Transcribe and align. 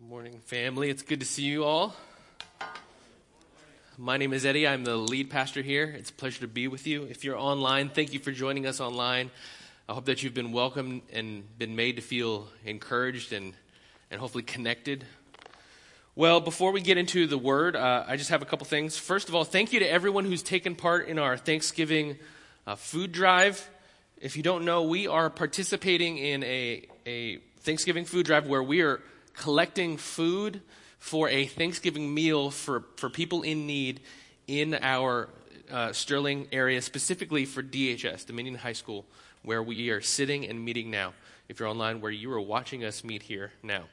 Good 0.00 0.08
morning, 0.08 0.40
family. 0.46 0.90
It's 0.90 1.02
good 1.02 1.20
to 1.20 1.26
see 1.26 1.44
you 1.44 1.62
all. 1.62 1.94
My 3.96 4.16
name 4.16 4.32
is 4.32 4.44
Eddie. 4.44 4.66
I'm 4.66 4.82
the 4.82 4.96
lead 4.96 5.30
pastor 5.30 5.62
here. 5.62 5.84
It's 5.84 6.10
a 6.10 6.12
pleasure 6.12 6.40
to 6.40 6.48
be 6.48 6.66
with 6.66 6.84
you. 6.88 7.04
If 7.04 7.22
you're 7.22 7.38
online, 7.38 7.90
thank 7.90 8.12
you 8.12 8.18
for 8.18 8.32
joining 8.32 8.66
us 8.66 8.80
online. 8.80 9.30
I 9.88 9.92
hope 9.92 10.06
that 10.06 10.24
you've 10.24 10.34
been 10.34 10.50
welcomed 10.50 11.02
and 11.12 11.44
been 11.60 11.76
made 11.76 11.94
to 11.96 12.02
feel 12.02 12.48
encouraged 12.64 13.32
and, 13.32 13.54
and 14.10 14.20
hopefully 14.20 14.42
connected. 14.42 15.04
Well, 16.16 16.40
before 16.40 16.72
we 16.72 16.80
get 16.80 16.98
into 16.98 17.28
the 17.28 17.38
word, 17.38 17.76
uh, 17.76 18.04
I 18.08 18.16
just 18.16 18.30
have 18.30 18.42
a 18.42 18.46
couple 18.46 18.66
things. 18.66 18.98
First 18.98 19.28
of 19.28 19.36
all, 19.36 19.44
thank 19.44 19.72
you 19.72 19.78
to 19.78 19.88
everyone 19.88 20.24
who's 20.24 20.42
taken 20.42 20.74
part 20.74 21.06
in 21.06 21.20
our 21.20 21.36
Thanksgiving 21.36 22.18
uh, 22.66 22.74
food 22.74 23.12
drive. 23.12 23.70
If 24.20 24.36
you 24.36 24.42
don't 24.42 24.64
know, 24.64 24.82
we 24.82 25.06
are 25.06 25.30
participating 25.30 26.18
in 26.18 26.42
a, 26.42 26.82
a 27.06 27.36
Thanksgiving 27.60 28.04
food 28.04 28.26
drive 28.26 28.48
where 28.48 28.62
we 28.62 28.80
are 28.80 29.00
collecting 29.34 29.96
food 29.96 30.62
for 30.98 31.28
a 31.28 31.46
Thanksgiving 31.46 32.14
meal 32.14 32.50
for, 32.50 32.84
for 32.96 33.10
people 33.10 33.42
in 33.42 33.66
need 33.66 34.00
in 34.46 34.74
our 34.80 35.28
uh, 35.70 35.92
Sterling 35.92 36.48
area, 36.52 36.80
specifically 36.80 37.44
for 37.44 37.62
DHS, 37.62 38.26
Dominion 38.26 38.56
High 38.56 38.72
School, 38.72 39.04
where 39.42 39.62
we 39.62 39.90
are 39.90 40.00
sitting 40.00 40.46
and 40.46 40.64
meeting 40.64 40.90
now. 40.90 41.12
If 41.48 41.60
you're 41.60 41.68
online, 41.68 42.00
where 42.00 42.10
you 42.10 42.32
are 42.32 42.40
watching 42.40 42.84
us 42.84 43.04
meet 43.04 43.22
here 43.22 43.52
now. 43.62 43.84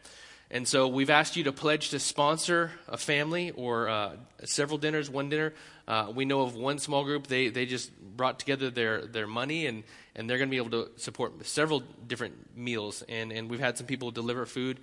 And 0.52 0.68
so 0.68 0.88
we've 0.88 1.10
asked 1.10 1.38
you 1.38 1.46
to 1.46 1.52
pledge 1.52 1.90
to 1.90 2.00
sponsor 2.00 2.72
a 2.88 2.98
family 2.98 3.52
or 3.52 3.90
uh, 3.90 4.12
several 4.44 4.78
dinners, 4.78 5.10
one 5.10 5.30
dinner. 5.30 5.54
Uh, 5.88 6.12
we 6.14 6.26
know 6.26 6.42
of 6.42 6.56
one 6.56 6.78
small 6.78 7.04
group, 7.04 7.28
they, 7.28 7.48
they 7.48 7.66
just 7.66 7.90
brought 8.00 8.38
together 8.38 8.70
their, 8.70 9.06
their 9.06 9.28
money 9.28 9.66
and 9.66 9.84
and 10.16 10.30
they're 10.30 10.38
going 10.38 10.50
to 10.50 10.52
be 10.52 10.58
able 10.58 10.86
to 10.86 10.92
support 11.00 11.46
several 11.46 11.84
different 12.08 12.58
meals. 12.58 13.04
And, 13.08 13.32
and 13.32 13.50
we've 13.50 13.60
had 13.60 13.78
some 13.78 13.88
people 13.88 14.12
deliver 14.12 14.46
food. 14.46 14.80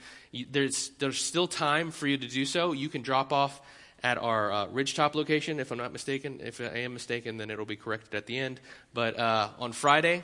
There's, 0.51 0.91
there's 0.99 1.23
still 1.23 1.47
time 1.47 1.91
for 1.91 2.07
you 2.07 2.17
to 2.17 2.27
do 2.27 2.45
so. 2.45 2.73
You 2.73 2.89
can 2.89 3.03
drop 3.03 3.33
off 3.33 3.61
at 4.03 4.17
our 4.17 4.51
uh, 4.53 4.67
Ridgetop 4.69 5.15
location, 5.15 5.61
if 5.61 5.71
I'm 5.71 5.79
not 5.79 5.93
mistaken. 5.93 6.41
If 6.43 6.61
I 6.61 6.79
am 6.79 6.95
mistaken, 6.95 7.37
then 7.37 7.51
it'll 7.51 7.67
be 7.67 7.77
corrected 7.77 8.15
at 8.15 8.27
the 8.27 8.39
end. 8.39 8.61
But 8.95 9.19
uh, 9.19 9.51
on 9.59 9.73
Friday, 9.73 10.23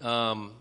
um, 0.00 0.52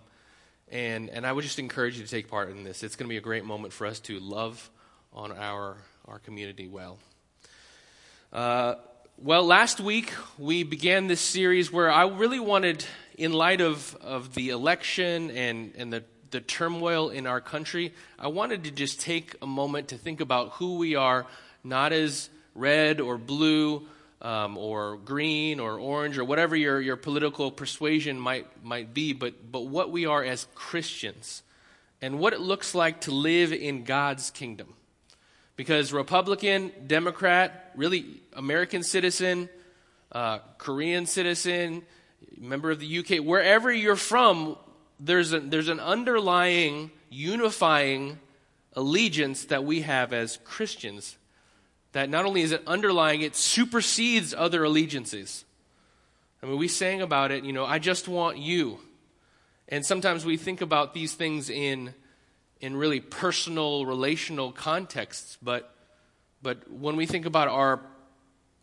and, 0.71 1.09
and 1.09 1.25
I 1.25 1.31
would 1.31 1.43
just 1.43 1.59
encourage 1.59 1.97
you 1.97 2.03
to 2.03 2.09
take 2.09 2.29
part 2.29 2.49
in 2.49 2.63
this. 2.63 2.83
It's 2.83 2.95
going 2.95 3.07
to 3.07 3.09
be 3.09 3.17
a 3.17 3.21
great 3.21 3.45
moment 3.45 3.73
for 3.73 3.87
us 3.87 3.99
to 4.01 4.19
love 4.19 4.69
on 5.13 5.31
our, 5.31 5.77
our 6.05 6.19
community 6.19 6.67
well. 6.67 6.97
Uh, 8.33 8.75
well, 9.17 9.45
last 9.45 9.79
week 9.79 10.13
we 10.37 10.63
began 10.63 11.07
this 11.07 11.21
series 11.21 11.71
where 11.71 11.91
I 11.91 12.07
really 12.07 12.39
wanted 12.39 12.85
in 13.17 13.33
light 13.33 13.61
of, 13.61 13.95
of 14.01 14.35
the 14.35 14.49
election 14.49 15.31
and, 15.31 15.73
and 15.75 15.91
the, 15.91 16.03
the 16.29 16.39
turmoil 16.39 17.09
in 17.09 17.25
our 17.25 17.41
country, 17.41 17.93
I 18.19 18.27
wanted 18.27 18.65
to 18.65 18.71
just 18.71 19.01
take 19.01 19.35
a 19.41 19.47
moment 19.47 19.87
to 19.87 19.97
think 19.97 20.21
about 20.21 20.51
who 20.51 20.77
we 20.77 20.95
are, 20.95 21.25
not 21.63 21.93
as 21.93 22.29
red 22.53 23.01
or 23.01 23.17
blue 23.17 23.87
um, 24.21 24.57
or 24.57 24.97
green 24.97 25.59
or 25.59 25.79
orange 25.79 26.17
or 26.17 26.23
whatever 26.23 26.55
your, 26.55 26.81
your 26.81 26.95
political 26.95 27.51
persuasion 27.51 28.19
might, 28.19 28.47
might 28.63 28.93
be, 28.93 29.13
but, 29.13 29.51
but 29.51 29.67
what 29.67 29.91
we 29.91 30.05
are 30.05 30.23
as 30.23 30.47
Christians 30.55 31.43
and 32.01 32.19
what 32.19 32.33
it 32.33 32.39
looks 32.39 32.75
like 32.75 33.01
to 33.01 33.11
live 33.11 33.53
in 33.53 33.83
God's 33.83 34.31
kingdom. 34.31 34.73
Because 35.55 35.91
Republican, 35.91 36.71
Democrat, 36.85 37.71
really 37.75 38.05
American 38.33 38.83
citizen, 38.83 39.49
uh, 40.11 40.39
Korean 40.57 41.05
citizen, 41.05 41.83
member 42.39 42.69
of 42.69 42.79
the 42.79 42.99
UK, 42.99 43.25
wherever 43.25 43.71
you're 43.71 43.95
from, 43.95 44.57
there's, 44.99 45.33
a, 45.33 45.39
there's 45.39 45.67
an 45.67 45.79
underlying, 45.79 46.91
unifying 47.09 48.19
allegiance 48.73 49.45
that 49.45 49.63
we 49.63 49.81
have 49.81 50.13
as 50.13 50.37
Christians. 50.43 51.17
That 51.93 52.09
not 52.09 52.25
only 52.25 52.41
is 52.41 52.51
it 52.51 52.61
underlying, 52.67 53.21
it 53.21 53.35
supersedes 53.35 54.33
other 54.33 54.63
allegiances. 54.63 55.45
I 56.41 56.45
mean, 56.45 56.57
we 56.57 56.67
sang 56.67 57.01
about 57.01 57.31
it, 57.31 57.43
you 57.43 57.53
know, 57.53 57.65
I 57.65 57.79
just 57.79 58.07
want 58.07 58.37
you. 58.37 58.79
And 59.69 59.85
sometimes 59.85 60.25
we 60.25 60.37
think 60.37 60.61
about 60.61 60.93
these 60.93 61.13
things 61.13 61.49
in, 61.49 61.93
in 62.61 62.75
really 62.75 62.99
personal, 62.99 63.85
relational 63.85 64.51
contexts, 64.51 65.37
but, 65.41 65.73
but 66.41 66.71
when 66.71 66.95
we 66.95 67.05
think 67.05 67.25
about 67.25 67.47
our, 67.47 67.81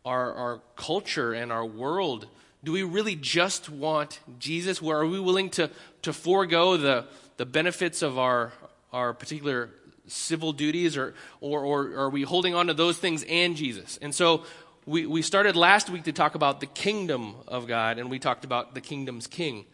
our, 0.05 0.33
our 0.35 0.61
culture 0.77 1.33
and 1.33 1.53
our 1.53 1.65
world, 1.65 2.27
do 2.63 2.73
we 2.73 2.83
really 2.83 3.17
just 3.17 3.69
want 3.69 4.21
Jesus? 4.39 4.81
Where 4.81 4.99
are 4.99 5.07
we 5.07 5.21
willing 5.21 5.51
to, 5.51 5.71
to 6.03 6.13
forego 6.13 6.77
the, 6.77 7.05
the 7.37 7.45
benefits 7.45 8.01
of 8.01 8.19
our, 8.19 8.53
our 8.93 9.13
particular 9.13 9.71
civil 10.07 10.53
duties, 10.53 10.97
or, 10.97 11.15
or, 11.41 11.65
or 11.65 11.97
are 11.97 12.11
we 12.11 12.23
holding 12.23 12.55
on 12.55 12.67
to 12.67 12.75
those 12.75 12.99
things 12.99 13.25
and 13.29 13.57
Jesus? 13.57 13.99
And 14.03 14.15
so 14.15 14.45
we, 14.87 15.07
we 15.07 15.23
started 15.23 15.57
last 15.57 15.89
week 15.89 16.05
to 16.05 16.13
talk 16.13 16.35
about 16.35 16.61
the 16.61 16.67
kingdom 16.67 17.37
of 17.49 17.67
God, 17.67 17.99
and 17.99 18.11
we 18.11 18.19
talked 18.19 18.45
about 18.45 18.75
the 18.75 18.81
kingdom's 18.81 19.27
king, 19.27 19.65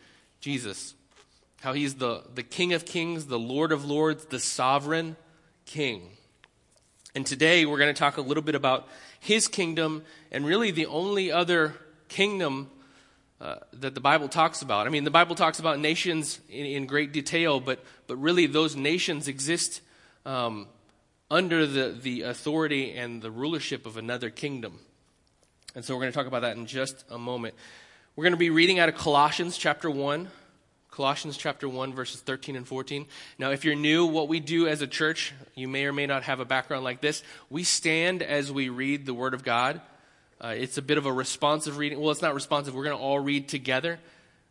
Jesus. 0.40 0.94
How 1.60 1.72
he's 1.72 1.96
the, 1.96 2.22
the 2.34 2.42
King 2.42 2.72
of 2.72 2.86
kings, 2.86 3.26
the 3.26 3.38
Lord 3.38 3.72
of 3.72 3.84
lords, 3.84 4.24
the 4.26 4.40
sovereign 4.40 5.16
king. 5.66 6.08
And 7.14 7.26
today 7.26 7.66
we're 7.66 7.78
going 7.78 7.92
to 7.92 7.98
talk 7.98 8.16
a 8.16 8.22
little 8.22 8.42
bit 8.42 8.54
about 8.54 8.88
his 9.18 9.48
kingdom 9.48 10.04
and 10.30 10.46
really 10.46 10.70
the 10.70 10.86
only 10.86 11.30
other 11.30 11.74
kingdom 12.08 12.70
uh, 13.40 13.56
that 13.72 13.94
the 13.94 14.00
Bible 14.00 14.28
talks 14.28 14.62
about. 14.62 14.86
I 14.86 14.90
mean, 14.90 15.04
the 15.04 15.10
Bible 15.10 15.34
talks 15.34 15.58
about 15.58 15.78
nations 15.78 16.40
in, 16.48 16.66
in 16.66 16.86
great 16.86 17.12
detail, 17.12 17.58
but, 17.58 17.82
but 18.06 18.16
really 18.16 18.46
those 18.46 18.76
nations 18.76 19.28
exist 19.28 19.80
um, 20.26 20.66
under 21.30 21.66
the, 21.66 21.96
the 22.00 22.22
authority 22.22 22.92
and 22.92 23.22
the 23.22 23.30
rulership 23.30 23.86
of 23.86 23.96
another 23.96 24.30
kingdom. 24.30 24.80
And 25.74 25.84
so 25.84 25.94
we're 25.94 26.02
going 26.02 26.12
to 26.12 26.16
talk 26.16 26.26
about 26.26 26.42
that 26.42 26.56
in 26.56 26.66
just 26.66 27.04
a 27.10 27.18
moment. 27.18 27.54
We're 28.16 28.24
going 28.24 28.32
to 28.32 28.38
be 28.38 28.50
reading 28.50 28.78
out 28.78 28.88
of 28.88 28.96
Colossians 28.96 29.56
chapter 29.56 29.90
1. 29.90 30.28
Colossians 30.90 31.36
chapter 31.36 31.68
1, 31.68 31.94
verses 31.94 32.20
13 32.20 32.56
and 32.56 32.66
14. 32.66 33.06
Now, 33.38 33.52
if 33.52 33.64
you're 33.64 33.76
new, 33.76 34.06
what 34.06 34.26
we 34.26 34.40
do 34.40 34.66
as 34.66 34.82
a 34.82 34.88
church, 34.88 35.32
you 35.54 35.68
may 35.68 35.84
or 35.84 35.92
may 35.92 36.06
not 36.06 36.24
have 36.24 36.40
a 36.40 36.44
background 36.44 36.82
like 36.82 37.00
this. 37.00 37.22
We 37.48 37.62
stand 37.62 38.22
as 38.22 38.50
we 38.50 38.68
read 38.68 39.06
the 39.06 39.14
Word 39.14 39.32
of 39.32 39.44
God. 39.44 39.80
Uh, 40.40 40.48
it's 40.48 40.78
a 40.78 40.82
bit 40.82 40.98
of 40.98 41.06
a 41.06 41.12
responsive 41.12 41.78
reading. 41.78 42.00
Well, 42.00 42.10
it's 42.10 42.22
not 42.22 42.34
responsive. 42.34 42.74
We're 42.74 42.84
going 42.84 42.96
to 42.96 43.02
all 43.02 43.20
read 43.20 43.48
together. 43.48 44.00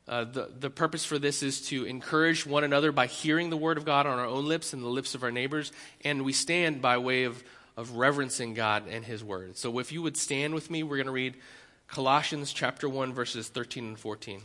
Uh, 0.10 0.24
the, 0.24 0.50
the 0.60 0.70
purpose 0.72 1.06
for 1.06 1.20
this 1.20 1.44
is 1.44 1.62
to 1.62 1.86
encourage 1.86 2.44
one 2.44 2.64
another 2.64 2.92
by 2.92 3.06
hearing 3.06 3.52
the 3.52 3.58
word 3.58 3.78
of 3.78 3.86
God 3.86 4.08
on 4.08 4.18
our 4.18 4.26
own 4.26 4.48
lips 4.48 4.74
and 4.74 4.82
the 4.82 4.88
lips 4.88 5.14
of 5.14 5.22
our 5.22 5.32
neighbors. 5.32 5.72
And 6.04 6.26
we 6.26 6.34
stand 6.34 6.82
by 6.82 6.98
way 6.98 7.26
of, 7.26 7.44
of 7.78 7.92
reverencing 7.92 8.56
God 8.56 8.88
and 8.90 9.06
his 9.06 9.24
word. 9.24 9.56
So 9.56 9.78
if 9.78 9.92
you 9.92 10.02
would 10.02 10.18
stand 10.18 10.56
with 10.56 10.72
me, 10.72 10.82
we're 10.82 10.98
going 10.98 11.06
to 11.06 11.12
read 11.12 11.36
Colossians 11.88 12.52
chapter 12.52 12.90
1, 12.90 13.14
verses 13.14 13.50
13 13.50 13.86
and 13.86 14.00
14. 14.00 14.42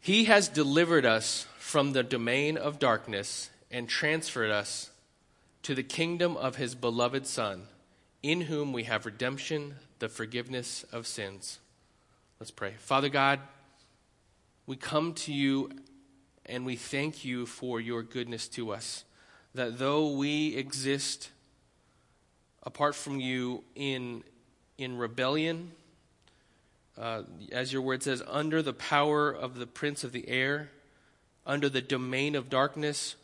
He 0.00 0.26
has 0.26 0.46
delivered 0.46 1.04
us 1.04 1.48
from 1.58 1.92
the 1.92 2.04
domain 2.04 2.56
of 2.56 2.78
darkness 2.78 3.50
and 3.72 3.88
transferred 3.88 4.52
us 4.52 4.90
to 5.64 5.74
the 5.74 5.82
kingdom 5.82 6.36
of 6.36 6.54
his 6.54 6.76
beloved 6.76 7.26
Son 7.26 7.64
in 8.22 8.42
whom 8.42 8.72
we 8.72 8.84
have 8.84 9.06
redemption, 9.06 9.74
the 9.98 10.08
forgiveness 10.08 10.84
of 10.92 11.08
sins. 11.08 11.58
Let's 12.40 12.50
pray. 12.50 12.72
Father 12.78 13.10
God, 13.10 13.38
we 14.64 14.74
come 14.74 15.12
to 15.12 15.32
you 15.32 15.68
and 16.46 16.64
we 16.64 16.74
thank 16.74 17.22
you 17.22 17.44
for 17.44 17.78
your 17.82 18.02
goodness 18.02 18.48
to 18.48 18.72
us. 18.72 19.04
That 19.54 19.78
though 19.78 20.12
we 20.12 20.56
exist 20.56 21.28
apart 22.62 22.94
from 22.94 23.20
you 23.20 23.62
in, 23.74 24.24
in 24.78 24.96
rebellion, 24.96 25.72
uh, 26.96 27.24
as 27.52 27.74
your 27.74 27.82
word 27.82 28.02
says, 28.02 28.22
under 28.26 28.62
the 28.62 28.72
power 28.72 29.30
of 29.30 29.58
the 29.58 29.66
prince 29.66 30.02
of 30.02 30.12
the 30.12 30.26
air, 30.26 30.70
under 31.44 31.68
the 31.68 31.82
domain 31.82 32.34
of 32.34 32.48
darkness, 32.48 33.16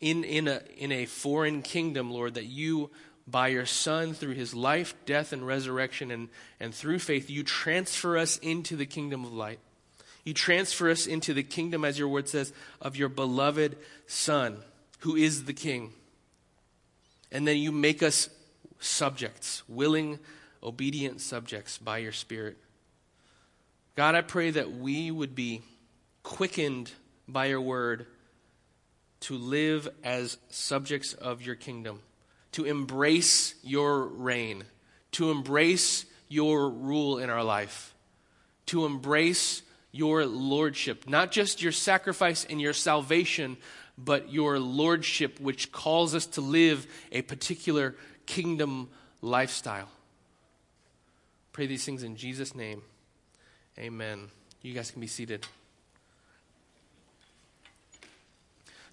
in, 0.00 0.22
in, 0.22 0.46
a, 0.46 0.60
in 0.76 0.92
a 0.92 1.06
foreign 1.06 1.62
kingdom, 1.62 2.12
Lord, 2.12 2.34
that 2.34 2.46
you 2.46 2.90
by 3.26 3.48
your 3.48 3.66
Son 3.66 4.12
through 4.12 4.34
his 4.34 4.54
life, 4.54 4.94
death, 5.06 5.32
and 5.32 5.46
resurrection, 5.46 6.10
and, 6.10 6.28
and 6.60 6.74
through 6.74 6.98
faith, 6.98 7.30
you 7.30 7.42
transfer 7.42 8.18
us 8.18 8.38
into 8.38 8.76
the 8.76 8.86
kingdom 8.86 9.24
of 9.24 9.32
light. 9.32 9.60
You 10.24 10.34
transfer 10.34 10.90
us 10.90 11.06
into 11.06 11.34
the 11.34 11.42
kingdom, 11.42 11.84
as 11.84 11.98
your 11.98 12.08
word 12.08 12.28
says, 12.28 12.52
of 12.80 12.96
your 12.96 13.08
beloved 13.08 13.76
Son, 14.06 14.58
who 15.00 15.16
is 15.16 15.44
the 15.44 15.52
King. 15.52 15.92
And 17.30 17.46
then 17.46 17.56
you 17.56 17.72
make 17.72 18.02
us 18.02 18.28
subjects, 18.78 19.62
willing, 19.68 20.18
obedient 20.62 21.20
subjects 21.20 21.78
by 21.78 21.98
your 21.98 22.12
Spirit. 22.12 22.56
God, 23.96 24.14
I 24.14 24.22
pray 24.22 24.50
that 24.50 24.72
we 24.72 25.10
would 25.10 25.34
be 25.34 25.62
quickened 26.22 26.90
by 27.28 27.46
your 27.46 27.60
word 27.60 28.06
to 29.20 29.36
live 29.36 29.88
as 30.02 30.36
subjects 30.50 31.14
of 31.14 31.42
your 31.42 31.54
kingdom 31.54 32.00
to 32.54 32.64
embrace 32.64 33.56
your 33.64 34.06
reign, 34.06 34.62
to 35.10 35.32
embrace 35.32 36.06
your 36.28 36.70
rule 36.70 37.18
in 37.18 37.28
our 37.28 37.42
life, 37.42 37.92
to 38.66 38.86
embrace 38.86 39.62
your 39.90 40.24
lordship, 40.24 41.08
not 41.08 41.32
just 41.32 41.60
your 41.60 41.72
sacrifice 41.72 42.46
and 42.48 42.60
your 42.60 42.72
salvation, 42.72 43.56
but 43.98 44.32
your 44.32 44.60
lordship, 44.60 45.40
which 45.40 45.72
calls 45.72 46.14
us 46.14 46.26
to 46.26 46.40
live 46.40 46.86
a 47.10 47.22
particular 47.22 47.96
kingdom 48.24 48.88
lifestyle. 49.20 49.88
Pray 51.52 51.66
these 51.66 51.84
things 51.84 52.04
in 52.04 52.14
Jesus' 52.14 52.54
name. 52.54 52.82
Amen. 53.78 54.28
You 54.62 54.74
guys 54.74 54.92
can 54.92 55.00
be 55.00 55.08
seated. 55.08 55.44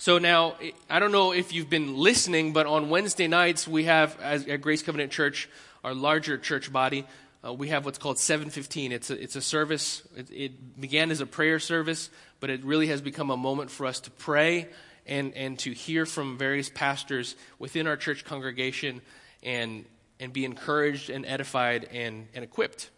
So 0.02 0.18
now, 0.18 0.56
I 0.90 0.98
don't 0.98 1.12
know 1.12 1.32
if 1.32 1.54
you've 1.54 1.70
been 1.70 1.96
listening, 1.96 2.54
but 2.54 2.66
on 2.66 2.90
Wednesday 2.90 3.28
nights, 3.28 3.68
we 3.68 3.84
have, 3.84 4.20
at 4.20 4.60
Grace 4.60 4.82
Covenant 4.82 5.12
Church, 5.12 5.48
our 5.84 5.94
larger 5.94 6.40
church 6.40 6.74
body, 6.74 7.06
uh, 7.46 7.54
we 7.54 7.68
have 7.68 7.86
what's 7.86 8.00
called 8.00 8.18
715. 8.18 8.94
It's 8.94 9.12
a, 9.12 9.22
it's 9.22 9.36
a 9.36 9.42
service. 9.44 10.02
It, 10.18 10.32
it, 10.32 10.82
began 10.82 11.12
as 11.12 11.22
a 11.22 11.28
prayer 11.28 11.60
service, 11.60 12.10
but 12.40 12.50
it 12.50 12.64
really 12.64 12.88
has 12.88 13.00
become 13.00 13.30
a 13.30 13.38
moment 13.38 13.70
for 13.70 13.86
us 13.86 14.00
to 14.00 14.10
pray 14.10 14.70
and, 15.06 15.36
and 15.36 15.60
to 15.60 15.72
hear 15.72 16.08
from 16.08 16.36
various 16.36 16.68
pastors 16.68 17.36
within 17.60 17.86
our 17.86 17.96
church 17.96 18.26
congregation 18.26 19.02
and, 19.44 19.86
and 20.20 20.34
be 20.34 20.46
encouraged 20.46 21.12
and 21.12 21.28
edified 21.28 21.88
and, 21.94 22.28
and 22.34 22.44
equipped. 22.44 22.90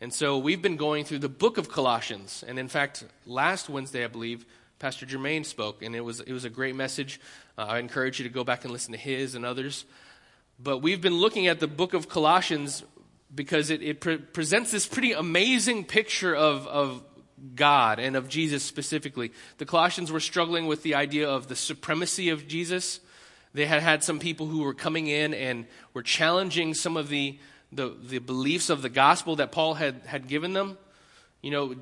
And 0.00 0.14
so 0.14 0.38
we've 0.38 0.62
been 0.62 0.76
going 0.76 1.04
through 1.04 1.18
the 1.18 1.28
book 1.28 1.58
of 1.58 1.68
Colossians. 1.68 2.44
And 2.46 2.60
in 2.60 2.68
fact, 2.68 3.04
last 3.26 3.68
Wednesday, 3.68 4.04
I 4.04 4.06
believe, 4.06 4.46
Pastor 4.78 5.06
Jermaine 5.06 5.44
spoke, 5.44 5.82
and 5.82 5.96
it 5.96 6.02
was, 6.02 6.20
it 6.20 6.32
was 6.32 6.44
a 6.44 6.50
great 6.50 6.76
message. 6.76 7.20
Uh, 7.56 7.62
I 7.62 7.78
encourage 7.80 8.20
you 8.20 8.28
to 8.28 8.32
go 8.32 8.44
back 8.44 8.64
and 8.64 8.72
listen 8.72 8.92
to 8.92 8.98
his 8.98 9.34
and 9.34 9.44
others. 9.44 9.84
But 10.60 10.78
we've 10.78 11.00
been 11.00 11.16
looking 11.16 11.48
at 11.48 11.58
the 11.58 11.66
book 11.66 11.94
of 11.94 12.08
Colossians 12.08 12.84
because 13.34 13.70
it, 13.70 13.82
it 13.82 14.00
pre- 14.00 14.18
presents 14.18 14.70
this 14.70 14.86
pretty 14.86 15.12
amazing 15.12 15.84
picture 15.84 16.34
of, 16.34 16.66
of 16.68 17.02
God 17.56 17.98
and 17.98 18.14
of 18.14 18.28
Jesus 18.28 18.62
specifically. 18.62 19.32
The 19.58 19.66
Colossians 19.66 20.12
were 20.12 20.20
struggling 20.20 20.68
with 20.68 20.84
the 20.84 20.94
idea 20.94 21.28
of 21.28 21.48
the 21.48 21.56
supremacy 21.56 22.28
of 22.28 22.46
Jesus. 22.46 23.00
They 23.54 23.66
had 23.66 23.82
had 23.82 24.04
some 24.04 24.20
people 24.20 24.46
who 24.46 24.62
were 24.62 24.74
coming 24.74 25.08
in 25.08 25.34
and 25.34 25.66
were 25.92 26.02
challenging 26.04 26.72
some 26.74 26.96
of 26.96 27.08
the, 27.08 27.38
the, 27.72 27.96
the 28.00 28.18
beliefs 28.18 28.70
of 28.70 28.82
the 28.82 28.88
gospel 28.88 29.36
that 29.36 29.50
Paul 29.50 29.74
had, 29.74 30.02
had 30.06 30.28
given 30.28 30.52
them. 30.52 30.78
You 31.42 31.50
know, 31.50 31.74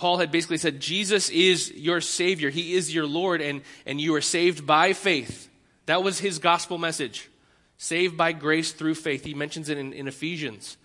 Paul 0.00 0.16
had 0.16 0.32
basically 0.32 0.56
said, 0.56 0.80
Jesus 0.80 1.28
is 1.28 1.70
your 1.72 2.00
Savior. 2.00 2.48
He 2.48 2.72
is 2.72 2.94
your 2.94 3.06
Lord, 3.06 3.42
and, 3.42 3.60
and 3.84 4.00
you 4.00 4.14
are 4.14 4.22
saved 4.22 4.66
by 4.66 4.94
faith. 4.94 5.50
That 5.84 6.02
was 6.02 6.18
his 6.18 6.38
gospel 6.38 6.78
message. 6.78 7.28
Saved 7.76 8.16
by 8.16 8.32
grace 8.32 8.72
through 8.72 8.94
faith. 8.94 9.26
He 9.26 9.34
mentions 9.34 9.68
it 9.68 9.76
in, 9.76 9.92
in 9.92 10.08
Ephesians. 10.08 10.78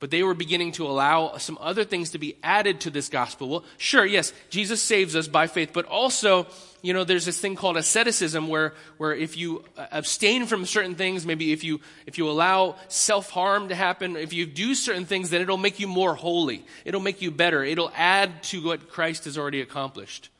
But 0.00 0.10
they 0.10 0.24
were 0.24 0.34
beginning 0.34 0.72
to 0.72 0.86
allow 0.88 1.36
some 1.36 1.58
other 1.60 1.84
things 1.84 2.10
to 2.10 2.18
be 2.18 2.38
added 2.42 2.80
to 2.80 2.90
this 2.90 3.08
gospel. 3.08 3.48
Well, 3.48 3.64
sure, 3.76 4.04
yes, 4.04 4.32
Jesus 4.48 4.82
saves 4.82 5.14
us 5.14 5.28
by 5.28 5.46
faith, 5.46 5.70
but 5.72 5.84
also, 5.84 6.48
you 6.82 6.92
know, 6.92 7.04
there's 7.04 7.26
this 7.26 7.38
thing 7.38 7.56
called 7.56 7.76
asceticism 7.76 8.48
where, 8.48 8.74
where 8.96 9.14
if 9.14 9.36
you 9.36 9.64
abstain 9.76 10.46
from 10.46 10.64
certain 10.64 10.94
things, 10.94 11.26
maybe 11.26 11.52
if 11.52 11.62
you, 11.62 11.80
if 12.06 12.18
you 12.18 12.28
allow 12.28 12.76
self-harm 12.88 13.68
to 13.68 13.74
happen, 13.74 14.16
if 14.16 14.32
you 14.32 14.46
do 14.46 14.74
certain 14.74 15.04
things, 15.04 15.30
then 15.30 15.40
it'll 15.42 15.56
make 15.56 15.80
you 15.80 15.88
more 15.88 16.14
holy. 16.14 16.64
It'll 16.84 17.00
make 17.00 17.20
you 17.22 17.30
better. 17.30 17.62
It'll 17.62 17.92
add 17.94 18.42
to 18.44 18.64
what 18.64 18.88
Christ 18.88 19.24
has 19.24 19.36
already 19.36 19.60
accomplished. 19.60 20.30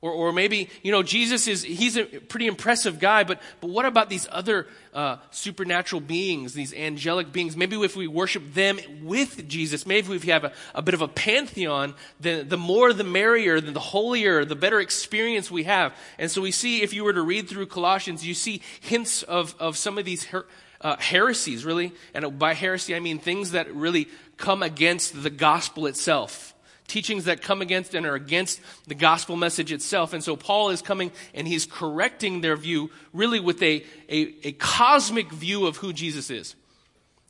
Or, 0.00 0.12
or 0.12 0.32
maybe, 0.32 0.70
you 0.82 0.92
know, 0.92 1.02
Jesus 1.02 1.48
is, 1.48 1.62
he's 1.62 1.96
a 1.96 2.04
pretty 2.04 2.46
impressive 2.46 3.00
guy, 3.00 3.24
but, 3.24 3.40
but 3.60 3.70
what 3.70 3.84
about 3.84 4.08
these 4.08 4.28
other 4.30 4.68
uh, 4.94 5.16
supernatural 5.32 6.00
beings, 6.00 6.54
these 6.54 6.72
angelic 6.72 7.32
beings? 7.32 7.56
Maybe 7.56 7.76
if 7.82 7.96
we 7.96 8.06
worship 8.06 8.54
them 8.54 8.78
with 9.02 9.48
Jesus, 9.48 9.86
maybe 9.86 10.14
if 10.14 10.24
we 10.24 10.30
have 10.30 10.44
a, 10.44 10.52
a 10.74 10.82
bit 10.82 10.94
of 10.94 11.02
a 11.02 11.08
pantheon, 11.08 11.94
then 12.20 12.48
the 12.48 12.56
more 12.56 12.92
the 12.92 13.02
merrier, 13.02 13.60
the 13.60 13.80
holier, 13.80 14.44
the 14.44 14.54
better 14.54 14.78
experience 14.78 15.50
we 15.50 15.64
have. 15.64 15.92
And 16.16 16.30
so 16.30 16.42
we 16.42 16.52
see, 16.52 16.82
if 16.82 16.94
you 16.94 17.02
were 17.02 17.12
to 17.12 17.22
read 17.22 17.48
through 17.48 17.66
Colossians, 17.66 18.24
you 18.24 18.34
see 18.34 18.62
hints 18.80 19.24
of, 19.24 19.56
of 19.58 19.76
some 19.76 19.98
of 19.98 20.04
these 20.04 20.26
her, 20.26 20.46
uh, 20.80 20.96
heresies, 20.98 21.64
really. 21.64 21.92
And 22.14 22.38
by 22.38 22.54
heresy, 22.54 22.94
I 22.94 23.00
mean 23.00 23.18
things 23.18 23.50
that 23.50 23.74
really 23.74 24.08
come 24.36 24.62
against 24.62 25.24
the 25.24 25.30
gospel 25.30 25.86
itself 25.86 26.54
teachings 26.88 27.26
that 27.26 27.42
come 27.42 27.62
against 27.62 27.94
and 27.94 28.04
are 28.06 28.14
against 28.14 28.60
the 28.86 28.94
gospel 28.94 29.36
message 29.36 29.70
itself. 29.70 30.12
And 30.12 30.24
so 30.24 30.34
Paul 30.34 30.70
is 30.70 30.82
coming 30.82 31.12
and 31.34 31.46
he's 31.46 31.66
correcting 31.66 32.40
their 32.40 32.56
view 32.56 32.90
really 33.12 33.38
with 33.38 33.62
a, 33.62 33.84
a, 34.08 34.48
a 34.48 34.52
cosmic 34.52 35.30
view 35.30 35.66
of 35.66 35.76
who 35.76 35.92
Jesus 35.92 36.30
is. 36.30 36.56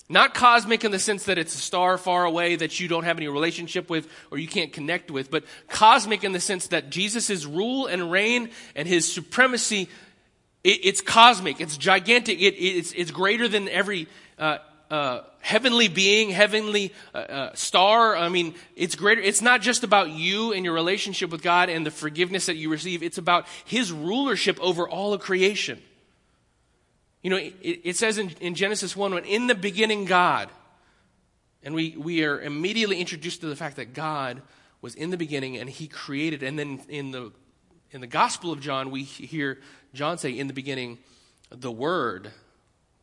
Not 0.09 0.33
cosmic 0.33 0.85
in 0.85 0.91
the 0.91 0.99
sense 0.99 1.25
that 1.25 1.37
it's 1.37 1.55
a 1.55 1.59
star 1.59 1.99
far 1.99 2.25
away 2.25 2.57
that 2.57 2.81
you 2.81 2.89
don't 2.89 3.05
have 3.05 3.19
any 3.19 3.29
relationship 3.29 3.91
with 3.91 4.09
or 4.31 4.39
you 4.39 4.49
can't 4.49 4.73
connect 4.73 5.11
with, 5.11 5.31
but 5.31 5.45
cosmic 5.69 6.25
in 6.25 6.33
the 6.33 6.41
sense 6.41 6.69
that 6.69 6.89
Jesus' 6.89 7.45
rule 7.45 7.87
and 7.87 8.11
reign 8.11 8.49
and 8.75 8.89
his 8.89 9.13
supremacy, 9.13 9.89
it, 10.65 10.81
it's 10.85 11.03
cosmic, 11.03 11.61
it's 11.61 11.77
gigantic, 11.77 12.41
it, 12.41 12.55
it's, 12.55 12.93
it's 12.93 13.11
greater 13.11 13.49
than 13.49 13.69
every 13.69 14.09
uh, 14.39 14.59
uh, 14.91 15.21
heavenly 15.41 15.89
being, 15.89 16.31
heavenly 16.31 16.93
uh, 17.15 17.19
uh, 17.19 17.55
star. 17.55 18.17
I 18.17 18.29
mean, 18.29 18.55
it's 18.75 18.95
greater. 18.95 19.21
It's 19.21 19.43
not 19.43 19.61
just 19.61 19.85
about 19.85 20.11
you 20.11 20.53
and 20.53 20.65
your 20.65 20.75
relationship 20.75 21.31
with 21.31 21.43
God 21.43 21.69
and 21.69 21.85
the 21.85 21.91
forgiveness 21.91 22.47
that 22.47 22.57
you 22.57 22.71
receive. 22.71 23.03
It's 23.03 23.19
about 23.19 23.47
His 23.65 23.93
rulership 23.93 24.59
over 24.61 24.89
all 24.89 25.13
of 25.13 25.21
creation. 25.21 25.83
You 27.23 27.31
know, 27.31 27.37
it, 27.37 27.55
it 27.63 27.97
says 27.97 28.19
in, 28.19 28.31
in 28.41 28.55
Genesis 28.55 28.97
1 28.97 29.13
when 29.13 29.25
in 29.25 29.47
the 29.47 29.55
beginning 29.55 30.05
God, 30.05 30.49
and 31.63 31.75
we, 31.75 31.97
we 31.97 32.25
are 32.25 32.41
immediately 32.41 33.01
introduced 33.01 33.41
to 33.41 33.47
the 33.47 33.57
fact 33.57 33.77
that 33.77 33.93
God 33.93 34.43
was 34.81 34.95
in 34.95 35.11
the 35.11 35.17
beginning 35.17 35.57
and 35.57 35.69
He 35.69 35.89
created. 35.89 36.43
And 36.43 36.59
then 36.59 36.81
in 36.89 37.11
the, 37.11 37.33
in 37.91 38.01
the 38.01 38.07
Gospel 38.07 38.53
of 38.53 38.61
John, 38.61 38.91
we 38.91 39.03
hear 39.03 39.59
John 39.93 40.19
say, 40.19 40.31
in 40.31 40.47
the 40.47 40.53
beginning, 40.53 40.99
the 41.51 41.73
Word 41.73 42.31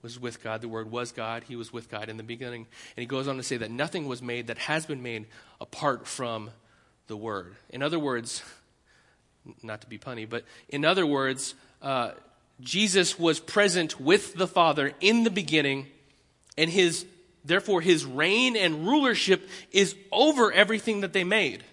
was 0.05 0.19
with 0.19 0.43
God. 0.43 0.61
The 0.61 0.67
Word 0.67 0.91
was 0.91 1.11
God. 1.11 1.43
He 1.47 1.55
was 1.55 1.73
with 1.73 1.89
God 1.89 2.09
in 2.09 2.17
the 2.17 2.23
beginning. 2.23 2.67
And 2.95 3.01
he 3.01 3.07
goes 3.07 3.27
on 3.27 3.37
to 3.37 3.43
say 3.43 3.57
that 3.57 3.71
nothing 3.71 4.07
was 4.07 4.21
made 4.21 4.47
that 4.47 4.59
has 4.59 4.85
been 4.85 5.01
made 5.01 5.25
apart 5.59 6.07
from 6.07 6.51
the 7.07 7.17
Word. 7.17 7.55
In 7.71 7.81
other 7.81 7.97
words, 7.97 8.43
not 9.63 9.81
to 9.81 9.87
be 9.87 9.97
punny, 9.97 10.29
but 10.29 10.43
in 10.69 10.85
other 10.85 11.07
words, 11.07 11.55
uh, 11.81 12.11
Jesus 12.61 13.17
was 13.17 13.39
present 13.39 13.99
with 13.99 14.35
the 14.35 14.47
Father 14.47 14.93
in 15.01 15.23
the 15.23 15.31
beginning, 15.31 15.87
and 16.55 16.69
his 16.69 17.07
therefore 17.43 17.81
his 17.81 18.05
reign 18.05 18.55
and 18.55 18.87
rulership 18.87 19.49
is 19.71 19.95
over 20.11 20.51
everything 20.51 21.01
that 21.01 21.13
they 21.13 21.23
made. 21.23 21.63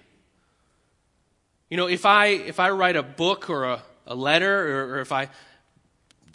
You 1.69 1.76
know, 1.76 1.87
if 1.87 2.06
I 2.06 2.29
if 2.29 2.58
I 2.58 2.70
write 2.70 2.96
a 2.96 3.02
book 3.02 3.50
or 3.50 3.64
a, 3.64 3.82
a 4.06 4.14
letter, 4.14 4.55
or, 4.69 4.94
or 4.94 5.00
if 5.00 5.12
I 5.12 5.29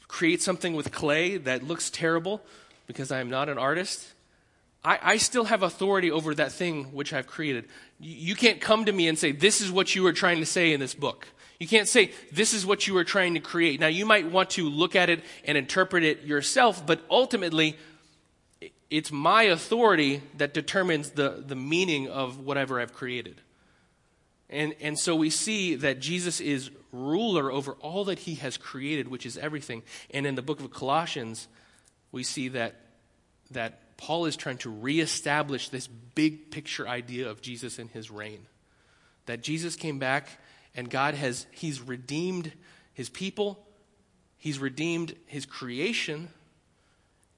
create 0.08 0.42
something 0.42 0.74
with 0.76 0.92
clay 0.92 1.38
that 1.38 1.64
looks 1.64 1.90
terrible 1.90 2.42
because 2.86 3.12
I 3.12 3.20
am 3.20 3.30
not 3.30 3.50
an 3.50 3.58
artist, 3.58 4.14
I, 4.84 5.00
I, 5.02 5.18
still 5.18 5.46
have 5.46 5.64
authority 5.64 6.10
over 6.10 6.34
that 6.36 6.52
thing 6.52 6.86
which 6.86 7.12
I've 7.12 7.28
created. 7.28 7.66
You, 8.00 8.16
you 8.30 8.36
can't 8.36 8.62
come 8.62 8.86
to 8.86 8.92
me 8.92 9.08
and 9.08 9.20
say, 9.20 9.32
This 9.32 9.60
is 9.60 9.72
what 9.72 9.96
you 9.96 10.04
were 10.04 10.14
trying 10.14 10.40
to 10.40 10.46
say 10.46 10.72
in 10.72 10.80
this 10.80 10.94
book. 10.94 11.28
You 11.60 11.68
can't 11.68 11.88
say, 11.88 12.12
This 12.32 12.54
is 12.54 12.66
what 12.66 12.88
you 12.88 12.94
were 12.94 13.04
trying 13.04 13.34
to 13.34 13.40
create. 13.40 13.80
Now, 13.80 13.88
you 13.88 14.06
might 14.06 14.32
want 14.32 14.52
to 14.52 14.70
look 14.70 14.96
at 14.96 15.10
it 15.10 15.24
and 15.44 15.58
interpret 15.58 16.04
it 16.04 16.24
yourself, 16.24 16.86
but 16.86 17.02
ultimately, 17.10 17.76
it's 18.90 19.12
my 19.12 19.44
authority 19.44 20.22
that 20.38 20.54
determines 20.54 21.12
the, 21.12 21.44
the 21.46 21.56
meaning 21.56 22.08
of 22.08 22.40
whatever 22.40 22.80
I've 22.80 22.94
created. 22.94 23.42
And, 24.50 24.76
and 24.80 24.98
so 24.98 25.16
we 25.16 25.30
see 25.30 25.76
that 25.76 26.00
Jesus 26.00 26.40
is 26.40 26.70
ruler 26.92 27.52
over 27.52 27.74
all 27.74 28.06
that 28.06 28.20
he 28.20 28.36
has 28.36 28.58
created, 28.58 29.08
which 29.08 29.26
is 29.26 29.38
everything. 29.38 29.84
And 30.12 30.26
in 30.26 30.36
the 30.36 30.42
book 30.42 30.62
of 30.62 30.72
Colossians, 30.72 31.48
we 32.12 32.24
see 32.24 32.48
that, 32.50 32.76
that 33.52 33.98
Paul 33.98 34.26
is 34.26 34.38
trying 34.38 34.58
to 34.60 34.70
reestablish 34.70 35.70
this 35.70 35.88
big 35.88 36.50
picture 36.52 36.88
idea 36.88 37.30
of 37.30 37.42
Jesus 37.42 37.78
and 37.78 37.90
his 37.92 38.10
reign. 38.10 38.46
That 39.26 39.42
Jesus 39.42 39.76
came 39.76 40.00
back 40.00 40.30
and 40.76 40.90
God 40.90 41.16
has, 41.16 41.46
he's 41.52 41.82
redeemed 41.82 42.54
his 42.94 43.10
people, 43.10 43.66
he's 44.38 44.60
redeemed 44.60 45.16
his 45.26 45.46
creation. 45.46 46.30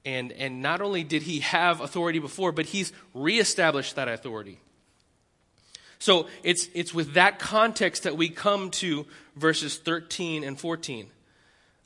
And, 0.04 0.32
and 0.32 0.62
not 0.62 0.80
only 0.80 1.04
did 1.04 1.22
he 1.22 1.40
have 1.40 1.80
authority 1.80 2.20
before, 2.20 2.52
but 2.52 2.66
he's 2.66 2.92
reestablished 3.12 3.96
that 3.96 4.08
authority. 4.08 4.60
So 6.00 6.26
it's, 6.42 6.68
it's 6.74 6.92
with 6.92 7.12
that 7.14 7.38
context 7.38 8.04
that 8.04 8.16
we 8.16 8.30
come 8.30 8.70
to 8.72 9.06
verses 9.36 9.76
13 9.76 10.42
and 10.44 10.58
14. 10.58 11.06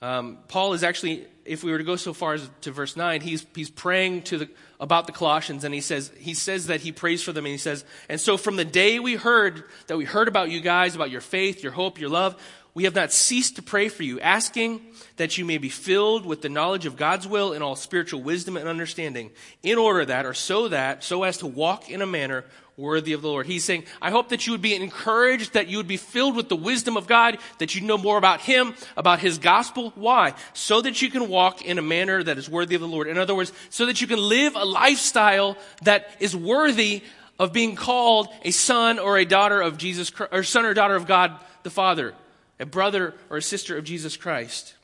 Um, 0.00 0.38
Paul 0.46 0.72
is 0.72 0.84
actually, 0.84 1.26
if 1.44 1.64
we 1.64 1.72
were 1.72 1.78
to 1.78 1.84
go 1.84 1.96
so 1.96 2.12
far 2.12 2.34
as 2.34 2.48
to 2.60 2.70
verse 2.70 2.96
9, 2.96 3.22
he's, 3.22 3.44
he's 3.56 3.70
praying 3.70 4.22
to 4.22 4.38
the, 4.38 4.48
about 4.78 5.06
the 5.06 5.12
Colossians, 5.12 5.64
and 5.64 5.74
he 5.74 5.80
says, 5.80 6.12
he 6.16 6.32
says 6.32 6.68
that 6.68 6.80
he 6.80 6.92
prays 6.92 7.22
for 7.22 7.32
them, 7.32 7.44
and 7.44 7.52
he 7.52 7.58
says, 7.58 7.84
And 8.08 8.20
so 8.20 8.36
from 8.36 8.56
the 8.56 8.64
day 8.64 9.00
we 9.00 9.14
heard, 9.14 9.64
that 9.88 9.96
we 9.96 10.04
heard 10.04 10.28
about 10.28 10.48
you 10.48 10.60
guys, 10.60 10.94
about 10.94 11.10
your 11.10 11.20
faith, 11.20 11.62
your 11.62 11.72
hope, 11.72 11.98
your 11.98 12.10
love, 12.10 12.36
we 12.74 12.84
have 12.84 12.94
not 12.94 13.12
ceased 13.12 13.56
to 13.56 13.62
pray 13.62 13.88
for 13.88 14.02
you, 14.02 14.18
asking 14.20 14.80
that 15.16 15.38
you 15.38 15.44
may 15.44 15.58
be 15.58 15.68
filled 15.68 16.26
with 16.26 16.42
the 16.42 16.48
knowledge 16.48 16.86
of 16.86 16.96
God's 16.96 17.26
will 17.26 17.52
in 17.52 17.62
all 17.62 17.76
spiritual 17.76 18.20
wisdom 18.20 18.56
and 18.56 18.68
understanding, 18.68 19.30
in 19.62 19.78
order 19.78 20.04
that, 20.04 20.26
or 20.26 20.34
so 20.34 20.66
that, 20.68 21.04
so 21.04 21.22
as 21.22 21.38
to 21.38 21.46
walk 21.46 21.88
in 21.88 22.02
a 22.02 22.06
manner 22.06 22.44
worthy 22.76 23.12
of 23.12 23.22
the 23.22 23.28
Lord. 23.28 23.46
He's 23.46 23.64
saying, 23.64 23.84
I 24.02 24.10
hope 24.10 24.30
that 24.30 24.48
you 24.48 24.52
would 24.52 24.60
be 24.60 24.74
encouraged, 24.74 25.52
that 25.52 25.68
you 25.68 25.76
would 25.76 25.86
be 25.86 25.96
filled 25.96 26.34
with 26.34 26.48
the 26.48 26.56
wisdom 26.56 26.96
of 26.96 27.06
God, 27.06 27.38
that 27.58 27.76
you 27.76 27.80
know 27.80 27.96
more 27.96 28.18
about 28.18 28.40
Him, 28.40 28.74
about 28.96 29.20
His 29.20 29.38
gospel. 29.38 29.92
Why? 29.94 30.34
So 30.52 30.82
that 30.82 31.00
you 31.00 31.10
can 31.10 31.28
walk 31.28 31.64
in 31.64 31.78
a 31.78 31.82
manner 31.82 32.24
that 32.24 32.38
is 32.38 32.50
worthy 32.50 32.74
of 32.74 32.80
the 32.80 32.88
Lord. 32.88 33.06
In 33.06 33.18
other 33.18 33.36
words, 33.36 33.52
so 33.70 33.86
that 33.86 34.00
you 34.00 34.08
can 34.08 34.18
live 34.18 34.56
a 34.56 34.64
lifestyle 34.64 35.56
that 35.82 36.10
is 36.18 36.34
worthy 36.34 37.04
of 37.38 37.52
being 37.52 37.76
called 37.76 38.26
a 38.42 38.50
son 38.50 38.98
or 38.98 39.16
a 39.16 39.24
daughter 39.24 39.60
of 39.60 39.78
Jesus, 39.78 40.10
or 40.32 40.42
son 40.42 40.64
or 40.64 40.74
daughter 40.74 40.96
of 40.96 41.06
God 41.06 41.38
the 41.62 41.70
Father 41.70 42.14
a 42.60 42.66
brother 42.66 43.14
or 43.30 43.38
a 43.38 43.42
sister 43.42 43.76
of 43.76 43.84
Jesus 43.84 44.16
Christ, 44.16 44.74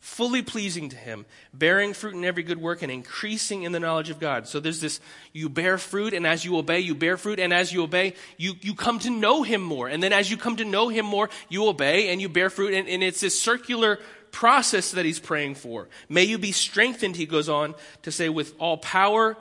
fully 0.00 0.42
pleasing 0.42 0.90
to 0.90 0.96
Him, 0.96 1.24
bearing 1.54 1.94
fruit 1.94 2.14
in 2.14 2.24
every 2.24 2.42
good 2.42 2.60
work, 2.60 2.82
and 2.82 2.92
increasing 2.92 3.62
in 3.62 3.72
the 3.72 3.80
knowledge 3.80 4.10
of 4.10 4.20
God. 4.20 4.46
So 4.46 4.60
there's 4.60 4.80
this 4.80 5.00
you 5.32 5.48
bear 5.48 5.78
fruit, 5.78 6.12
and 6.12 6.26
as 6.26 6.44
you 6.44 6.58
obey, 6.58 6.80
you 6.80 6.94
bear 6.94 7.16
fruit, 7.16 7.40
and 7.40 7.54
as 7.54 7.72
you 7.72 7.82
obey, 7.82 8.14
you, 8.36 8.54
you 8.60 8.74
come 8.74 8.98
to 9.00 9.10
know 9.10 9.42
Him 9.42 9.62
more. 9.62 9.88
And 9.88 10.02
then 10.02 10.12
as 10.12 10.30
you 10.30 10.36
come 10.36 10.56
to 10.56 10.64
know 10.64 10.88
Him 10.88 11.06
more, 11.06 11.30
you 11.48 11.66
obey 11.66 12.10
and 12.10 12.20
you 12.20 12.28
bear 12.28 12.50
fruit, 12.50 12.74
and, 12.74 12.86
and 12.88 13.02
it's 13.02 13.20
this 13.20 13.40
circular 13.40 13.98
process 14.30 14.90
that 14.90 15.06
He's 15.06 15.20
praying 15.20 15.54
for. 15.54 15.88
May 16.08 16.24
you 16.24 16.36
be 16.36 16.52
strengthened, 16.52 17.16
He 17.16 17.24
goes 17.24 17.48
on 17.48 17.74
to 18.02 18.12
say, 18.12 18.28
with 18.28 18.54
all 18.58 18.76
power, 18.76 19.38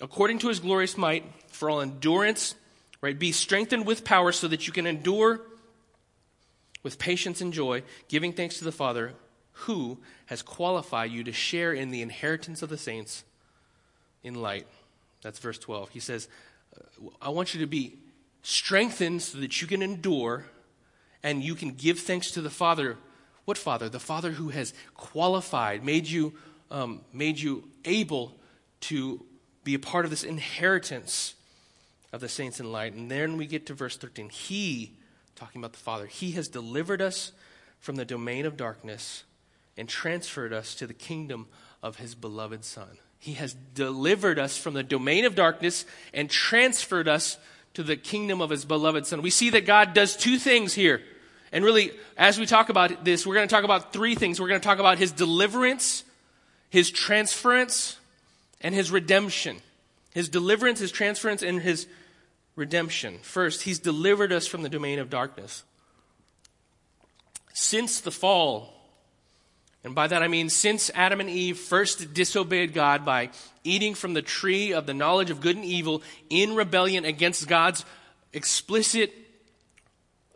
according 0.00 0.38
to 0.38 0.48
His 0.48 0.60
glorious 0.60 0.96
might, 0.96 1.24
for 1.48 1.68
all 1.68 1.82
endurance, 1.82 2.54
right? 3.02 3.18
Be 3.18 3.32
strengthened 3.32 3.86
with 3.86 4.02
power 4.02 4.32
so 4.32 4.48
that 4.48 4.66
you 4.66 4.72
can 4.72 4.86
endure 4.86 5.42
with 6.82 6.98
patience 6.98 7.40
and 7.40 7.52
joy, 7.52 7.82
giving 8.08 8.32
thanks 8.32 8.58
to 8.58 8.64
the 8.64 8.72
Father 8.72 9.12
who 9.52 9.98
has 10.26 10.42
qualified 10.42 11.10
you 11.10 11.22
to 11.24 11.32
share 11.32 11.72
in 11.72 11.90
the 11.90 12.02
inheritance 12.02 12.62
of 12.62 12.68
the 12.68 12.78
saints 12.78 13.24
in 14.22 14.34
light. 14.34 14.66
That's 15.22 15.38
verse 15.38 15.58
12. 15.58 15.90
He 15.90 16.00
says, 16.00 16.28
I 17.20 17.28
want 17.28 17.54
you 17.54 17.60
to 17.60 17.66
be 17.66 17.98
strengthened 18.42 19.22
so 19.22 19.38
that 19.38 19.60
you 19.60 19.68
can 19.68 19.82
endure 19.82 20.46
and 21.22 21.42
you 21.42 21.54
can 21.54 21.72
give 21.72 21.98
thanks 21.98 22.30
to 22.32 22.40
the 22.40 22.50
Father. 22.50 22.96
What 23.44 23.58
Father? 23.58 23.88
The 23.88 24.00
Father 24.00 24.32
who 24.32 24.48
has 24.48 24.72
qualified, 24.94 25.84
made 25.84 26.06
you, 26.06 26.32
um, 26.70 27.02
made 27.12 27.38
you 27.38 27.68
able 27.84 28.34
to 28.82 29.24
be 29.62 29.74
a 29.74 29.78
part 29.78 30.06
of 30.06 30.10
this 30.10 30.24
inheritance 30.24 31.34
of 32.12 32.20
the 32.20 32.28
saints 32.28 32.60
in 32.60 32.72
light. 32.72 32.94
And 32.94 33.10
then 33.10 33.36
we 33.36 33.46
get 33.46 33.66
to 33.66 33.74
verse 33.74 33.96
13. 33.96 34.30
He 34.30 34.92
talking 35.40 35.62
about 35.62 35.72
the 35.72 35.78
Father. 35.78 36.06
He 36.06 36.32
has 36.32 36.48
delivered 36.48 37.00
us 37.00 37.32
from 37.78 37.96
the 37.96 38.04
domain 38.04 38.44
of 38.44 38.58
darkness 38.58 39.24
and 39.74 39.88
transferred 39.88 40.52
us 40.52 40.74
to 40.74 40.86
the 40.86 40.92
kingdom 40.92 41.46
of 41.82 41.96
his 41.96 42.14
beloved 42.14 42.62
Son. 42.62 42.98
He 43.18 43.32
has 43.34 43.54
delivered 43.74 44.38
us 44.38 44.58
from 44.58 44.74
the 44.74 44.82
domain 44.82 45.24
of 45.24 45.34
darkness 45.34 45.86
and 46.12 46.28
transferred 46.28 47.08
us 47.08 47.38
to 47.72 47.82
the 47.82 47.96
kingdom 47.96 48.42
of 48.42 48.50
his 48.50 48.66
beloved 48.66 49.06
Son. 49.06 49.22
We 49.22 49.30
see 49.30 49.48
that 49.50 49.64
God 49.64 49.94
does 49.94 50.14
two 50.14 50.38
things 50.38 50.74
here. 50.74 51.00
And 51.52 51.64
really, 51.64 51.92
as 52.18 52.38
we 52.38 52.44
talk 52.44 52.68
about 52.68 53.06
this, 53.06 53.26
we're 53.26 53.34
going 53.34 53.48
to 53.48 53.54
talk 53.54 53.64
about 53.64 53.94
three 53.94 54.14
things. 54.14 54.42
We're 54.42 54.48
going 54.48 54.60
to 54.60 54.66
talk 54.66 54.78
about 54.78 54.98
his 54.98 55.10
deliverance, 55.10 56.04
his 56.68 56.90
transference, 56.90 57.96
and 58.60 58.74
his 58.74 58.90
redemption. 58.90 59.56
His 60.12 60.28
deliverance, 60.28 60.80
his 60.80 60.92
transference, 60.92 61.42
and 61.42 61.62
his 61.62 61.86
redemption. 62.60 63.18
First, 63.22 63.62
he's 63.62 63.80
delivered 63.80 64.32
us 64.32 64.46
from 64.46 64.62
the 64.62 64.68
domain 64.68 65.00
of 65.00 65.10
darkness. 65.10 65.64
Since 67.52 68.02
the 68.02 68.12
fall, 68.12 68.72
and 69.82 69.94
by 69.94 70.06
that 70.06 70.22
I 70.22 70.28
mean 70.28 70.50
since 70.50 70.90
Adam 70.94 71.20
and 71.20 71.30
Eve 71.30 71.58
first 71.58 72.14
disobeyed 72.14 72.74
God 72.74 73.04
by 73.04 73.30
eating 73.64 73.94
from 73.94 74.14
the 74.14 74.22
tree 74.22 74.72
of 74.72 74.86
the 74.86 74.94
knowledge 74.94 75.30
of 75.30 75.40
good 75.40 75.56
and 75.56 75.64
evil 75.64 76.02
in 76.28 76.54
rebellion 76.54 77.04
against 77.04 77.48
God's 77.48 77.84
explicit 78.32 79.12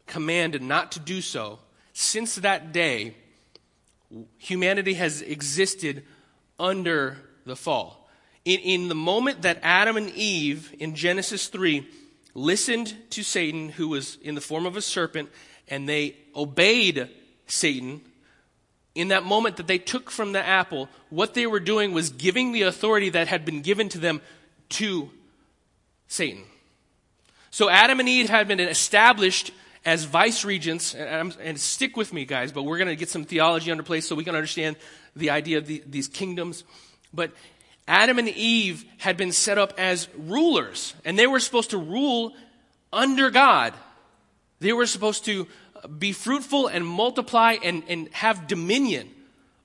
command 0.07 0.61
not 0.63 0.93
to 0.93 1.01
do 1.01 1.21
so, 1.21 1.59
since 1.93 2.37
that 2.37 2.73
day, 2.73 3.15
humanity 4.39 4.95
has 4.95 5.21
existed 5.23 6.05
under 6.59 7.19
the 7.45 7.55
fall. 7.55 8.09
In, 8.45 8.61
in 8.61 8.89
the 8.89 8.95
moment 8.95 9.43
that 9.43 9.61
Adam 9.63 9.97
and 9.97 10.11
Eve 10.11 10.75
in 10.79 10.95
Genesis 10.95 11.49
3 11.49 11.87
listened 12.35 12.95
to 13.11 13.23
Satan, 13.23 13.71
who 13.71 13.89
was 13.89 14.19
in 14.23 14.35
the 14.35 14.41
form 14.41 14.67
of 14.67 14.77
a 14.77 14.83
serpent, 14.83 15.31
and 15.69 15.89
they 15.89 16.17
obeyed 16.35 17.09
Satan, 17.47 18.03
in 18.95 19.09
that 19.09 19.25
moment 19.25 19.57
that 19.57 19.67
they 19.67 19.79
took 19.79 20.11
from 20.11 20.33
the 20.33 20.47
apple, 20.47 20.89
what 21.11 21.35
they 21.35 21.47
were 21.47 21.61
doing 21.61 21.93
was 21.93 22.11
giving 22.11 22.53
the 22.53 22.63
authority 22.63 23.11
that 23.11 23.29
had 23.29 23.45
been 23.45 23.61
given 23.61 23.89
to 23.89 23.99
them 23.99 24.21
to 24.69 25.11
Satan. 26.07 26.45
So 27.51 27.69
Adam 27.69 28.01
and 28.01 28.09
Eve 28.09 28.29
had 28.29 28.49
been 28.49 28.61
established 28.61 29.53
as 29.85 30.05
vice 30.05 30.45
regents, 30.45 30.95
and, 30.95 31.37
and 31.43 31.61
stick 31.61 31.97
with 31.97 32.13
me, 32.13 32.25
guys, 32.25 32.53
but 32.53 32.63
we're 32.63 32.79
going 32.79 32.89
to 32.89 32.97
get 32.97 33.11
some 33.11 33.25
theology 33.25 33.71
under 33.71 33.83
place 33.83 34.09
so 34.09 34.17
we 34.17 34.25
can 34.25 34.35
understand 34.35 34.77
the 35.15 35.31
idea 35.31 35.59
of 35.59 35.67
the, 35.67 35.83
these 35.87 36.09
kingdoms. 36.09 36.65
But 37.13 37.33
Adam 37.87 38.19
and 38.19 38.29
Eve 38.29 38.85
had 38.99 39.17
been 39.17 39.33
set 39.33 39.59
up 39.59 39.75
as 39.79 40.09
rulers, 40.17 40.95
and 41.05 41.19
they 41.19 41.27
were 41.27 41.41
supposed 41.41 41.71
to 41.71 41.79
rule 41.79 42.35
under 42.93 43.31
God. 43.31 43.75
They 44.61 44.73
were 44.73 44.87
supposed 44.87 45.27
to 45.27 45.47
be 45.99 46.13
fruitful 46.13 46.67
and 46.69 46.87
multiply 46.87 47.57
and, 47.63 47.83
and 47.89 48.09
have 48.13 48.47
dominion 48.47 49.11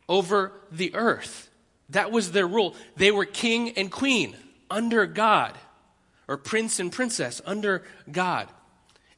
over 0.10 0.52
the 0.72 0.94
earth. 0.96 1.50
That 1.92 2.12
was 2.12 2.32
their 2.32 2.48
rule. 2.48 2.76
They 2.98 3.12
were 3.12 3.26
king 3.26 3.72
and 3.72 3.92
queen 3.92 4.36
under 4.70 5.06
God, 5.06 5.58
or 6.28 6.38
prince 6.38 6.80
and 6.80 6.92
princess 6.92 7.42
under 7.46 7.84
God. 8.12 8.50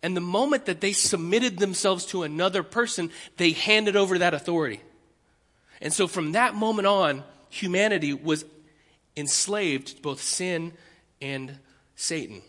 And 0.03 0.15
the 0.15 0.22
moment 0.22 0.65
that 0.65 0.81
they 0.81 0.93
submitted 0.93 1.58
themselves 1.58 2.05
to 2.08 2.24
another 2.24 2.63
person, 2.63 3.12
they 3.38 3.51
handed 3.51 3.96
over 3.96 4.20
that 4.20 4.34
authority. 4.34 4.81
And 5.81 5.91
so 5.91 6.08
from 6.08 6.34
that 6.34 6.55
moment 6.55 6.88
on, 6.88 7.24
humanity 7.50 8.13
was 8.13 8.46
enslaved 9.15 9.96
to 9.98 10.01
both 10.01 10.22
sin 10.22 10.74
and 11.22 11.58
Satan. 11.96 12.41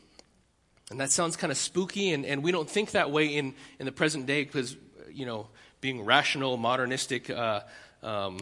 And 0.90 1.00
that 1.00 1.10
sounds 1.10 1.36
kind 1.36 1.50
of 1.50 1.56
spooky, 1.56 2.12
and, 2.12 2.26
and 2.26 2.42
we 2.42 2.52
don't 2.52 2.68
think 2.68 2.90
that 2.92 3.10
way 3.10 3.36
in, 3.36 3.54
in 3.78 3.86
the 3.86 3.92
present 3.92 4.26
day 4.26 4.44
because, 4.44 4.76
you 5.10 5.26
know, 5.26 5.48
being 5.80 6.04
rational, 6.04 6.56
modernistic 6.56 7.30
uh, 7.30 7.60
um, 8.02 8.40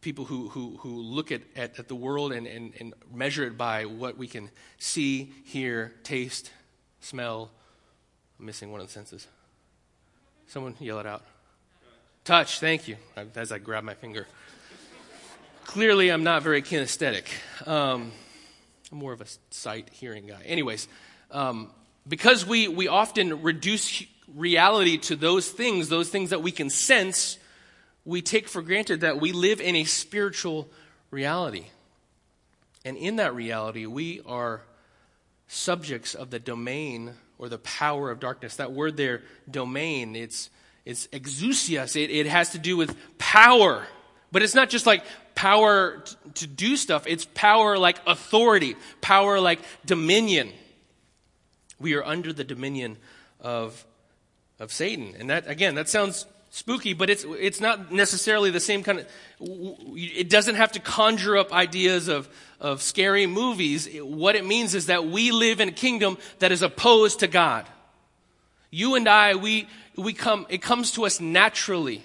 people 0.00 0.24
who, 0.24 0.48
who, 0.50 0.76
who 0.80 1.00
look 1.00 1.32
at, 1.32 1.42
at, 1.56 1.78
at 1.78 1.88
the 1.88 1.94
world 1.94 2.32
and, 2.32 2.46
and, 2.46 2.72
and 2.78 2.94
measure 3.12 3.44
it 3.44 3.58
by 3.58 3.86
what 3.86 4.16
we 4.16 4.26
can 4.26 4.50
see, 4.78 5.32
hear, 5.44 5.92
taste, 6.04 6.50
smell. 7.00 7.50
I'm 8.38 8.46
missing 8.46 8.70
one 8.70 8.80
of 8.80 8.86
the 8.86 8.92
senses. 8.92 9.26
Someone 10.46 10.76
yell 10.78 11.00
it 11.00 11.06
out. 11.06 11.24
Touch, 12.24 12.60
thank 12.60 12.86
you, 12.86 12.96
as 13.34 13.50
I 13.50 13.58
grab 13.58 13.82
my 13.82 13.94
finger 13.94 14.26
clearly 15.64 16.10
I'm 16.10 16.24
not 16.24 16.42
very 16.42 16.62
kinesthetic. 16.62 17.26
Um, 17.66 18.12
I'm 18.90 18.98
more 18.98 19.12
of 19.12 19.20
a 19.20 19.26
sight 19.50 19.88
hearing 19.92 20.26
guy. 20.26 20.42
Anyways, 20.44 20.88
um, 21.30 21.70
because 22.06 22.46
we, 22.46 22.68
we 22.68 22.88
often 22.88 23.42
reduce 23.42 24.04
reality 24.34 24.98
to 24.98 25.16
those 25.16 25.48
things, 25.48 25.88
those 25.88 26.08
things 26.08 26.30
that 26.30 26.42
we 26.42 26.52
can 26.52 26.70
sense, 26.70 27.38
we 28.04 28.22
take 28.22 28.48
for 28.48 28.62
granted 28.62 29.00
that 29.00 29.20
we 29.20 29.32
live 29.32 29.60
in 29.60 29.76
a 29.76 29.84
spiritual 29.84 30.68
reality. 31.10 31.66
And 32.84 32.96
in 32.96 33.16
that 33.16 33.34
reality, 33.34 33.86
we 33.86 34.20
are 34.26 34.62
subjects 35.46 36.14
of 36.14 36.30
the 36.30 36.38
domain 36.38 37.12
or 37.38 37.48
the 37.48 37.58
power 37.58 38.10
of 38.10 38.20
darkness. 38.20 38.56
That 38.56 38.72
word 38.72 38.96
there, 38.96 39.22
domain, 39.50 40.16
it's, 40.16 40.50
it's 40.84 41.06
exousias. 41.08 41.96
It, 41.96 42.10
it 42.10 42.26
has 42.26 42.50
to 42.50 42.58
do 42.58 42.76
with 42.76 42.96
power. 43.18 43.86
But 44.32 44.42
it's 44.42 44.54
not 44.54 44.70
just 44.70 44.86
like 44.86 45.04
power 45.42 46.04
to 46.34 46.46
do 46.46 46.76
stuff, 46.76 47.04
it's 47.08 47.24
power 47.34 47.76
like 47.76 47.98
authority, 48.06 48.76
power 49.00 49.40
like 49.40 49.58
dominion. 49.84 50.48
We 51.80 51.94
are 51.94 52.04
under 52.04 52.32
the 52.32 52.44
dominion 52.44 52.96
of, 53.40 53.84
of 54.60 54.72
Satan. 54.72 55.16
And 55.18 55.30
that, 55.30 55.48
again, 55.48 55.74
that 55.74 55.88
sounds 55.88 56.26
spooky, 56.50 56.92
but 56.92 57.10
it's, 57.10 57.24
it's 57.26 57.60
not 57.60 57.90
necessarily 57.90 58.52
the 58.52 58.60
same 58.60 58.84
kind 58.84 59.00
of, 59.00 59.06
it 59.96 60.30
doesn't 60.30 60.54
have 60.54 60.70
to 60.72 60.78
conjure 60.78 61.36
up 61.36 61.52
ideas 61.52 62.06
of, 62.06 62.28
of 62.60 62.80
scary 62.80 63.26
movies. 63.26 63.88
What 64.00 64.36
it 64.36 64.46
means 64.46 64.76
is 64.76 64.86
that 64.86 65.06
we 65.06 65.32
live 65.32 65.60
in 65.60 65.70
a 65.70 65.72
kingdom 65.72 66.18
that 66.38 66.52
is 66.52 66.62
opposed 66.62 67.18
to 67.18 67.26
God. 67.26 67.66
You 68.70 68.94
and 68.94 69.08
I, 69.08 69.34
we, 69.34 69.66
we 69.96 70.12
come, 70.12 70.46
it 70.48 70.62
comes 70.62 70.92
to 70.92 71.04
us 71.04 71.20
naturally 71.20 72.04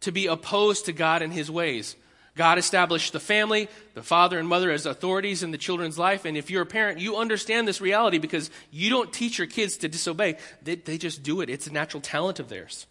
to 0.00 0.10
be 0.10 0.26
opposed 0.26 0.86
to 0.86 0.92
God 0.92 1.22
and 1.22 1.32
his 1.32 1.48
ways. 1.48 1.94
God 2.36 2.58
established 2.58 3.12
the 3.12 3.20
family, 3.20 3.68
the 3.94 4.02
father 4.02 4.38
and 4.38 4.48
mother 4.48 4.70
as 4.70 4.86
authorities 4.86 5.42
in 5.42 5.50
the 5.50 5.58
children's 5.58 5.98
life. 5.98 6.24
And 6.24 6.36
if 6.36 6.50
you're 6.50 6.62
a 6.62 6.66
parent, 6.66 6.98
you 6.98 7.16
understand 7.16 7.66
this 7.66 7.80
reality 7.80 8.18
because 8.18 8.50
you 8.70 8.88
don't 8.88 9.12
teach 9.12 9.38
your 9.38 9.46
kids 9.46 9.76
to 9.78 9.88
disobey. 9.88 10.36
They, 10.62 10.76
they 10.76 10.96
just 10.96 11.22
do 11.22 11.40
it. 11.40 11.50
It's 11.50 11.66
a 11.66 11.72
natural 11.72 12.00
talent 12.00 12.38
of 12.38 12.48
theirs. 12.48 12.86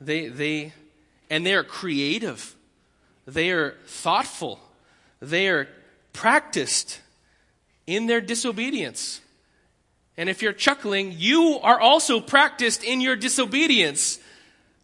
they, 0.00 0.28
they, 0.28 0.72
and 1.30 1.46
they 1.46 1.54
are 1.54 1.64
creative. 1.64 2.54
They 3.26 3.50
are 3.50 3.76
thoughtful. 3.86 4.60
They 5.20 5.48
are 5.48 5.68
practiced 6.12 7.00
in 7.86 8.06
their 8.06 8.20
disobedience. 8.20 9.20
And 10.16 10.28
if 10.28 10.42
you're 10.42 10.52
chuckling, 10.52 11.14
you 11.16 11.58
are 11.62 11.80
also 11.80 12.20
practiced 12.20 12.82
in 12.82 13.00
your 13.00 13.16
disobedience 13.16 14.18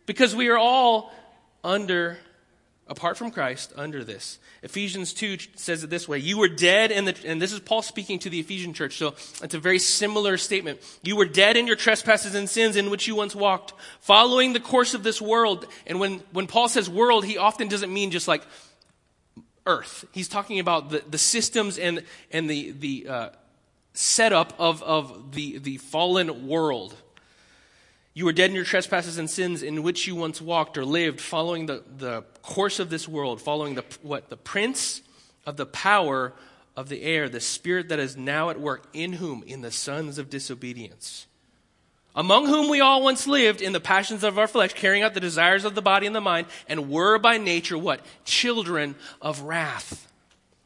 because 0.07 0.35
we 0.35 0.49
are 0.49 0.59
all 0.59 1.13
under, 1.65 2.19
apart 2.93 3.17
from 3.17 3.31
Christ, 3.31 3.73
under 3.75 4.05
this. 4.05 4.39
Ephesians 4.63 5.15
2 5.15 5.39
says 5.57 5.83
it 5.83 5.89
this 5.89 6.07
way 6.07 6.19
You 6.19 6.37
were 6.37 6.47
dead, 6.47 6.93
in 6.93 7.07
the, 7.07 7.17
and 7.25 7.41
this 7.41 7.51
is 7.51 7.59
Paul 7.59 7.81
speaking 7.81 8.19
to 8.19 8.31
the 8.31 8.39
Ephesian 8.39 8.75
church, 8.75 8.99
so 8.99 9.15
it's 9.43 9.55
a 9.55 9.59
very 9.59 9.79
similar 9.79 10.37
statement. 10.37 10.79
You 11.03 11.17
were 11.17 11.25
dead 11.25 11.57
in 11.57 11.67
your 11.67 11.75
trespasses 11.75 12.35
and 12.35 12.49
sins 12.49 12.77
in 12.77 12.91
which 12.91 13.09
you 13.09 13.17
once 13.17 13.35
walked, 13.35 13.73
following 14.01 14.53
the 14.53 14.61
course 14.61 14.93
of 14.93 15.03
this 15.03 15.23
world. 15.23 15.67
And 15.87 16.01
when, 16.01 16.23
when 16.33 16.47
Paul 16.47 16.69
says 16.69 16.89
world, 16.89 17.25
he 17.25 17.39
often 17.39 17.67
doesn't 17.69 17.93
mean 17.93 18.11
just 18.11 18.29
like 18.29 18.43
earth. 19.67 20.05
He's 20.13 20.29
talking 20.29 20.61
about 20.61 20.91
the, 20.91 21.03
the 21.09 21.19
systems 21.19 21.79
and, 21.79 22.05
and 22.31 22.49
the, 22.49 22.73
the 22.73 23.07
uh, 23.09 23.29
setup 23.95 24.53
of, 24.59 24.83
of 24.83 25.33
the, 25.33 25.57
the 25.59 25.79
fallen 25.79 26.47
world. 26.47 26.95
You 28.15 28.27
were 28.27 28.33
dead 28.33 28.51
in 28.51 28.57
your 28.57 28.65
trespasses 28.65 29.17
and 29.17 29.29
sins 29.29 29.63
in 29.63 29.83
which 29.83 30.07
you 30.07 30.15
once 30.15 30.41
walked 30.41 30.77
or 30.77 30.85
lived, 30.85 31.21
following 31.21 31.67
the, 31.67 31.83
the 31.97 32.23
course 32.43 32.79
of 32.79 32.91
this 32.91 33.09
world, 33.09 33.41
following 33.41 33.75
the, 33.75 33.85
what, 34.03 34.29
the 34.29 34.37
prince 34.37 35.01
of 35.47 35.57
the 35.57 35.67
power 35.67 36.35
of 36.77 36.89
the 36.89 37.03
air, 37.03 37.29
the 37.29 37.41
spirit 37.41 37.89
that 37.89 37.99
is 37.99 38.17
now 38.17 38.51
at 38.51 38.61
work 38.61 38.87
in 38.93 39.15
whom? 39.15 39.43
In 39.47 39.63
the 39.63 39.71
sons 39.71 40.19
of 40.19 40.29
disobedience. 40.29 41.27
Among 42.15 42.47
whom 42.47 42.69
we 42.69 42.81
all 42.81 43.03
once 43.03 43.27
lived 43.27 43.63
in 43.63 43.73
the 43.73 43.81
passions 43.81 44.23
of 44.23 44.39
our 44.39 44.47
flesh, 44.47 44.75
carrying 44.75 45.03
out 45.03 45.15
the 45.15 45.21
desires 45.21 45.65
of 45.65 45.75
the 45.75 45.81
body 45.81 46.07
and 46.07 46.15
the 46.15 46.21
mind, 46.21 46.47
and 46.69 46.91
were 46.91 47.19
by 47.19 47.39
nature 47.39 47.79
what? 47.79 48.05
Children 48.27 48.95
of 49.23 49.41
wrath 49.41 50.12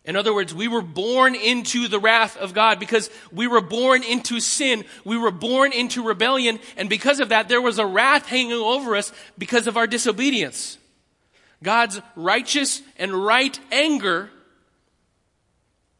in 0.06 0.14
other 0.14 0.32
words, 0.32 0.54
we 0.54 0.68
were 0.68 0.82
born 0.82 1.34
into 1.34 1.88
the 1.88 1.98
wrath 1.98 2.36
of 2.36 2.54
God 2.54 2.78
because 2.78 3.10
we 3.32 3.48
were 3.48 3.60
born 3.60 4.04
into 4.04 4.38
sin. 4.38 4.84
We 5.04 5.18
were 5.18 5.32
born 5.32 5.72
into 5.72 6.06
rebellion. 6.06 6.60
And 6.76 6.88
because 6.88 7.18
of 7.18 7.30
that, 7.30 7.48
there 7.48 7.60
was 7.60 7.80
a 7.80 7.86
wrath 7.86 8.26
hanging 8.26 8.52
over 8.52 8.94
us 8.94 9.12
because 9.36 9.66
of 9.66 9.76
our 9.76 9.88
disobedience. 9.88 10.78
God's 11.60 12.00
righteous 12.14 12.82
and 12.98 13.12
right 13.12 13.58
anger 13.72 14.30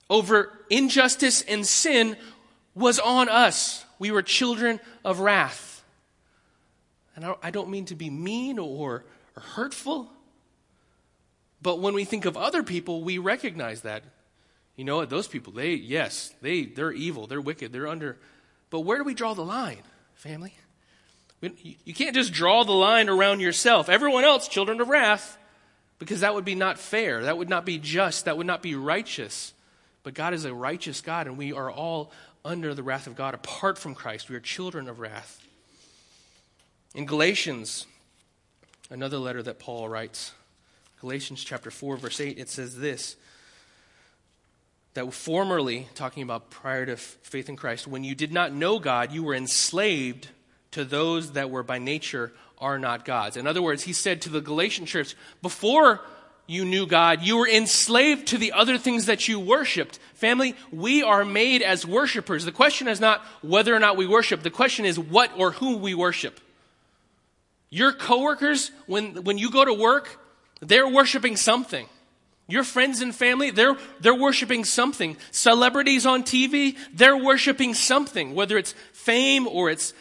over 0.08 0.56
injustice 0.70 1.42
and 1.42 1.66
sin 1.66 2.16
was 2.76 3.00
on 3.00 3.28
us. 3.28 3.84
We 3.98 4.12
were 4.12 4.22
children 4.22 4.78
of 5.04 5.18
wrath. 5.18 5.82
And 7.16 7.24
I 7.42 7.50
don't 7.50 7.70
mean 7.70 7.86
to 7.86 7.96
be 7.96 8.10
mean 8.10 8.60
or, 8.60 9.04
hurtful. 9.36 10.10
But 11.66 11.80
when 11.80 11.94
we 11.94 12.04
think 12.04 12.26
of 12.26 12.36
other 12.36 12.62
people, 12.62 13.02
we 13.02 13.18
recognize 13.18 13.80
that. 13.80 14.04
You 14.76 14.84
know 14.84 14.98
what? 14.98 15.10
Those 15.10 15.26
people, 15.26 15.52
they, 15.52 15.74
yes, 15.74 16.32
they, 16.40 16.64
they're 16.64 16.92
evil, 16.92 17.26
they're 17.26 17.40
wicked, 17.40 17.72
they're 17.72 17.88
under. 17.88 18.18
But 18.70 18.82
where 18.82 18.98
do 18.98 19.02
we 19.02 19.14
draw 19.14 19.34
the 19.34 19.44
line, 19.44 19.82
family? 20.14 20.54
You 21.40 21.92
can't 21.92 22.14
just 22.14 22.32
draw 22.32 22.62
the 22.62 22.70
line 22.70 23.08
around 23.08 23.40
yourself. 23.40 23.88
Everyone 23.88 24.22
else, 24.22 24.46
children 24.46 24.80
of 24.80 24.88
wrath, 24.88 25.36
because 25.98 26.20
that 26.20 26.36
would 26.36 26.44
be 26.44 26.54
not 26.54 26.78
fair. 26.78 27.24
That 27.24 27.36
would 27.36 27.48
not 27.48 27.66
be 27.66 27.78
just. 27.78 28.26
That 28.26 28.36
would 28.36 28.46
not 28.46 28.62
be 28.62 28.76
righteous. 28.76 29.52
But 30.04 30.14
God 30.14 30.34
is 30.34 30.44
a 30.44 30.54
righteous 30.54 31.00
God, 31.00 31.26
and 31.26 31.36
we 31.36 31.52
are 31.52 31.68
all 31.68 32.12
under 32.44 32.74
the 32.74 32.84
wrath 32.84 33.08
of 33.08 33.16
God 33.16 33.34
apart 33.34 33.76
from 33.76 33.96
Christ. 33.96 34.30
We 34.30 34.36
are 34.36 34.40
children 34.40 34.88
of 34.88 35.00
wrath. 35.00 35.44
In 36.94 37.06
Galatians, 37.06 37.88
another 38.88 39.18
letter 39.18 39.42
that 39.42 39.58
Paul 39.58 39.88
writes, 39.88 40.30
Galatians 41.00 41.44
chapter 41.44 41.70
4, 41.70 41.96
verse 41.96 42.20
8, 42.20 42.38
it 42.38 42.48
says 42.48 42.78
this 42.78 43.16
that 44.94 45.12
formerly, 45.12 45.86
talking 45.94 46.22
about 46.22 46.48
prior 46.48 46.86
to 46.86 46.96
faith 46.96 47.50
in 47.50 47.56
Christ, 47.56 47.86
when 47.86 48.02
you 48.02 48.14
did 48.14 48.32
not 48.32 48.54
know 48.54 48.78
God, 48.78 49.12
you 49.12 49.22
were 49.22 49.34
enslaved 49.34 50.28
to 50.70 50.86
those 50.86 51.32
that 51.32 51.50
were 51.50 51.62
by 51.62 51.78
nature 51.78 52.32
are 52.58 52.78
not 52.78 53.04
God's. 53.04 53.36
In 53.36 53.46
other 53.46 53.60
words, 53.60 53.82
he 53.82 53.92
said 53.92 54.22
to 54.22 54.30
the 54.30 54.40
Galatian 54.40 54.86
church, 54.86 55.14
before 55.42 56.00
you 56.46 56.64
knew 56.64 56.86
God, 56.86 57.22
you 57.22 57.36
were 57.36 57.48
enslaved 57.48 58.28
to 58.28 58.38
the 58.38 58.52
other 58.52 58.78
things 58.78 59.04
that 59.04 59.28
you 59.28 59.38
worshiped. 59.38 59.98
Family, 60.14 60.54
we 60.72 61.02
are 61.02 61.26
made 61.26 61.60
as 61.60 61.86
worshipers. 61.86 62.46
The 62.46 62.52
question 62.52 62.88
is 62.88 62.98
not 62.98 63.20
whether 63.42 63.74
or 63.74 63.78
not 63.78 63.98
we 63.98 64.06
worship, 64.06 64.42
the 64.42 64.50
question 64.50 64.86
is 64.86 64.98
what 64.98 65.30
or 65.36 65.52
who 65.52 65.76
we 65.76 65.94
worship. 65.94 66.40
Your 67.68 67.92
coworkers, 67.92 68.70
when, 68.86 69.24
when 69.24 69.36
you 69.36 69.50
go 69.50 69.62
to 69.62 69.74
work, 69.74 70.18
they're 70.60 70.88
worshiping 70.88 71.36
something. 71.36 71.86
Your 72.48 72.62
friends 72.62 73.00
and 73.00 73.14
family, 73.14 73.50
they're, 73.50 73.76
they're 74.00 74.14
worshiping 74.14 74.64
something. 74.64 75.16
Celebrities 75.32 76.06
on 76.06 76.22
TV, 76.22 76.76
they're 76.94 77.16
worshiping 77.16 77.74
something, 77.74 78.34
whether 78.34 78.56
it's 78.56 78.72
fame 78.92 79.48
or 79.48 79.68
it's 79.68 79.94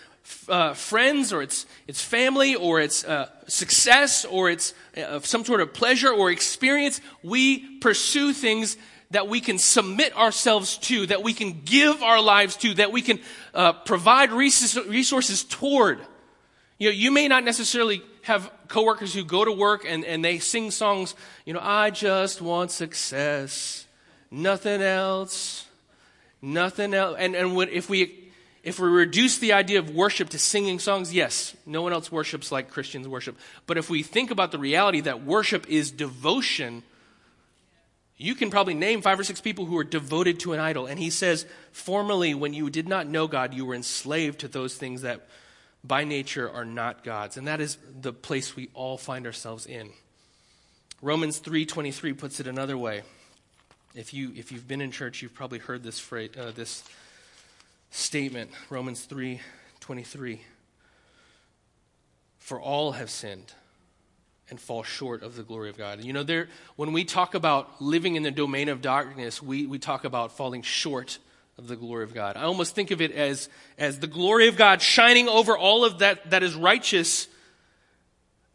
uh, 0.47 0.73
friends 0.73 1.33
or 1.33 1.41
it's, 1.41 1.65
it's 1.87 2.03
family 2.03 2.55
or 2.55 2.79
it's 2.79 3.03
uh, 3.03 3.29
success 3.47 4.25
or 4.25 4.49
it's 4.49 4.73
uh, 4.95 5.19
some 5.21 5.43
sort 5.43 5.61
of 5.61 5.73
pleasure 5.73 6.11
or 6.11 6.31
experience. 6.31 7.01
We 7.23 7.77
pursue 7.79 8.31
things 8.31 8.77
that 9.11 9.27
we 9.27 9.39
can 9.39 9.57
submit 9.57 10.15
ourselves 10.15 10.77
to, 10.77 11.05
that 11.07 11.23
we 11.23 11.33
can 11.33 11.61
give 11.63 12.03
our 12.03 12.21
lives 12.21 12.57
to, 12.57 12.73
that 12.75 12.91
we 12.91 13.01
can 13.01 13.19
uh, 13.53 13.73
provide 13.73 14.31
resources 14.31 15.43
toward. 15.43 15.99
You 16.77 16.89
know, 16.89 16.93
you 16.93 17.11
may 17.11 17.27
not 17.27 17.43
necessarily 17.43 18.03
have 18.25 18.51
coworkers 18.67 19.13
who 19.13 19.23
go 19.23 19.45
to 19.45 19.51
work 19.51 19.85
and, 19.87 20.03
and 20.03 20.25
they 20.25 20.39
sing 20.39 20.71
songs, 20.71 21.13
you 21.45 21.53
know, 21.53 21.59
I 21.61 21.91
just 21.91 22.41
want 22.41 22.71
success, 22.71 23.85
nothing 24.31 24.81
else, 24.81 25.65
nothing 26.41 26.95
else. 26.95 27.17
And, 27.19 27.35
and 27.35 27.55
when, 27.55 27.69
if 27.69 27.87
we 27.87 28.25
if 28.63 28.79
we 28.79 28.87
reduce 28.89 29.37
the 29.37 29.53
idea 29.53 29.77
of 29.77 29.91
worship 29.91 30.29
to 30.29 30.39
singing 30.39 30.79
songs, 30.79 31.13
yes, 31.13 31.55
no 31.67 31.83
one 31.83 31.93
else 31.93 32.11
worships 32.11 32.51
like 32.51 32.71
Christians 32.71 33.07
worship. 33.07 33.37
But 33.67 33.77
if 33.77 33.91
we 33.91 34.01
think 34.01 34.31
about 34.31 34.51
the 34.51 34.57
reality 34.57 35.01
that 35.01 35.23
worship 35.23 35.69
is 35.69 35.91
devotion, 35.91 36.81
you 38.17 38.33
can 38.33 38.49
probably 38.49 38.73
name 38.73 39.03
five 39.03 39.19
or 39.19 39.23
six 39.23 39.39
people 39.39 39.65
who 39.65 39.77
are 39.77 39.83
devoted 39.83 40.39
to 40.39 40.53
an 40.53 40.59
idol. 40.59 40.87
And 40.87 40.99
he 40.99 41.11
says, 41.11 41.45
formerly, 41.71 42.33
when 42.33 42.55
you 42.55 42.71
did 42.71 42.87
not 42.87 43.05
know 43.05 43.27
God, 43.27 43.53
you 43.53 43.67
were 43.67 43.75
enslaved 43.75 44.39
to 44.39 44.47
those 44.47 44.73
things 44.73 45.03
that 45.03 45.27
by 45.87 46.03
nature 46.03 46.49
are 46.49 46.65
not 46.65 47.03
God's. 47.03 47.37
And 47.37 47.47
that 47.47 47.61
is 47.61 47.77
the 48.01 48.13
place 48.13 48.55
we 48.55 48.69
all 48.73 48.97
find 48.97 49.25
ourselves 49.25 49.65
in. 49.65 49.91
Romans 51.01 51.39
3:23 51.39 52.13
puts 52.13 52.39
it 52.39 52.47
another 52.47 52.77
way. 52.77 53.03
If 53.93 54.13
you 54.13 54.31
if 54.35 54.51
you've 54.51 54.67
been 54.67 54.81
in 54.81 54.91
church, 54.91 55.21
you've 55.21 55.33
probably 55.33 55.59
heard 55.59 55.83
this 55.83 55.99
phrase, 55.99 56.31
uh, 56.37 56.51
this 56.51 56.83
statement. 57.91 58.51
Romans 58.69 59.05
3:23. 59.05 60.41
For 62.39 62.59
all 62.59 62.93
have 62.93 63.09
sinned 63.09 63.53
and 64.49 64.59
fall 64.59 64.83
short 64.83 65.23
of 65.23 65.35
the 65.35 65.43
glory 65.43 65.69
of 65.69 65.77
God. 65.77 66.03
You 66.03 66.13
know, 66.13 66.23
there 66.23 66.49
when 66.75 66.93
we 66.93 67.03
talk 67.03 67.33
about 67.33 67.81
living 67.81 68.15
in 68.15 68.23
the 68.23 68.31
domain 68.31 68.69
of 68.69 68.81
darkness, 68.81 69.41
we, 69.41 69.65
we 69.65 69.79
talk 69.79 70.05
about 70.05 70.37
falling 70.37 70.61
short 70.61 71.17
of 71.57 71.67
the 71.67 71.75
glory 71.75 72.03
of 72.03 72.13
God. 72.13 72.35
I 72.35 72.43
almost 72.43 72.75
think 72.75 72.91
of 72.91 73.01
it 73.01 73.11
as, 73.11 73.49
as 73.77 73.99
the 73.99 74.07
glory 74.07 74.47
of 74.47 74.57
God 74.57 74.81
shining 74.81 75.29
over 75.29 75.57
all 75.57 75.85
of 75.85 75.99
that 75.99 76.29
that 76.31 76.43
is 76.43 76.53
righteous. 76.53 77.27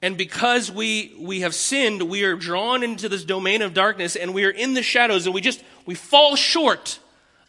And 0.03 0.17
because 0.19 0.71
we, 0.71 1.15
we 1.19 1.41
have 1.41 1.55
sinned, 1.55 2.03
we 2.03 2.25
are 2.25 2.37
drawn 2.37 2.83
into 2.83 3.09
this 3.09 3.25
domain 3.25 3.63
of 3.63 3.75
darkness 3.75 4.17
and 4.17 4.35
we 4.35 4.45
are 4.45 4.51
in 4.51 4.75
the 4.75 4.83
shadows 4.83 5.27
and 5.27 5.35
we 5.35 5.41
just, 5.41 5.63
we 5.87 5.95
fall 5.95 6.37
short 6.37 6.99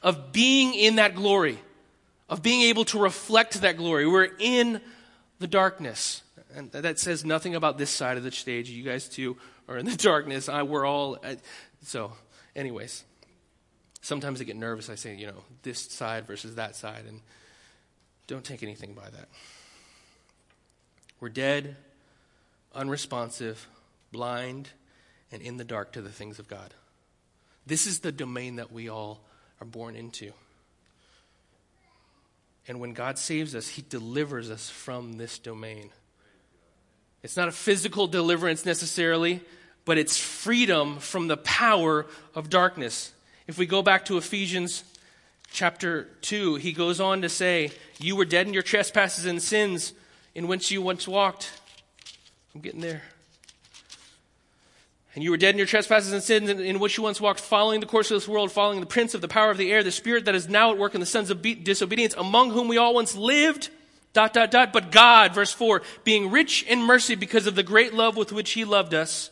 of 0.02 0.32
being 0.32 0.74
in 0.74 0.96
that 0.96 1.16
glory, 1.16 1.60
of 2.30 2.42
being 2.42 2.62
able 2.64 2.86
to 2.86 3.00
reflect 3.00 3.62
that 3.62 3.78
glory. 3.78 4.08
We're 4.08 4.30
in 4.40 4.82
the 5.40 5.48
darkness. 5.48 6.24
And 6.56 6.72
that 6.72 7.00
says 7.00 7.24
nothing 7.24 7.56
about 7.56 7.78
this 7.78 7.90
side 7.90 8.18
of 8.18 8.24
the 8.24 8.32
stage. 8.32 8.70
You 8.70 8.84
guys 8.84 9.08
too 9.08 9.38
are 9.68 9.78
in 9.78 9.86
the 9.86 9.98
darkness. 9.98 10.48
I, 10.48 10.64
we're 10.64 10.86
all, 10.86 11.18
uh, 11.24 11.36
so 11.84 12.14
anyways 12.56 13.04
sometimes 14.02 14.42
I 14.42 14.44
get 14.44 14.56
nervous. 14.56 14.90
I 14.90 14.96
say, 14.96 15.16
you 15.16 15.28
know, 15.28 15.44
this 15.64 15.80
side 15.80 16.28
versus 16.28 16.56
that 16.56 16.76
side, 16.76 17.06
and 17.08 17.22
don't 18.28 18.44
take 18.44 18.64
anything 18.64 18.94
by 18.94 19.10
that. 19.10 19.30
We're 21.20 21.30
dead, 21.30 21.76
unresponsive, 22.74 23.68
blind, 24.12 24.70
and 25.32 25.42
in 25.42 25.58
the 25.58 25.64
dark 25.64 25.94
to 25.94 26.02
the 26.02 26.10
things 26.10 26.40
of 26.40 26.48
God. 26.48 26.74
This 27.66 27.86
is 27.86 28.00
the 28.00 28.12
domain 28.12 28.56
that 28.56 28.72
we 28.72 28.90
all 28.90 29.22
are 29.60 29.68
born 29.68 29.96
into. 29.96 30.32
And 32.68 32.80
when 32.80 32.94
God 32.94 33.18
saves 33.18 33.56
us, 33.56 33.68
He 33.68 33.84
delivers 33.88 34.50
us 34.50 34.70
from 34.70 35.14
this 35.14 35.38
domain. 35.38 35.90
It's 37.24 37.38
not 37.38 37.48
a 37.48 37.52
physical 37.52 38.08
deliverance 38.08 38.66
necessarily, 38.66 39.42
but 39.86 39.98
it's 39.98 40.18
freedom 40.18 41.00
from 41.00 41.28
the 41.28 41.38
power 41.38 42.08
of 42.34 42.50
darkness. 42.50 43.14
If 43.48 43.58
we 43.58 43.66
go 43.66 43.82
back 43.82 44.06
to 44.06 44.18
Ephesians 44.18 44.84
chapter 45.52 46.08
2, 46.22 46.56
he 46.56 46.72
goes 46.72 47.00
on 47.00 47.22
to 47.22 47.30
say, 47.30 47.72
You 48.00 48.16
were 48.16 48.26
dead 48.26 48.48
in 48.48 48.54
your 48.54 48.64
trespasses 48.64 49.26
and 49.26 49.42
sins 49.42 49.94
in 50.36 50.48
which 50.48 50.72
you 50.72 50.82
once 50.82 51.08
walked. 51.08 51.52
I'm 52.54 52.62
getting 52.62 52.82
there. 52.82 53.04
And 55.14 55.24
you 55.24 55.32
were 55.32 55.38
dead 55.38 55.56
in 55.56 55.58
your 55.58 55.68
trespasses 55.68 56.14
and 56.14 56.24
sins 56.24 56.50
in, 56.50 56.80
which 56.80 56.98
you 56.98 57.04
once 57.04 57.20
walked, 57.20 57.42
following 57.42 57.82
the 57.82 57.86
course 57.86 58.12
of 58.12 58.16
this 58.16 58.30
world, 58.30 58.52
following 58.52 58.80
the 58.80 58.86
prince 58.86 59.14
of 59.14 59.20
the 59.20 59.28
power 59.28 59.52
of 59.52 59.58
the 59.58 59.72
air, 59.72 59.84
the 59.84 59.92
spirit 59.92 60.26
that 60.26 60.36
is 60.36 60.48
now 60.48 60.72
at 60.72 60.78
work 60.78 60.94
in 60.94 61.02
the 61.02 61.06
sons 61.06 61.30
of 61.30 61.42
be- 61.42 61.56
disobedience, 61.56 62.14
among 62.18 62.52
whom 62.52 62.70
we 62.70 62.78
all 62.78 62.94
once 62.94 63.16
lived. 63.16 63.70
Dot, 64.14 64.34
dot, 64.34 64.52
dot. 64.52 64.72
But 64.72 64.92
God, 64.92 65.34
verse 65.34 65.52
4, 65.52 65.82
being 66.04 66.32
rich 66.32 66.64
in 66.64 66.82
mercy 66.82 67.16
because 67.16 67.48
of 67.48 67.56
the 67.56 67.64
great 67.64 67.94
love 67.94 68.16
with 68.16 68.32
which 68.32 68.52
he 68.52 68.64
loved 68.64 68.94
us, 68.94 69.32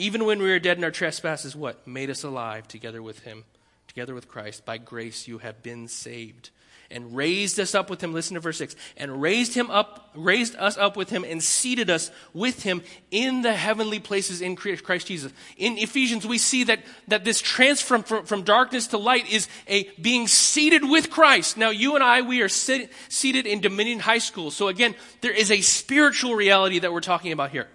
even 0.00 0.24
when 0.24 0.38
we 0.38 0.48
were 0.48 0.58
dead 0.58 0.78
in 0.78 0.84
our 0.84 0.90
trespasses, 0.90 1.54
what? 1.54 1.86
Made 1.86 2.08
us 2.08 2.24
alive 2.24 2.66
together 2.66 3.02
with 3.02 3.20
him, 3.20 3.44
together 3.86 4.14
with 4.14 4.28
Christ. 4.28 4.64
By 4.64 4.78
grace 4.78 5.28
you 5.28 5.38
have 5.38 5.62
been 5.62 5.88
saved 5.88 6.48
and 6.90 7.14
raised 7.14 7.60
us 7.60 7.74
up 7.74 7.90
with 7.90 8.02
him. 8.02 8.14
Listen 8.14 8.34
to 8.34 8.40
verse 8.40 8.56
6 8.56 8.74
and 8.96 9.20
raised 9.20 9.52
him 9.54 9.70
up 9.70 10.10
raised 10.14 10.56
us 10.56 10.78
up 10.78 10.96
with 10.96 11.10
him 11.10 11.22
and 11.22 11.40
seated 11.40 11.88
us 11.88 12.10
with 12.32 12.62
him 12.62 12.82
in 13.12 13.42
the 13.42 13.52
heavenly 13.52 14.00
places 14.00 14.40
in 14.40 14.56
christ 14.56 15.06
jesus. 15.06 15.32
In 15.56 15.78
ephesians 15.78 16.26
we 16.26 16.36
see 16.36 16.64
that 16.64 16.80
that 17.06 17.24
this 17.24 17.40
transfer 17.40 17.98
from, 17.98 18.26
from 18.26 18.42
darkness 18.42 18.88
to 18.88 18.98
light 18.98 19.30
is 19.30 19.46
a 19.68 19.84
being 20.00 20.26
seated 20.26 20.82
with 20.82 21.10
christ. 21.10 21.56
Now 21.56 21.70
you 21.70 21.94
and 21.94 22.02
i 22.02 22.22
we 22.22 22.40
are 22.40 22.48
sit, 22.48 22.90
seated 23.08 23.46
in 23.46 23.60
dominion 23.60 24.00
high 24.00 24.18
school. 24.18 24.50
So 24.50 24.66
again 24.66 24.96
there 25.20 25.30
is 25.30 25.52
a 25.52 25.60
spiritual 25.60 26.34
reality 26.34 26.80
that 26.80 26.92
we're 26.92 27.00
talking 27.00 27.30
about 27.30 27.50
here 27.50 27.68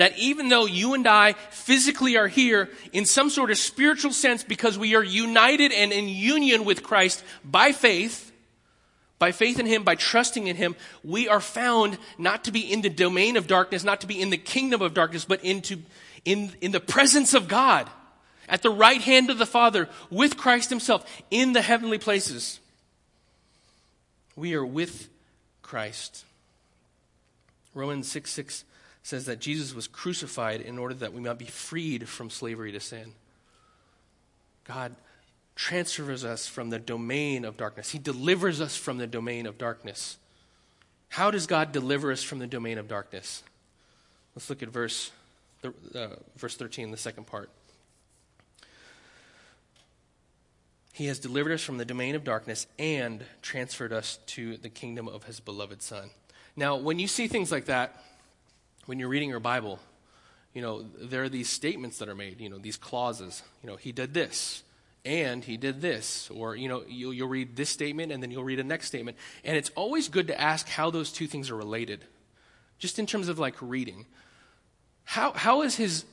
that 0.00 0.18
even 0.18 0.48
though 0.48 0.64
you 0.64 0.94
and 0.94 1.06
I 1.06 1.34
physically 1.50 2.16
are 2.16 2.26
here 2.26 2.70
in 2.90 3.04
some 3.04 3.28
sort 3.28 3.50
of 3.50 3.58
spiritual 3.58 4.14
sense 4.14 4.42
because 4.42 4.78
we 4.78 4.94
are 4.94 5.04
united 5.04 5.72
and 5.72 5.92
in 5.92 6.08
union 6.08 6.64
with 6.64 6.82
Christ 6.82 7.22
by 7.44 7.72
faith, 7.72 8.32
by 9.18 9.30
faith 9.30 9.60
in 9.60 9.66
Him, 9.66 9.84
by 9.84 9.96
trusting 9.96 10.46
in 10.46 10.56
Him, 10.56 10.74
we 11.04 11.28
are 11.28 11.38
found 11.38 11.98
not 12.16 12.44
to 12.44 12.50
be 12.50 12.60
in 12.60 12.80
the 12.80 12.88
domain 12.88 13.36
of 13.36 13.46
darkness, 13.46 13.84
not 13.84 14.00
to 14.00 14.06
be 14.06 14.18
in 14.18 14.30
the 14.30 14.38
kingdom 14.38 14.80
of 14.80 14.94
darkness, 14.94 15.26
but 15.26 15.44
into, 15.44 15.82
in, 16.24 16.50
in 16.62 16.72
the 16.72 16.80
presence 16.80 17.34
of 17.34 17.46
God, 17.46 17.86
at 18.48 18.62
the 18.62 18.70
right 18.70 19.02
hand 19.02 19.28
of 19.28 19.36
the 19.36 19.44
Father, 19.44 19.86
with 20.08 20.38
Christ 20.38 20.70
Himself, 20.70 21.04
in 21.30 21.52
the 21.52 21.60
heavenly 21.60 21.98
places. 21.98 22.58
We 24.34 24.54
are 24.54 24.64
with 24.64 25.10
Christ. 25.60 26.24
Romans 27.74 28.10
6 28.10 28.30
6 28.30 28.64
says 29.02 29.26
that 29.26 29.40
Jesus 29.40 29.74
was 29.74 29.86
crucified 29.86 30.60
in 30.60 30.78
order 30.78 30.94
that 30.94 31.12
we 31.12 31.20
might 31.20 31.38
be 31.38 31.46
freed 31.46 32.08
from 32.08 32.30
slavery 32.30 32.72
to 32.72 32.80
sin. 32.80 33.12
God 34.64 34.94
transfers 35.56 36.24
us 36.24 36.46
from 36.46 36.70
the 36.70 36.78
domain 36.78 37.44
of 37.44 37.56
darkness. 37.56 37.90
He 37.90 37.98
delivers 37.98 38.60
us 38.60 38.76
from 38.76 38.98
the 38.98 39.06
domain 39.06 39.46
of 39.46 39.58
darkness. 39.58 40.16
How 41.08 41.30
does 41.30 41.46
God 41.46 41.72
deliver 41.72 42.12
us 42.12 42.22
from 42.22 42.38
the 42.38 42.46
domain 42.46 42.78
of 42.78 42.88
darkness? 42.88 43.42
Let's 44.34 44.48
look 44.48 44.62
at 44.62 44.68
verse, 44.68 45.10
uh, 45.64 46.06
verse 46.36 46.56
13, 46.56 46.90
the 46.90 46.96
second 46.96 47.26
part. 47.26 47.50
He 50.92 51.06
has 51.06 51.18
delivered 51.18 51.52
us 51.52 51.62
from 51.62 51.78
the 51.78 51.84
domain 51.84 52.14
of 52.14 52.24
darkness 52.24 52.66
and 52.78 53.24
transferred 53.42 53.92
us 53.92 54.18
to 54.26 54.56
the 54.56 54.68
kingdom 54.68 55.08
of 55.08 55.24
his 55.24 55.40
beloved 55.40 55.82
Son. 55.82 56.10
Now, 56.56 56.76
when 56.76 56.98
you 56.98 57.08
see 57.08 57.26
things 57.26 57.50
like 57.50 57.66
that, 57.66 58.02
when 58.90 58.98
you're 58.98 59.08
reading 59.08 59.28
your 59.28 59.38
Bible, 59.38 59.78
you 60.52 60.60
know, 60.60 60.82
there 61.00 61.22
are 61.22 61.28
these 61.28 61.48
statements 61.48 61.98
that 61.98 62.08
are 62.08 62.14
made, 62.16 62.40
you 62.40 62.48
know, 62.48 62.58
these 62.58 62.76
clauses. 62.76 63.40
You 63.62 63.70
know, 63.70 63.76
he 63.76 63.92
did 63.92 64.14
this, 64.14 64.64
and 65.04 65.44
he 65.44 65.56
did 65.56 65.80
this. 65.80 66.28
Or, 66.28 66.56
you 66.56 66.68
know, 66.68 66.82
you'll, 66.88 67.14
you'll 67.14 67.28
read 67.28 67.54
this 67.54 67.70
statement, 67.70 68.10
and 68.10 68.20
then 68.20 68.32
you'll 68.32 68.42
read 68.42 68.58
a 68.58 68.64
next 68.64 68.88
statement. 68.88 69.16
And 69.44 69.56
it's 69.56 69.70
always 69.76 70.08
good 70.08 70.26
to 70.26 70.40
ask 70.40 70.68
how 70.68 70.90
those 70.90 71.12
two 71.12 71.28
things 71.28 71.50
are 71.50 71.54
related, 71.54 72.04
just 72.80 72.98
in 72.98 73.06
terms 73.06 73.28
of 73.28 73.38
like 73.38 73.54
reading. 73.60 74.06
How, 75.04 75.34
how 75.34 75.62
is 75.62 75.76
his 75.76 76.04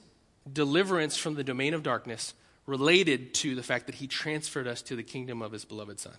deliverance 0.53 1.17
from 1.17 1.33
the 1.33 1.43
domain 1.43 1.73
of 1.73 1.81
darkness 1.81 2.35
related 2.67 3.33
to 3.33 3.55
the 3.55 3.63
fact 3.63 3.87
that 3.87 3.95
he 3.95 4.05
transferred 4.05 4.67
us 4.67 4.83
to 4.83 4.95
the 4.95 5.01
kingdom 5.01 5.41
of 5.41 5.51
his 5.51 5.65
beloved 5.65 5.99
Son? 5.99 6.13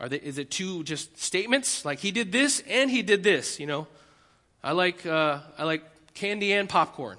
Are 0.00 0.08
they, 0.08 0.16
is 0.16 0.38
it 0.38 0.50
two 0.50 0.82
just 0.82 1.16
statements? 1.22 1.84
Like 1.84 2.00
he 2.00 2.10
did 2.10 2.32
this 2.32 2.64
and 2.68 2.90
he 2.90 3.02
did 3.02 3.22
this, 3.22 3.60
you 3.60 3.66
know? 3.68 3.86
I 4.62 4.72
like, 4.72 5.06
uh, 5.06 5.40
I 5.56 5.64
like 5.64 5.82
candy 6.14 6.52
and 6.52 6.68
popcorn. 6.68 7.18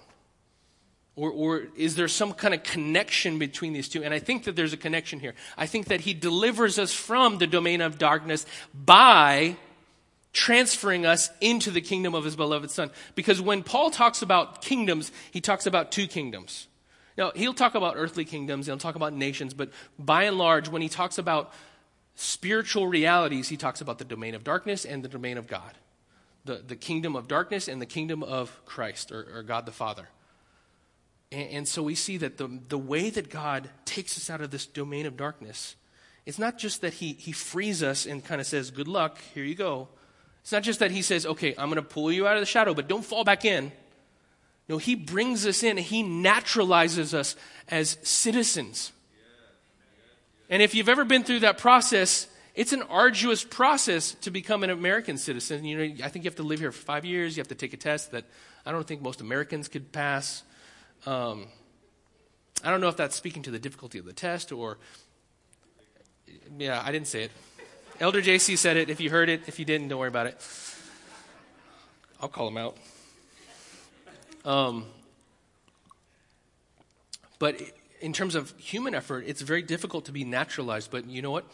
Or, 1.15 1.29
or 1.29 1.63
is 1.75 1.95
there 1.95 2.07
some 2.07 2.33
kind 2.33 2.53
of 2.53 2.63
connection 2.63 3.37
between 3.37 3.73
these 3.73 3.89
two? 3.89 4.03
And 4.03 4.13
I 4.13 4.19
think 4.19 4.45
that 4.45 4.55
there's 4.55 4.73
a 4.73 4.77
connection 4.77 5.19
here. 5.19 5.33
I 5.57 5.65
think 5.65 5.87
that 5.87 6.01
he 6.01 6.13
delivers 6.13 6.79
us 6.79 6.93
from 6.93 7.37
the 7.37 7.47
domain 7.47 7.81
of 7.81 7.97
darkness 7.97 8.45
by 8.73 9.57
transferring 10.33 11.05
us 11.05 11.29
into 11.41 11.69
the 11.69 11.81
kingdom 11.81 12.15
of 12.15 12.23
his 12.23 12.37
beloved 12.37 12.71
son. 12.71 12.91
Because 13.15 13.41
when 13.41 13.63
Paul 13.63 13.91
talks 13.91 14.21
about 14.21 14.61
kingdoms, 14.61 15.11
he 15.31 15.41
talks 15.41 15.65
about 15.65 15.91
two 15.91 16.07
kingdoms. 16.07 16.67
Now, 17.17 17.31
he'll 17.35 17.53
talk 17.53 17.75
about 17.75 17.95
earthly 17.97 18.23
kingdoms, 18.23 18.67
he'll 18.67 18.77
talk 18.77 18.95
about 18.95 19.13
nations, 19.13 19.53
but 19.53 19.69
by 19.99 20.23
and 20.23 20.37
large, 20.37 20.69
when 20.69 20.81
he 20.81 20.87
talks 20.87 21.17
about 21.17 21.51
spiritual 22.15 22.87
realities, 22.87 23.49
he 23.49 23.57
talks 23.57 23.81
about 23.81 23.97
the 23.97 24.05
domain 24.05 24.33
of 24.33 24.45
darkness 24.45 24.85
and 24.85 25.03
the 25.03 25.09
domain 25.09 25.37
of 25.37 25.45
God 25.45 25.73
the, 26.45 26.55
the 26.55 26.75
kingdom 26.75 27.15
of 27.15 27.27
darkness 27.27 27.67
and 27.67 27.81
the 27.81 27.85
kingdom 27.85 28.23
of 28.23 28.63
Christ 28.65 29.11
or, 29.11 29.27
or 29.33 29.43
God 29.43 29.65
the 29.65 29.71
Father. 29.71 30.09
And, 31.31 31.49
and, 31.49 31.67
so 31.67 31.83
we 31.83 31.95
see 31.95 32.17
that 32.17 32.37
the, 32.37 32.59
the 32.67 32.77
way 32.77 33.09
that 33.09 33.29
God 33.29 33.69
takes 33.85 34.17
us 34.17 34.29
out 34.29 34.41
of 34.41 34.51
this 34.51 34.65
domain 34.65 35.05
of 35.05 35.15
darkness, 35.15 35.75
it's 36.25 36.39
not 36.39 36.57
just 36.57 36.81
that 36.81 36.95
he, 36.95 37.13
he 37.13 37.31
frees 37.31 37.83
us 37.83 38.05
and 38.05 38.23
kind 38.23 38.41
of 38.41 38.47
says, 38.47 38.71
Good 38.71 38.87
luck, 38.87 39.19
here 39.33 39.43
you 39.43 39.55
go. 39.55 39.87
It's 40.41 40.51
not 40.51 40.63
just 40.63 40.79
that 40.79 40.91
He 40.91 41.01
says, 41.01 41.25
Okay, 41.25 41.53
I'm 41.57 41.69
going 41.69 41.75
to 41.75 41.87
pull 41.87 42.11
you 42.11 42.27
out 42.27 42.35
of 42.35 42.41
the 42.41 42.47
shadow, 42.47 42.73
but 42.73 42.87
don't 42.87 43.05
fall 43.05 43.23
back 43.23 43.45
in. 43.45 43.71
No, 44.67 44.77
He 44.77 44.95
brings 44.95 45.45
us 45.45 45.63
in, 45.63 45.77
He 45.77 46.03
naturalizes 46.03 47.13
us 47.13 47.35
as 47.67 47.97
citizens. 48.01 48.91
And 50.49 50.61
if 50.61 50.75
you've 50.75 50.89
ever 50.89 51.05
been 51.05 51.23
through 51.23 51.39
that 51.41 51.57
process, 51.57 52.27
it's 52.53 52.73
an 52.73 52.81
arduous 52.83 53.43
process 53.43 54.13
to 54.21 54.31
become 54.31 54.63
an 54.63 54.69
American 54.69 55.17
citizen. 55.17 55.63
You 55.63 55.77
know, 55.77 56.05
I 56.05 56.09
think 56.09 56.25
you 56.25 56.29
have 56.29 56.35
to 56.35 56.43
live 56.43 56.59
here 56.59 56.71
for 56.71 56.83
five 56.83 57.05
years. 57.05 57.37
You 57.37 57.41
have 57.41 57.47
to 57.47 57.55
take 57.55 57.73
a 57.73 57.77
test 57.77 58.11
that 58.11 58.25
I 58.65 58.71
don't 58.71 58.85
think 58.85 59.01
most 59.01 59.21
Americans 59.21 59.67
could 59.67 59.91
pass. 59.91 60.43
Um, 61.05 61.47
I 62.63 62.69
don't 62.69 62.81
know 62.81 62.89
if 62.89 62.97
that's 62.97 63.15
speaking 63.15 63.43
to 63.43 63.51
the 63.51 63.59
difficulty 63.59 63.97
of 63.99 64.05
the 64.05 64.13
test 64.13 64.51
or. 64.51 64.77
Yeah, 66.57 66.81
I 66.83 66.91
didn't 66.91 67.07
say 67.07 67.23
it. 67.23 67.31
Elder 67.99 68.21
JC 68.21 68.57
said 68.57 68.77
it. 68.77 68.89
If 68.89 68.99
you 68.99 69.09
heard 69.09 69.29
it, 69.29 69.41
if 69.47 69.59
you 69.59 69.65
didn't, 69.65 69.87
don't 69.87 69.99
worry 69.99 70.07
about 70.07 70.27
it. 70.27 70.37
I'll 72.21 72.29
call 72.29 72.47
him 72.47 72.57
out. 72.57 72.77
Um, 74.43 74.85
but 77.39 77.61
in 78.01 78.13
terms 78.13 78.35
of 78.35 78.53
human 78.57 78.95
effort, 78.95 79.25
it's 79.27 79.41
very 79.41 79.61
difficult 79.61 80.05
to 80.05 80.11
be 80.11 80.23
naturalized. 80.23 80.91
But 80.91 81.07
you 81.07 81.21
know 81.21 81.31
what? 81.31 81.45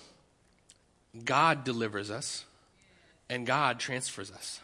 God 1.26 1.64
delivers 1.64 2.12
us 2.12 2.46
and 3.30 3.46
God 3.46 3.80
transfers 3.80 4.32
us. 4.32 4.60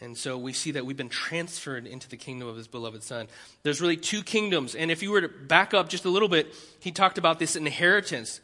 And 0.00 0.16
so 0.16 0.38
we 0.38 0.54
see 0.54 0.70
that 0.72 0.86
we've 0.86 0.96
been 0.96 1.10
transferred 1.10 1.86
into 1.86 2.08
the 2.08 2.16
kingdom 2.16 2.48
of 2.48 2.56
his 2.56 2.66
beloved 2.66 3.02
son. 3.02 3.28
There's 3.62 3.82
really 3.82 3.98
two 3.98 4.22
kingdoms. 4.22 4.74
And 4.74 4.90
if 4.90 5.02
you 5.02 5.10
were 5.10 5.20
to 5.20 5.28
back 5.28 5.74
up 5.74 5.90
just 5.90 6.06
a 6.06 6.10
little 6.10 6.28
bit, 6.28 6.54
he 6.80 6.90
talked 6.90 7.18
about 7.18 7.38
this 7.38 7.54
inheritance. 7.54 8.40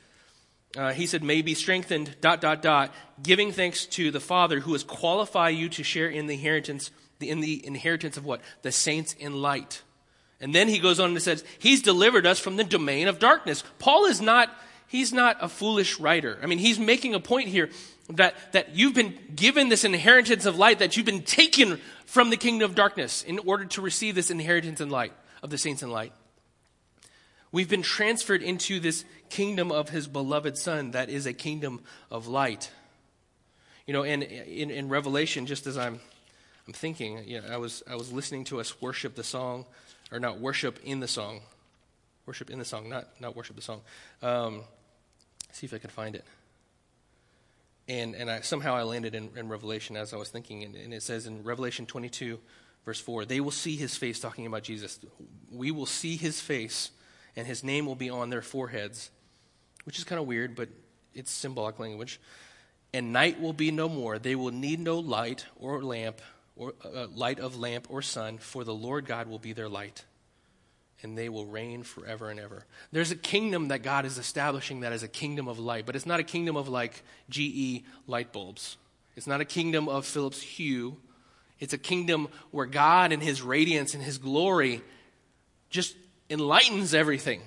Uh, 0.76 0.92
he 0.92 1.06
said, 1.06 1.24
may 1.24 1.40
be 1.40 1.54
strengthened, 1.54 2.14
dot, 2.20 2.42
dot, 2.42 2.60
dot, 2.60 2.92
giving 3.22 3.52
thanks 3.52 3.86
to 3.86 4.10
the 4.10 4.20
Father 4.20 4.60
who 4.60 4.72
has 4.72 4.84
qualified 4.84 5.56
you 5.56 5.70
to 5.70 5.82
share 5.82 6.08
in 6.08 6.26
the 6.26 6.34
inheritance, 6.34 6.90
in 7.20 7.40
the 7.40 7.66
inheritance 7.66 8.18
of 8.18 8.26
what? 8.26 8.42
The 8.60 8.72
saints 8.72 9.14
in 9.14 9.40
light. 9.40 9.82
And 10.38 10.54
then 10.54 10.68
he 10.68 10.78
goes 10.78 11.00
on 11.00 11.10
and 11.10 11.22
says, 11.22 11.42
He's 11.58 11.80
delivered 11.80 12.26
us 12.26 12.38
from 12.38 12.56
the 12.56 12.64
domain 12.64 13.08
of 13.08 13.18
darkness. 13.18 13.64
Paul 13.78 14.04
is 14.04 14.20
not 14.20 14.50
he's 14.88 15.12
not 15.12 15.36
a 15.40 15.48
foolish 15.48 15.98
writer. 16.00 16.38
I 16.42 16.46
mean, 16.46 16.58
he's 16.58 16.78
making 16.78 17.14
a 17.14 17.20
point 17.20 17.48
here 17.48 17.70
that, 18.10 18.34
that 18.52 18.74
you've 18.74 18.94
been 18.94 19.18
given 19.34 19.68
this 19.68 19.84
inheritance 19.84 20.46
of 20.46 20.56
light, 20.56 20.78
that 20.78 20.96
you've 20.96 21.06
been 21.06 21.22
taken 21.22 21.80
from 22.06 22.30
the 22.30 22.36
kingdom 22.36 22.70
of 22.70 22.76
darkness 22.76 23.22
in 23.22 23.38
order 23.40 23.64
to 23.64 23.82
receive 23.82 24.14
this 24.14 24.30
inheritance 24.30 24.80
in 24.80 24.90
light 24.90 25.12
of 25.42 25.50
the 25.50 25.58
saints 25.58 25.82
in 25.82 25.90
light. 25.90 26.12
We've 27.52 27.68
been 27.68 27.82
transferred 27.82 28.42
into 28.42 28.80
this 28.80 29.04
kingdom 29.30 29.72
of 29.72 29.88
his 29.88 30.06
beloved 30.06 30.58
son 30.58 30.92
that 30.92 31.08
is 31.08 31.26
a 31.26 31.32
kingdom 31.32 31.80
of 32.10 32.26
light. 32.26 32.70
You 33.86 33.92
know, 33.92 34.02
and 34.02 34.22
in, 34.22 34.70
in 34.70 34.88
Revelation, 34.88 35.46
just 35.46 35.66
as 35.66 35.78
I'm, 35.78 36.00
I'm 36.66 36.72
thinking, 36.72 37.22
you 37.26 37.40
know, 37.40 37.48
I 37.48 37.56
was, 37.56 37.82
I 37.88 37.94
was 37.94 38.12
listening 38.12 38.44
to 38.44 38.60
us 38.60 38.80
worship 38.80 39.14
the 39.14 39.24
song, 39.24 39.64
or 40.12 40.18
not 40.20 40.40
worship 40.40 40.78
in 40.84 41.00
the 41.00 41.08
song, 41.08 41.40
worship 42.26 42.50
in 42.50 42.58
the 42.58 42.64
song, 42.64 42.88
not, 42.88 43.08
not 43.20 43.36
worship 43.36 43.56
the 43.56 43.62
song. 43.62 43.80
Um, 44.22 44.62
see 45.56 45.66
if 45.66 45.72
I 45.72 45.78
can 45.78 45.90
find 45.90 46.14
it. 46.14 46.24
And, 47.88 48.14
and 48.14 48.30
I, 48.30 48.40
somehow 48.40 48.74
I 48.74 48.82
landed 48.82 49.14
in, 49.14 49.30
in 49.36 49.48
Revelation 49.48 49.96
as 49.96 50.12
I 50.12 50.16
was 50.16 50.28
thinking, 50.28 50.64
and, 50.64 50.74
and 50.74 50.92
it 50.92 51.02
says 51.02 51.26
in 51.26 51.44
Revelation 51.44 51.86
22, 51.86 52.38
verse 52.84 53.00
4, 53.00 53.24
they 53.24 53.40
will 53.40 53.50
see 53.50 53.76
his 53.76 53.96
face, 53.96 54.20
talking 54.20 54.44
about 54.46 54.64
Jesus. 54.64 54.98
We 55.50 55.70
will 55.70 55.86
see 55.86 56.16
his 56.16 56.40
face, 56.40 56.90
and 57.36 57.46
his 57.46 57.64
name 57.64 57.86
will 57.86 57.94
be 57.94 58.10
on 58.10 58.28
their 58.28 58.42
foreheads, 58.42 59.10
which 59.84 59.98
is 59.98 60.04
kind 60.04 60.20
of 60.20 60.26
weird, 60.26 60.54
but 60.54 60.68
it's 61.14 61.30
symbolic 61.30 61.78
language. 61.78 62.20
and 62.92 63.12
night 63.12 63.40
will 63.40 63.52
be 63.52 63.70
no 63.70 63.88
more. 63.88 64.18
They 64.18 64.34
will 64.34 64.52
need 64.52 64.80
no 64.80 64.98
light 64.98 65.46
or 65.56 65.82
lamp, 65.82 66.20
or 66.54 66.74
uh, 66.84 67.06
light 67.14 67.38
of 67.38 67.58
lamp 67.58 67.86
or 67.88 68.02
sun, 68.02 68.38
for 68.38 68.64
the 68.64 68.74
Lord 68.74 69.06
God 69.06 69.28
will 69.28 69.38
be 69.38 69.52
their 69.52 69.68
light, 69.68 70.04
and 71.02 71.16
they 71.16 71.28
will 71.28 71.46
reign 71.46 71.82
forever 71.82 72.30
and 72.30 72.40
ever. 72.40 72.64
There's 72.92 73.10
a 73.10 73.16
kingdom 73.16 73.68
that 73.68 73.82
God 73.82 74.04
is 74.04 74.18
establishing 74.18 74.80
that 74.80 74.92
is 74.92 75.02
a 75.02 75.08
kingdom 75.08 75.48
of 75.48 75.58
light, 75.58 75.86
but 75.86 75.96
it's 75.96 76.06
not 76.06 76.20
a 76.20 76.24
kingdom 76.24 76.56
of 76.56 76.68
like 76.68 77.02
GE 77.28 77.82
light 78.06 78.32
bulbs. 78.32 78.76
It's 79.16 79.26
not 79.26 79.40
a 79.40 79.44
kingdom 79.44 79.88
of 79.88 80.06
Philips 80.06 80.40
Hue. 80.40 80.96
It's 81.60 81.72
a 81.72 81.78
kingdom 81.78 82.28
where 82.50 82.66
God 82.66 83.12
and 83.12 83.22
His 83.22 83.42
radiance 83.42 83.94
and 83.94 84.02
His 84.02 84.18
glory 84.18 84.82
just 85.70 85.96
enlightens 86.28 86.94
everything. 86.94 87.42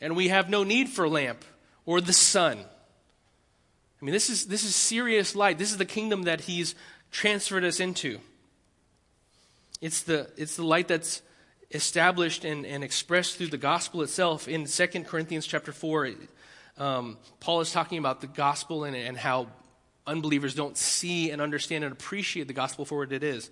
And 0.00 0.16
we 0.16 0.28
have 0.28 0.50
no 0.50 0.64
need 0.64 0.88
for 0.88 1.08
lamp 1.08 1.44
or 1.86 2.00
the 2.00 2.12
sun. 2.12 2.58
I 2.58 4.04
mean, 4.04 4.12
this 4.12 4.28
is, 4.28 4.46
this 4.46 4.64
is 4.64 4.74
serious 4.76 5.34
light. 5.34 5.58
This 5.58 5.70
is 5.70 5.78
the 5.78 5.86
kingdom 5.86 6.24
that 6.24 6.42
he's 6.42 6.74
transferred 7.10 7.64
us 7.64 7.80
into. 7.80 8.18
It's 9.80 10.02
the, 10.02 10.30
it's 10.36 10.56
the 10.56 10.64
light 10.64 10.88
that's 10.88 11.22
established 11.70 12.44
and, 12.44 12.66
and 12.66 12.84
expressed 12.84 13.36
through 13.36 13.48
the 13.48 13.58
gospel 13.58 14.02
itself. 14.02 14.48
In 14.48 14.66
2 14.66 14.86
Corinthians 15.04 15.46
chapter 15.46 15.72
4, 15.72 16.10
um, 16.78 17.18
Paul 17.40 17.60
is 17.60 17.72
talking 17.72 17.98
about 17.98 18.20
the 18.20 18.26
gospel 18.26 18.84
and, 18.84 18.96
and 18.96 19.16
how 19.16 19.48
unbelievers 20.06 20.54
don't 20.54 20.76
see 20.76 21.30
and 21.30 21.40
understand 21.40 21.84
and 21.84 21.92
appreciate 21.92 22.46
the 22.46 22.52
gospel 22.52 22.84
for 22.84 22.98
what 22.98 23.12
it 23.12 23.22
is. 23.22 23.50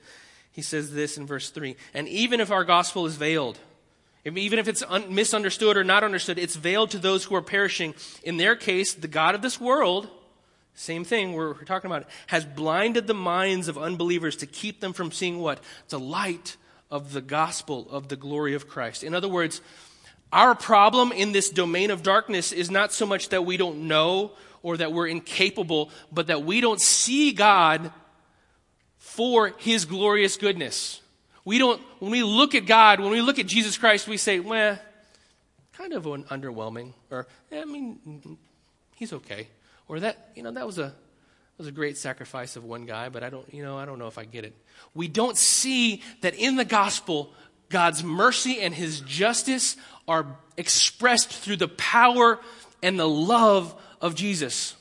He 0.50 0.62
says 0.62 0.92
this 0.92 1.16
in 1.16 1.26
verse 1.26 1.50
3 1.50 1.76
And 1.94 2.08
even 2.08 2.40
if 2.40 2.50
our 2.50 2.64
gospel 2.64 3.06
is 3.06 3.16
veiled, 3.16 3.58
even 4.24 4.58
if 4.58 4.68
it's 4.68 4.82
un- 4.88 5.14
misunderstood 5.14 5.76
or 5.76 5.84
not 5.84 6.04
understood, 6.04 6.38
it's 6.38 6.54
veiled 6.54 6.90
to 6.90 6.98
those 6.98 7.24
who 7.24 7.34
are 7.34 7.42
perishing. 7.42 7.94
In 8.22 8.36
their 8.36 8.54
case, 8.54 8.94
the 8.94 9.08
God 9.08 9.34
of 9.34 9.42
this 9.42 9.60
world 9.60 10.08
same 10.74 11.04
thing 11.04 11.34
we're, 11.34 11.54
talking 11.64 11.90
about. 11.90 12.06
Has 12.28 12.44
blinded 12.44 13.06
the 13.06 13.14
minds 13.14 13.68
of 13.68 13.76
unbelievers 13.76 14.36
to 14.36 14.46
keep 14.46 14.80
them 14.80 14.92
from 14.92 15.12
seeing 15.12 15.38
what? 15.38 15.60
The 15.88 16.00
light 16.00 16.56
of 16.92 17.12
the 17.12 17.22
gospel 17.22 17.88
of 17.90 18.08
the 18.08 18.16
glory 18.16 18.54
of 18.54 18.68
Christ. 18.68 19.02
In 19.02 19.14
other 19.14 19.28
words, 19.28 19.62
our 20.30 20.54
problem 20.54 21.10
in 21.10 21.32
this 21.32 21.48
domain 21.48 21.90
of 21.90 22.02
darkness 22.02 22.52
is 22.52 22.70
not 22.70 22.92
so 22.92 23.06
much 23.06 23.30
that 23.30 23.46
we 23.46 23.56
don't 23.56 23.88
know 23.88 24.32
or 24.62 24.76
that 24.76 24.92
we're 24.92 25.08
incapable, 25.08 25.90
but 26.12 26.28
that 26.28 26.44
we 26.44 26.60
don't 26.60 26.80
see 26.80 27.32
God 27.32 27.90
for 28.98 29.54
his 29.58 29.86
glorious 29.86 30.36
goodness. 30.36 31.00
We 31.44 31.58
don't, 31.58 31.80
when 31.98 32.12
we 32.12 32.22
look 32.22 32.54
at 32.54 32.66
God, 32.66 33.00
when 33.00 33.10
we 33.10 33.22
look 33.22 33.38
at 33.38 33.46
Jesus 33.46 33.76
Christ, 33.76 34.06
we 34.06 34.18
say, 34.18 34.38
well, 34.38 34.78
kind 35.72 35.94
of 35.94 36.06
an 36.06 36.24
underwhelming, 36.24 36.92
or, 37.10 37.26
I 37.50 37.64
mean, 37.64 38.38
he's 38.94 39.12
okay. 39.14 39.48
Or 39.88 39.98
that, 40.00 40.30
you 40.36 40.42
know, 40.42 40.52
that 40.52 40.66
was 40.66 40.78
a 40.78 40.94
was 41.62 41.68
a 41.68 41.72
great 41.72 41.96
sacrifice 41.96 42.56
of 42.56 42.64
one 42.64 42.86
guy, 42.86 43.08
but 43.08 43.22
I 43.22 43.30
don't, 43.30 43.46
you 43.54 43.62
know, 43.62 43.78
I 43.78 43.84
don't 43.84 44.00
know 44.00 44.08
if 44.08 44.18
I 44.18 44.24
get 44.24 44.44
it. 44.44 44.52
We 44.94 45.06
don't 45.06 45.36
see 45.36 46.02
that 46.20 46.34
in 46.34 46.56
the 46.56 46.64
gospel, 46.64 47.32
God's 47.68 48.02
mercy 48.02 48.60
and 48.60 48.74
his 48.74 49.00
justice 49.00 49.76
are 50.08 50.26
expressed 50.56 51.32
through 51.32 51.58
the 51.58 51.68
power 51.68 52.40
and 52.82 52.98
the 52.98 53.08
love 53.08 53.80
of 54.00 54.16
Jesus. 54.16 54.74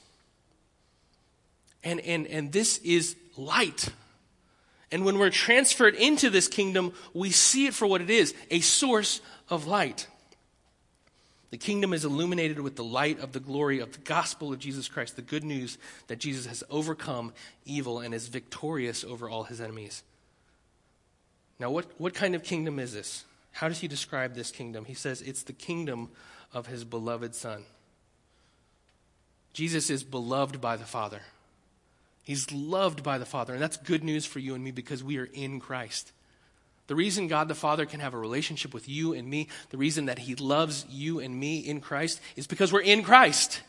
And, 1.84 2.00
and, 2.00 2.26
and 2.26 2.52
this 2.52 2.80
is 2.80 3.16
light. 3.38 3.90
And 4.92 5.06
when 5.06 5.20
we're 5.20 5.30
transferred 5.30 5.94
into 5.94 6.32
this 6.32 6.48
kingdom, 6.48 6.94
we 7.14 7.30
see 7.30 7.68
it 7.68 7.76
for 7.76 7.86
what 7.86 8.02
it 8.02 8.10
is 8.10 8.34
a 8.50 8.60
source 8.62 9.22
of 9.50 9.68
light. 9.68 10.08
The 11.52 11.58
kingdom 11.58 11.92
is 11.92 12.06
illuminated 12.06 12.60
with 12.60 12.78
the 12.78 12.84
light 12.84 13.20
of 13.20 13.34
the 13.34 13.40
glory 13.42 13.80
of 13.80 13.92
the 13.92 14.00
gospel 14.00 14.54
of 14.54 14.60
Jesus 14.60 14.88
Christ, 14.88 15.18
the 15.18 15.22
good 15.22 15.44
news 15.44 15.78
that 16.08 16.20
Jesus 16.20 16.46
has 16.46 16.64
overcome 16.70 17.34
evil 17.66 18.00
and 18.00 18.14
is 18.14 18.30
victorious 18.30 19.04
over 19.04 19.30
all 19.30 19.44
his 19.44 19.60
enemies. 19.60 20.02
Now, 21.60 21.70
what, 21.70 21.86
what 21.98 22.14
kind 22.14 22.36
of 22.36 22.44
kingdom 22.44 22.80
is 22.80 22.94
this? 22.94 23.26
How 23.52 23.68
does 23.68 23.80
he 23.80 23.90
describe 23.90 24.34
this 24.34 24.50
kingdom? 24.50 24.86
He 24.86 24.94
says 24.94 25.22
it's 25.22 25.44
the 25.44 25.54
kingdom 25.54 26.10
of 26.54 26.68
his 26.68 26.86
beloved 26.86 27.36
Son. 27.36 27.66
Jesus 29.54 29.90
is 29.90 30.04
beloved 30.04 30.62
by 30.62 30.78
the 30.78 30.86
Father. 30.86 31.22
He's 32.24 32.52
loved 32.52 33.04
by 33.04 33.18
the 33.18 33.26
Father, 33.26 33.54
and 33.54 33.62
that's 33.62 33.78
good 33.78 34.04
news 34.04 34.26
for 34.26 34.40
you 34.40 34.56
and 34.56 34.64
me 34.64 34.72
because 34.72 35.04
we 35.04 35.18
are 35.18 35.30
in 35.34 35.60
Christ. 35.60 36.14
The 36.92 36.96
reason 36.96 37.30
God 37.30 37.48
the 37.48 37.56
Father 37.56 37.86
can 37.86 38.02
have 38.02 38.14
a 38.14 38.18
relationship 38.18 38.74
with 38.74 38.90
you 38.90 39.14
and 39.14 39.26
me, 39.26 39.48
the 39.70 39.78
reason 39.78 40.08
that 40.08 40.20
He 40.20 40.36
loves 40.36 40.86
you 40.90 41.22
and 41.22 41.34
me 41.34 41.60
in 41.60 41.80
Christ, 41.80 42.20
is 42.36 42.48
because 42.48 42.74
we're 42.74 42.82
in 42.82 43.02
Christ. 43.02 43.62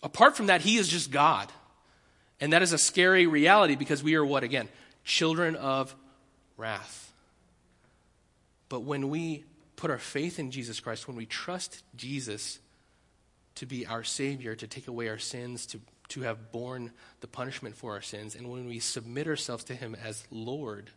Apart 0.00 0.36
from 0.36 0.46
that, 0.46 0.60
He 0.60 0.76
is 0.76 0.86
just 0.86 1.10
God. 1.10 1.50
And 2.40 2.52
that 2.52 2.62
is 2.62 2.72
a 2.72 2.78
scary 2.78 3.26
reality 3.26 3.74
because 3.74 4.04
we 4.04 4.14
are 4.14 4.24
what 4.24 4.44
again? 4.44 4.68
Children 5.02 5.56
of 5.56 5.96
wrath. 6.56 7.12
But 8.68 8.82
when 8.84 9.08
we 9.08 9.42
put 9.74 9.90
our 9.90 9.98
faith 9.98 10.38
in 10.38 10.52
Jesus 10.52 10.78
Christ, 10.78 11.08
when 11.08 11.16
we 11.16 11.26
trust 11.26 11.82
Jesus 11.96 12.60
to 13.56 13.66
be 13.66 13.84
our 13.84 14.04
Savior, 14.04 14.54
to 14.54 14.68
take 14.68 14.86
away 14.86 15.08
our 15.08 15.18
sins, 15.18 15.66
to, 15.66 15.80
to 16.10 16.20
have 16.20 16.52
borne 16.52 16.92
the 17.18 17.26
punishment 17.26 17.74
for 17.74 17.94
our 17.94 18.00
sins, 18.00 18.36
and 18.36 18.48
when 18.48 18.68
we 18.68 18.78
submit 18.78 19.26
ourselves 19.26 19.64
to 19.64 19.74
Him 19.74 19.96
as 20.00 20.24
Lord, 20.30 20.92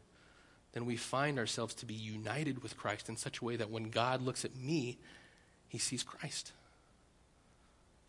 then 0.78 0.86
we 0.86 0.96
find 0.96 1.40
ourselves 1.40 1.74
to 1.74 1.88
be 1.88 1.96
united 1.96 2.62
with 2.62 2.78
Christ 2.78 3.10
in 3.10 3.18
such 3.18 3.42
a 3.42 3.44
way 3.44 3.56
that 3.56 3.72
when 3.72 3.90
God 3.90 4.22
looks 4.22 4.46
at 4.46 4.56
me, 4.56 5.00
he 5.68 5.80
sees 5.80 6.04
Christ. 6.04 6.52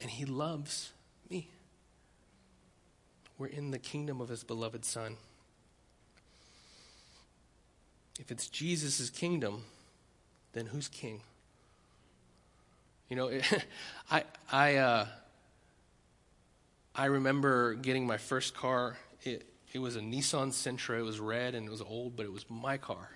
And 0.03 0.11
he 0.11 0.27
loves 0.27 0.93
me. 1.31 1.49
We're 3.39 3.47
in 3.47 3.71
the 3.71 3.79
kingdom 3.79 4.21
of 4.21 4.29
his 4.29 4.45
beloved 4.45 4.85
Son. 4.85 5.17
If 8.21 8.31
it's 8.31 8.49
Jesus' 8.49 9.09
kingdom, 9.09 9.65
then 10.53 10.67
who's 10.67 10.89
king? 10.89 11.23
You 13.09 13.17
know, 13.17 13.29
it, 13.29 13.47
I, 14.11 14.25
I, 14.53 14.75
uh, 14.77 15.07
I 16.95 17.07
remember 17.07 17.73
getting 17.73 18.07
my 18.07 18.19
first 18.19 18.55
car. 18.55 18.99
It, 19.23 19.47
it 19.79 19.81
was 19.81 19.95
a 19.95 20.01
Nissan 20.01 20.49
Sentra. 20.49 20.99
It 20.99 21.03
was 21.03 21.21
red 21.21 21.55
and 21.55 21.65
it 21.65 21.71
was 21.71 21.81
old, 21.81 22.17
but 22.17 22.27
it 22.27 22.33
was 22.33 22.45
my 22.51 22.79
car. 22.79 23.11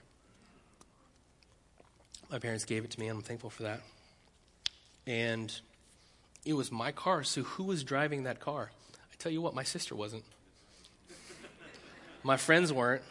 My 2.30 2.38
parents 2.38 2.64
gave 2.64 2.84
it 2.84 2.92
to 2.92 3.00
me, 3.00 3.08
and 3.08 3.18
I'm 3.18 3.22
thankful 3.24 3.50
for 3.50 3.64
that. 3.64 3.80
And 5.04 5.52
it 6.44 6.52
was 6.52 6.70
my 6.70 6.92
car, 6.92 7.24
so 7.24 7.42
who 7.42 7.64
was 7.64 7.82
driving 7.82 8.22
that 8.22 8.38
car? 8.38 8.70
I 8.94 9.16
tell 9.18 9.32
you 9.32 9.42
what, 9.42 9.56
my 9.56 9.64
sister 9.64 9.96
wasn't. 9.96 10.22
my 12.22 12.36
friends 12.36 12.72
weren't. 12.72 13.02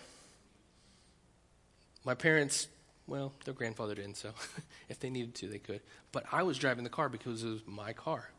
My 2.05 2.13
parents, 2.13 2.69
well, 3.05 3.33
their 3.43 3.53
grandfather 3.53 3.95
didn't, 3.95 4.15
so 4.15 4.29
if 4.89 5.01
they 5.01 5.09
needed 5.09 5.35
to, 5.35 5.49
they 5.49 5.59
could. 5.59 5.81
But 6.13 6.23
I 6.31 6.43
was 6.43 6.57
driving 6.57 6.85
the 6.85 6.89
car 6.89 7.09
because 7.09 7.43
it 7.43 7.49
was 7.49 7.67
my 7.67 7.91
car. 7.91 8.29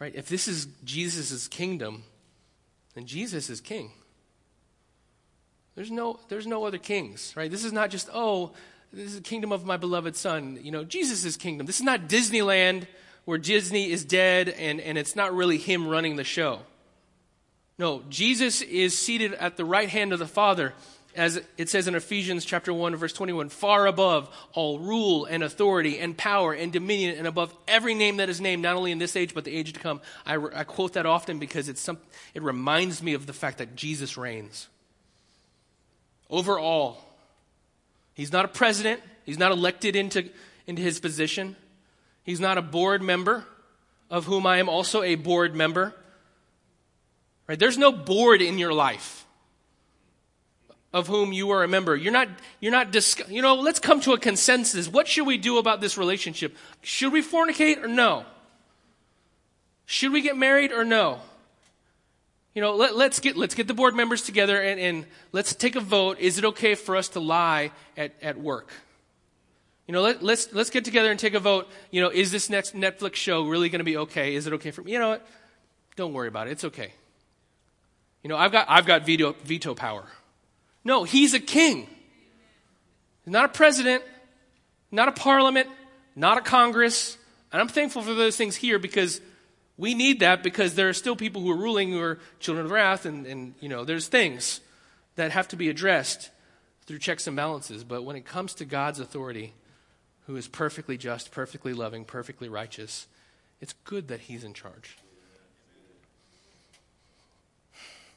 Right? 0.00 0.16
If 0.16 0.28
this 0.28 0.48
is 0.48 0.66
Jesus' 0.84 1.46
kingdom, 1.46 2.02
then 2.98 3.06
Jesus 3.06 3.48
is 3.48 3.60
king. 3.60 3.92
There's 5.76 5.90
no, 5.92 6.18
there's 6.28 6.48
no 6.48 6.64
other 6.64 6.78
kings, 6.78 7.32
right? 7.36 7.48
This 7.48 7.64
is 7.64 7.72
not 7.72 7.90
just, 7.90 8.08
oh, 8.12 8.50
this 8.92 9.10
is 9.10 9.14
the 9.14 9.22
kingdom 9.22 9.52
of 9.52 9.64
my 9.64 9.76
beloved 9.76 10.16
son. 10.16 10.58
You 10.60 10.72
know, 10.72 10.82
Jesus' 10.82 11.24
is 11.24 11.36
kingdom. 11.36 11.64
This 11.64 11.76
is 11.76 11.84
not 11.84 12.08
Disneyland 12.08 12.88
where 13.24 13.38
Disney 13.38 13.92
is 13.92 14.04
dead 14.04 14.48
and, 14.48 14.80
and 14.80 14.98
it's 14.98 15.14
not 15.14 15.32
really 15.32 15.58
him 15.58 15.86
running 15.86 16.16
the 16.16 16.24
show. 16.24 16.58
No, 17.78 18.02
Jesus 18.08 18.62
is 18.62 18.98
seated 18.98 19.32
at 19.34 19.56
the 19.56 19.64
right 19.64 19.88
hand 19.88 20.12
of 20.12 20.18
the 20.18 20.26
Father 20.26 20.74
as 21.14 21.40
it 21.56 21.68
says 21.68 21.88
in 21.88 21.94
Ephesians 21.94 22.44
chapter 22.44 22.72
1 22.72 22.96
verse 22.96 23.12
21, 23.12 23.48
far 23.48 23.86
above 23.86 24.28
all 24.52 24.78
rule 24.78 25.24
and 25.24 25.42
authority 25.42 25.98
and 25.98 26.16
power 26.16 26.52
and 26.52 26.72
dominion 26.72 27.16
and 27.16 27.26
above 27.26 27.54
every 27.66 27.94
name 27.94 28.18
that 28.18 28.28
is 28.28 28.40
named, 28.40 28.62
not 28.62 28.76
only 28.76 28.92
in 28.92 28.98
this 28.98 29.16
age 29.16 29.34
but 29.34 29.44
the 29.44 29.56
age 29.56 29.72
to 29.72 29.80
come. 29.80 30.00
I, 30.24 30.36
I 30.36 30.64
quote 30.64 30.92
that 30.92 31.06
often 31.06 31.38
because 31.38 31.68
it's 31.68 31.80
some, 31.80 31.98
it 32.34 32.42
reminds 32.42 33.02
me 33.02 33.14
of 33.14 33.26
the 33.26 33.32
fact 33.32 33.58
that 33.58 33.74
Jesus 33.74 34.16
reigns 34.16 34.68
over 36.30 36.58
all. 36.58 37.04
He's 38.14 38.32
not 38.32 38.44
a 38.44 38.48
president. 38.48 39.00
He's 39.24 39.38
not 39.38 39.52
elected 39.52 39.96
into, 39.96 40.28
into 40.66 40.82
his 40.82 41.00
position. 41.00 41.56
He's 42.22 42.40
not 42.40 42.58
a 42.58 42.62
board 42.62 43.02
member, 43.02 43.44
of 44.10 44.26
whom 44.26 44.46
I 44.46 44.58
am 44.58 44.68
also 44.68 45.02
a 45.02 45.14
board 45.14 45.54
member. 45.54 45.94
Right? 47.46 47.58
There's 47.58 47.78
no 47.78 47.92
board 47.92 48.42
in 48.42 48.58
your 48.58 48.72
life 48.72 49.17
of 50.92 51.06
whom 51.06 51.32
you 51.32 51.50
are 51.50 51.62
a 51.62 51.68
member. 51.68 51.94
You're 51.94 52.12
not, 52.12 52.28
you're 52.60 52.72
not, 52.72 52.90
dis- 52.90 53.20
you 53.28 53.42
know, 53.42 53.54
let's 53.54 53.78
come 53.78 54.00
to 54.02 54.12
a 54.12 54.18
consensus. 54.18 54.88
What 54.88 55.06
should 55.06 55.26
we 55.26 55.36
do 55.36 55.58
about 55.58 55.80
this 55.80 55.98
relationship? 55.98 56.56
Should 56.82 57.12
we 57.12 57.22
fornicate 57.22 57.82
or 57.82 57.88
no? 57.88 58.24
Should 59.86 60.12
we 60.12 60.22
get 60.22 60.36
married 60.36 60.72
or 60.72 60.84
no? 60.84 61.20
You 62.54 62.62
know, 62.62 62.74
let, 62.74 62.94
us 62.94 63.20
get, 63.20 63.36
let's 63.36 63.54
get 63.54 63.68
the 63.68 63.74
board 63.74 63.94
members 63.94 64.22
together 64.22 64.60
and, 64.60 64.80
and 64.80 65.06
let's 65.32 65.54
take 65.54 65.76
a 65.76 65.80
vote. 65.80 66.18
Is 66.18 66.38
it 66.38 66.44
okay 66.44 66.74
for 66.74 66.96
us 66.96 67.10
to 67.10 67.20
lie 67.20 67.70
at, 67.96 68.14
at 68.20 68.38
work? 68.38 68.70
You 69.86 69.92
know, 69.92 70.02
let, 70.02 70.22
let's, 70.22 70.52
let's 70.52 70.70
get 70.70 70.84
together 70.84 71.10
and 71.10 71.20
take 71.20 71.34
a 71.34 71.40
vote. 71.40 71.68
You 71.90 72.02
know, 72.02 72.10
is 72.10 72.30
this 72.30 72.50
next 72.50 72.74
Netflix 72.74 73.14
show 73.14 73.46
really 73.46 73.68
going 73.68 73.78
to 73.78 73.84
be 73.84 73.96
okay? 73.98 74.34
Is 74.34 74.46
it 74.46 74.52
okay 74.54 74.70
for 74.70 74.82
me? 74.82 74.92
You 74.92 74.98
know 74.98 75.10
what? 75.10 75.26
Don't 75.96 76.12
worry 76.12 76.28
about 76.28 76.48
it. 76.48 76.52
It's 76.52 76.64
okay. 76.64 76.92
You 78.22 78.28
know, 78.28 78.36
I've 78.36 78.52
got, 78.52 78.66
I've 78.68 78.86
got 78.86 79.06
veto, 79.06 79.34
veto 79.44 79.74
power. 79.74 80.04
No, 80.88 81.04
he's 81.04 81.34
a 81.34 81.38
king. 81.38 81.86
Not 83.26 83.44
a 83.44 83.48
president, 83.50 84.02
not 84.90 85.06
a 85.06 85.12
parliament, 85.12 85.68
not 86.16 86.38
a 86.38 86.40
Congress. 86.40 87.18
And 87.52 87.60
I'm 87.60 87.68
thankful 87.68 88.00
for 88.00 88.14
those 88.14 88.38
things 88.38 88.56
here 88.56 88.78
because 88.78 89.20
we 89.76 89.92
need 89.92 90.20
that 90.20 90.42
because 90.42 90.76
there 90.76 90.88
are 90.88 90.94
still 90.94 91.14
people 91.14 91.42
who 91.42 91.50
are 91.50 91.56
ruling 91.58 91.90
who 91.90 92.00
are 92.00 92.18
children 92.40 92.64
of 92.64 92.72
wrath, 92.72 93.04
and, 93.04 93.26
and 93.26 93.54
you 93.60 93.68
know, 93.68 93.84
there's 93.84 94.08
things 94.08 94.62
that 95.16 95.30
have 95.30 95.46
to 95.48 95.56
be 95.56 95.68
addressed 95.68 96.30
through 96.86 97.00
checks 97.00 97.26
and 97.26 97.36
balances. 97.36 97.84
But 97.84 98.04
when 98.04 98.16
it 98.16 98.24
comes 98.24 98.54
to 98.54 98.64
God's 98.64 98.98
authority, 98.98 99.52
who 100.26 100.36
is 100.36 100.48
perfectly 100.48 100.96
just, 100.96 101.30
perfectly 101.32 101.74
loving, 101.74 102.06
perfectly 102.06 102.48
righteous, 102.48 103.08
it's 103.60 103.74
good 103.84 104.08
that 104.08 104.20
He's 104.20 104.42
in 104.42 104.54
charge. 104.54 104.96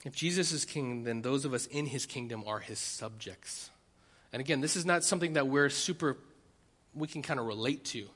If 0.03 0.15
Jesus 0.15 0.51
is 0.51 0.65
king, 0.65 1.03
then 1.03 1.21
those 1.21 1.45
of 1.45 1.53
us 1.53 1.67
in 1.67 1.85
His 1.85 2.05
kingdom 2.05 2.43
are 2.47 2.59
His 2.59 2.79
subjects. 2.79 3.69
And 4.33 4.39
again, 4.39 4.61
this 4.61 4.75
is 4.75 4.85
not 4.85 5.03
something 5.03 5.33
that 5.33 5.47
we're 5.47 5.69
super, 5.69 6.17
we 6.95 7.07
can 7.07 7.21
kind 7.21 7.39
of 7.39 7.45
relate 7.45 7.85
to. 7.85 8.07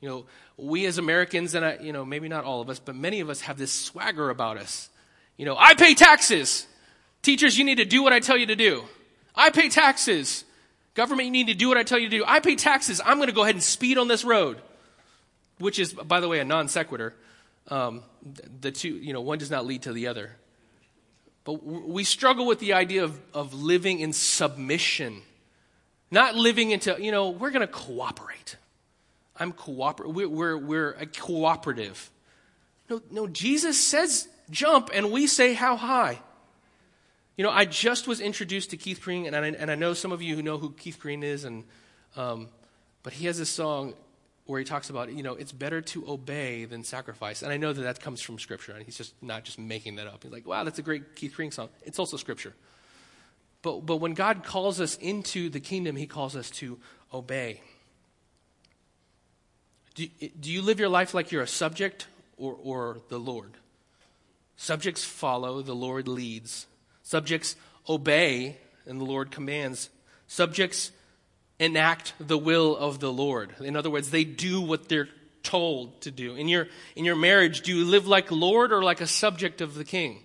You 0.00 0.08
know, 0.08 0.26
we 0.56 0.86
as 0.86 0.98
Americans, 0.98 1.54
and 1.54 1.64
I, 1.64 1.78
you 1.80 1.92
know, 1.92 2.04
maybe 2.04 2.28
not 2.28 2.44
all 2.44 2.60
of 2.60 2.70
us, 2.70 2.78
but 2.78 2.94
many 2.94 3.20
of 3.20 3.28
us 3.28 3.42
have 3.42 3.58
this 3.58 3.70
swagger 3.70 4.30
about 4.30 4.56
us. 4.56 4.88
You 5.36 5.44
know, 5.44 5.56
I 5.58 5.74
pay 5.74 5.94
taxes. 5.94 6.66
Teachers, 7.22 7.58
you 7.58 7.64
need 7.64 7.76
to 7.76 7.84
do 7.84 8.02
what 8.02 8.12
I 8.12 8.20
tell 8.20 8.36
you 8.36 8.46
to 8.46 8.56
do. 8.56 8.84
I 9.34 9.50
pay 9.50 9.68
taxes. 9.68 10.44
Government, 10.94 11.26
you 11.26 11.32
need 11.32 11.48
to 11.48 11.54
do 11.54 11.68
what 11.68 11.76
I 11.76 11.82
tell 11.82 11.98
you 11.98 12.08
to 12.08 12.18
do. 12.18 12.24
I 12.26 12.40
pay 12.40 12.56
taxes. 12.56 13.00
I'm 13.04 13.18
going 13.18 13.28
to 13.28 13.34
go 13.34 13.42
ahead 13.42 13.54
and 13.54 13.62
speed 13.62 13.98
on 13.98 14.08
this 14.08 14.24
road, 14.24 14.60
which 15.58 15.78
is, 15.78 15.92
by 15.92 16.20
the 16.20 16.28
way, 16.28 16.40
a 16.40 16.44
non 16.44 16.68
sequitur. 16.68 17.14
Um, 17.68 18.02
the 18.60 18.72
two, 18.72 18.88
you 18.88 19.12
know, 19.12 19.20
one 19.20 19.38
does 19.38 19.50
not 19.50 19.66
lead 19.66 19.82
to 19.82 19.92
the 19.92 20.08
other. 20.08 20.36
But 21.44 21.64
we 21.64 22.04
struggle 22.04 22.46
with 22.46 22.58
the 22.58 22.74
idea 22.74 23.04
of, 23.04 23.18
of 23.32 23.54
living 23.54 24.00
in 24.00 24.12
submission, 24.12 25.22
not 26.10 26.34
living 26.34 26.70
into, 26.70 26.96
you 27.00 27.12
know, 27.12 27.30
we're 27.30 27.50
going 27.50 27.66
to 27.66 27.72
cooperate. 27.72 28.56
I'm 29.36 29.52
cooperative. 29.52 30.14
We're, 30.14 30.28
we're, 30.28 30.58
we're 30.58 30.90
a 30.92 31.06
cooperative. 31.06 32.10
No, 32.90 33.00
no, 33.10 33.26
Jesus 33.26 33.82
says 33.84 34.28
jump, 34.50 34.90
and 34.92 35.10
we 35.10 35.26
say 35.26 35.54
how 35.54 35.76
high. 35.76 36.20
You 37.36 37.44
know, 37.44 37.50
I 37.50 37.64
just 37.64 38.06
was 38.06 38.20
introduced 38.20 38.70
to 38.70 38.76
Keith 38.76 39.00
Green, 39.00 39.26
and 39.26 39.34
I, 39.34 39.46
and 39.46 39.70
I 39.70 39.76
know 39.76 39.94
some 39.94 40.12
of 40.12 40.20
you 40.20 40.36
who 40.36 40.42
know 40.42 40.58
who 40.58 40.72
Keith 40.72 40.98
Green 41.00 41.22
is, 41.22 41.44
and 41.44 41.64
um, 42.16 42.48
but 43.02 43.14
he 43.14 43.26
has 43.26 43.38
this 43.38 43.48
song 43.48 43.94
where 44.50 44.58
he 44.58 44.64
talks 44.64 44.90
about, 44.90 45.12
you 45.12 45.22
know, 45.22 45.34
it's 45.34 45.52
better 45.52 45.80
to 45.80 46.10
obey 46.10 46.64
than 46.64 46.82
sacrifice. 46.82 47.42
And 47.42 47.52
I 47.52 47.56
know 47.56 47.72
that 47.72 47.82
that 47.82 48.00
comes 48.00 48.20
from 48.20 48.36
Scripture, 48.40 48.72
and 48.72 48.84
he's 48.84 48.96
just 48.96 49.14
not 49.22 49.44
just 49.44 49.60
making 49.60 49.94
that 49.96 50.08
up. 50.08 50.24
He's 50.24 50.32
like, 50.32 50.44
wow, 50.44 50.64
that's 50.64 50.80
a 50.80 50.82
great 50.82 51.14
Keith 51.14 51.36
Green 51.36 51.52
song. 51.52 51.68
It's 51.84 52.00
also 52.00 52.16
Scripture. 52.16 52.52
But, 53.62 53.86
but 53.86 53.96
when 53.98 54.14
God 54.14 54.42
calls 54.42 54.80
us 54.80 54.96
into 54.96 55.50
the 55.50 55.60
kingdom, 55.60 55.94
he 55.94 56.08
calls 56.08 56.34
us 56.34 56.50
to 56.50 56.80
obey. 57.14 57.60
Do, 59.94 60.08
do 60.40 60.50
you 60.50 60.62
live 60.62 60.80
your 60.80 60.88
life 60.88 61.14
like 61.14 61.30
you're 61.30 61.42
a 61.42 61.46
subject 61.46 62.08
or, 62.36 62.56
or 62.60 62.98
the 63.08 63.18
Lord? 63.18 63.52
Subjects 64.56 65.04
follow, 65.04 65.62
the 65.62 65.74
Lord 65.74 66.08
leads. 66.08 66.66
Subjects 67.04 67.54
obey, 67.88 68.56
and 68.84 69.00
the 69.00 69.04
Lord 69.04 69.30
commands. 69.30 69.90
Subjects 70.26 70.90
enact 71.60 72.14
the 72.18 72.38
will 72.38 72.76
of 72.76 72.98
the 72.98 73.12
Lord. 73.12 73.54
In 73.60 73.76
other 73.76 73.90
words, 73.90 74.10
they 74.10 74.24
do 74.24 74.60
what 74.60 74.88
they're 74.88 75.10
told 75.42 76.00
to 76.00 76.10
do. 76.10 76.34
In 76.34 76.48
your, 76.48 76.66
in 76.96 77.04
your 77.04 77.14
marriage, 77.14 77.60
do 77.60 77.76
you 77.76 77.84
live 77.84 78.08
like 78.08 78.32
Lord 78.32 78.72
or 78.72 78.82
like 78.82 79.00
a 79.00 79.06
subject 79.06 79.60
of 79.60 79.74
the 79.74 79.84
king? 79.84 80.24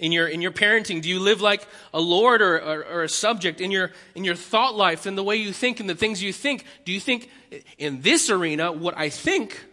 In 0.00 0.10
your, 0.10 0.26
in 0.26 0.42
your 0.42 0.50
parenting, 0.50 1.00
do 1.00 1.08
you 1.08 1.20
live 1.20 1.40
like 1.40 1.64
a 1.94 2.00
Lord 2.00 2.42
or, 2.42 2.56
or, 2.56 2.84
or, 2.84 3.02
a 3.04 3.08
subject? 3.08 3.60
In 3.60 3.70
your, 3.70 3.92
in 4.16 4.24
your 4.24 4.34
thought 4.34 4.74
life 4.74 5.06
in 5.06 5.14
the 5.14 5.22
way 5.22 5.36
you 5.36 5.52
think 5.52 5.78
and 5.78 5.88
the 5.88 5.94
things 5.94 6.20
you 6.20 6.32
think, 6.32 6.64
do 6.84 6.90
you 6.90 6.98
think 6.98 7.30
in 7.78 8.02
this 8.02 8.28
arena, 8.28 8.72
what 8.72 8.98
I 8.98 9.08
think, 9.08 9.64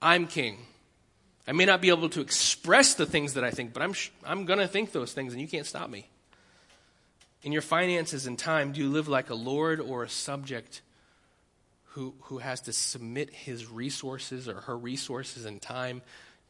I'm 0.00 0.26
king? 0.26 0.56
I 1.46 1.52
may 1.52 1.66
not 1.66 1.82
be 1.82 1.90
able 1.90 2.08
to 2.08 2.22
express 2.22 2.94
the 2.94 3.04
things 3.04 3.34
that 3.34 3.44
I 3.44 3.50
think, 3.50 3.74
but 3.74 3.82
I'm, 3.82 3.92
I'm 4.24 4.46
going 4.46 4.58
to 4.58 4.66
think 4.66 4.92
those 4.92 5.12
things 5.12 5.34
and 5.34 5.40
you 5.40 5.48
can't 5.48 5.66
stop 5.66 5.90
me. 5.90 6.08
In 7.46 7.52
your 7.52 7.62
finances 7.62 8.26
and 8.26 8.36
time, 8.36 8.72
do 8.72 8.80
you 8.80 8.88
live 8.88 9.06
like 9.06 9.30
a 9.30 9.34
Lord 9.36 9.80
or 9.80 10.02
a 10.02 10.08
subject 10.08 10.82
who, 11.90 12.12
who 12.22 12.38
has 12.38 12.62
to 12.62 12.72
submit 12.72 13.32
his 13.32 13.70
resources 13.70 14.48
or 14.48 14.62
her 14.62 14.76
resources 14.76 15.44
and 15.44 15.62
time 15.62 16.02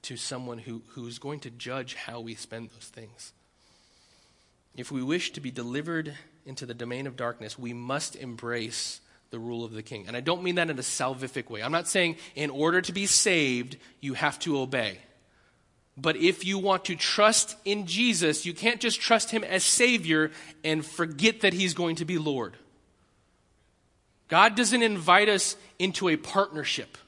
to 0.04 0.16
someone 0.16 0.56
who, 0.56 0.80
who's 0.94 1.18
going 1.18 1.40
to 1.40 1.50
judge 1.50 1.96
how 1.96 2.20
we 2.20 2.34
spend 2.34 2.70
those 2.70 2.88
things? 2.88 3.34
If 4.74 4.90
we 4.90 5.02
wish 5.02 5.32
to 5.32 5.40
be 5.42 5.50
delivered 5.50 6.14
into 6.46 6.64
the 6.64 6.72
domain 6.72 7.06
of 7.06 7.14
darkness, 7.14 7.58
we 7.58 7.74
must 7.74 8.16
embrace 8.16 9.02
the 9.28 9.38
rule 9.38 9.66
of 9.66 9.72
the 9.72 9.82
king. 9.82 10.06
And 10.08 10.16
I 10.16 10.20
don't 10.20 10.42
mean 10.42 10.54
that 10.54 10.70
in 10.70 10.78
a 10.78 10.82
salvific 10.82 11.50
way. 11.50 11.62
I'm 11.62 11.72
not 11.72 11.88
saying 11.88 12.16
in 12.34 12.48
order 12.48 12.80
to 12.80 12.92
be 12.94 13.04
saved, 13.04 13.76
you 14.00 14.14
have 14.14 14.38
to 14.38 14.58
obey. 14.60 14.96
But 15.96 16.16
if 16.16 16.44
you 16.44 16.58
want 16.58 16.84
to 16.86 16.96
trust 16.96 17.56
in 17.64 17.86
Jesus, 17.86 18.44
you 18.44 18.52
can't 18.52 18.80
just 18.80 19.00
trust 19.00 19.30
him 19.30 19.42
as 19.42 19.64
Savior 19.64 20.30
and 20.62 20.84
forget 20.84 21.40
that 21.40 21.54
he's 21.54 21.72
going 21.72 21.96
to 21.96 22.04
be 22.04 22.18
Lord. 22.18 22.56
God 24.28 24.56
doesn't 24.56 24.82
invite 24.82 25.28
us 25.28 25.56
into 25.78 26.08
a 26.08 26.16
partnership. 26.16 26.98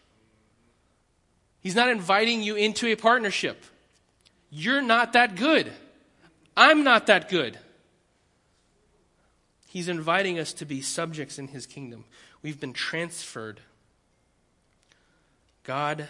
He's 1.60 1.74
not 1.74 1.90
inviting 1.90 2.42
you 2.42 2.54
into 2.54 2.86
a 2.86 2.96
partnership. 2.96 3.62
You're 4.50 4.82
not 4.82 5.12
that 5.12 5.36
good. 5.36 5.70
I'm 6.56 6.82
not 6.82 7.08
that 7.08 7.28
good. 7.28 7.58
He's 9.66 9.88
inviting 9.88 10.38
us 10.38 10.54
to 10.54 10.64
be 10.64 10.80
subjects 10.80 11.38
in 11.38 11.48
his 11.48 11.66
kingdom. 11.66 12.04
We've 12.40 12.58
been 12.58 12.72
transferred. 12.72 13.60
God 15.64 16.08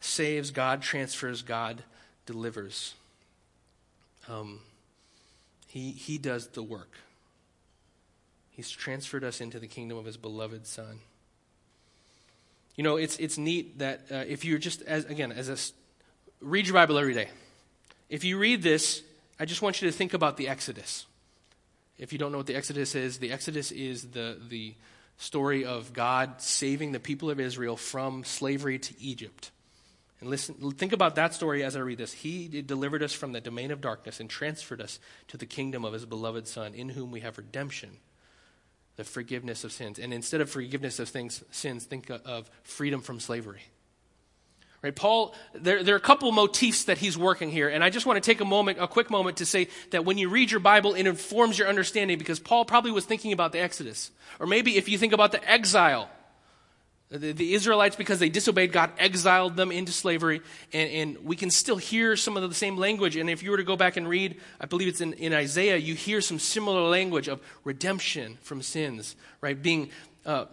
saves, 0.00 0.50
God 0.50 0.82
transfers, 0.82 1.42
God 1.42 1.84
delivers. 2.30 2.94
Um, 4.28 4.60
he, 5.66 5.90
he 5.90 6.16
does 6.16 6.46
the 6.48 6.62
work. 6.62 6.92
He's 8.50 8.70
transferred 8.70 9.24
us 9.24 9.40
into 9.40 9.58
the 9.58 9.66
kingdom 9.66 9.98
of 9.98 10.04
his 10.04 10.16
beloved 10.16 10.64
Son. 10.64 11.00
You 12.76 12.84
know, 12.84 12.96
it's, 12.96 13.16
it's 13.18 13.36
neat 13.36 13.80
that 13.80 14.02
uh, 14.12 14.24
if 14.28 14.44
you're 14.44 14.58
just, 14.58 14.82
as, 14.82 15.06
again, 15.06 15.32
as 15.32 15.48
a, 15.48 15.56
read 16.40 16.66
your 16.66 16.74
Bible 16.74 16.98
every 16.98 17.14
day. 17.14 17.28
If 18.08 18.22
you 18.22 18.38
read 18.38 18.62
this, 18.62 19.02
I 19.40 19.44
just 19.44 19.60
want 19.60 19.82
you 19.82 19.90
to 19.90 19.96
think 19.96 20.14
about 20.14 20.36
the 20.36 20.46
Exodus. 20.46 21.06
If 21.98 22.12
you 22.12 22.18
don't 22.18 22.30
know 22.30 22.38
what 22.38 22.46
the 22.46 22.54
Exodus 22.54 22.94
is, 22.94 23.18
the 23.18 23.32
Exodus 23.32 23.72
is 23.72 24.10
the, 24.12 24.38
the 24.48 24.74
story 25.18 25.64
of 25.64 25.92
God 25.92 26.40
saving 26.40 26.92
the 26.92 27.00
people 27.00 27.28
of 27.28 27.40
Israel 27.40 27.76
from 27.76 28.22
slavery 28.22 28.78
to 28.78 28.94
Egypt. 29.00 29.50
And 30.20 30.28
listen, 30.28 30.54
think 30.72 30.92
about 30.92 31.14
that 31.14 31.32
story 31.32 31.64
as 31.64 31.76
I 31.76 31.80
read 31.80 31.98
this. 31.98 32.12
He 32.12 32.62
delivered 32.62 33.02
us 33.02 33.12
from 33.12 33.32
the 33.32 33.40
domain 33.40 33.70
of 33.70 33.80
darkness 33.80 34.20
and 34.20 34.28
transferred 34.28 34.82
us 34.82 35.00
to 35.28 35.38
the 35.38 35.46
kingdom 35.46 35.84
of 35.84 35.94
his 35.94 36.04
beloved 36.04 36.46
Son, 36.46 36.74
in 36.74 36.90
whom 36.90 37.10
we 37.10 37.20
have 37.20 37.38
redemption, 37.38 37.90
the 38.96 39.04
forgiveness 39.04 39.64
of 39.64 39.72
sins. 39.72 39.98
And 39.98 40.12
instead 40.12 40.42
of 40.42 40.50
forgiveness 40.50 40.98
of 40.98 41.08
things, 41.08 41.42
sins, 41.50 41.84
think 41.84 42.10
of 42.10 42.50
freedom 42.64 43.00
from 43.00 43.18
slavery. 43.18 43.62
Right? 44.82 44.96
Paul, 44.96 45.34
there, 45.54 45.82
there 45.82 45.94
are 45.94 45.98
a 45.98 46.00
couple 46.00 46.32
motifs 46.32 46.84
that 46.84 46.96
he's 46.98 47.16
working 47.16 47.50
here, 47.50 47.68
and 47.68 47.84
I 47.84 47.90
just 47.90 48.06
want 48.06 48.22
to 48.22 48.26
take 48.26 48.40
a 48.40 48.46
moment, 48.46 48.78
a 48.80 48.88
quick 48.88 49.10
moment 49.10 49.38
to 49.38 49.46
say 49.46 49.68
that 49.90 50.06
when 50.06 50.16
you 50.16 50.30
read 50.30 50.50
your 50.50 50.60
Bible, 50.60 50.94
it 50.94 51.06
informs 51.06 51.58
your 51.58 51.68
understanding 51.68 52.18
because 52.18 52.40
Paul 52.40 52.64
probably 52.64 52.90
was 52.90 53.04
thinking 53.04 53.32
about 53.32 53.52
the 53.52 53.60
Exodus. 53.60 54.10
Or 54.38 54.46
maybe 54.46 54.76
if 54.76 54.88
you 54.88 54.96
think 54.96 55.12
about 55.12 55.32
the 55.32 55.50
exile, 55.50 56.08
the, 57.10 57.32
the 57.32 57.54
Israelites, 57.54 57.96
because 57.96 58.20
they 58.20 58.28
disobeyed 58.28 58.72
God, 58.72 58.92
exiled 58.96 59.56
them 59.56 59.72
into 59.72 59.90
slavery, 59.90 60.42
and, 60.72 60.90
and, 60.90 61.24
we 61.24 61.34
can 61.34 61.50
still 61.50 61.76
hear 61.76 62.16
some 62.16 62.36
of 62.36 62.48
the 62.48 62.54
same 62.54 62.76
language. 62.76 63.16
And 63.16 63.28
if 63.28 63.42
you 63.42 63.50
were 63.50 63.56
to 63.56 63.64
go 63.64 63.76
back 63.76 63.96
and 63.96 64.08
read, 64.08 64.40
I 64.60 64.66
believe 64.66 64.86
it's 64.86 65.00
in, 65.00 65.14
in 65.14 65.34
Isaiah, 65.34 65.76
you 65.76 65.94
hear 65.94 66.20
some 66.20 66.38
similar 66.38 66.82
language 66.82 67.26
of 67.26 67.40
redemption 67.64 68.38
from 68.42 68.62
sins, 68.62 69.16
right? 69.40 69.60
Being 69.60 69.90
uh, 70.24 70.44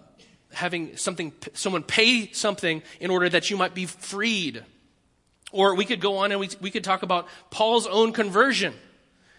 having 0.52 0.98
something, 0.98 1.32
someone 1.54 1.84
pay 1.84 2.32
something 2.32 2.82
in 2.99 3.12
order 3.12 3.30
that 3.30 3.51
you 3.51 3.58
might 3.58 3.76
be 3.76 3.86
freed. 3.86 4.64
Or 5.51 5.76
we 5.76 5.86
could 5.86 6.01
go 6.01 6.18
on 6.18 6.32
and 6.32 6.39
we, 6.39 6.49
we 6.60 6.72
could 6.72 6.84
talk 6.84 7.03
about 7.03 7.28
Paul's 7.51 7.86
own 7.86 8.14
conversion 8.14 8.74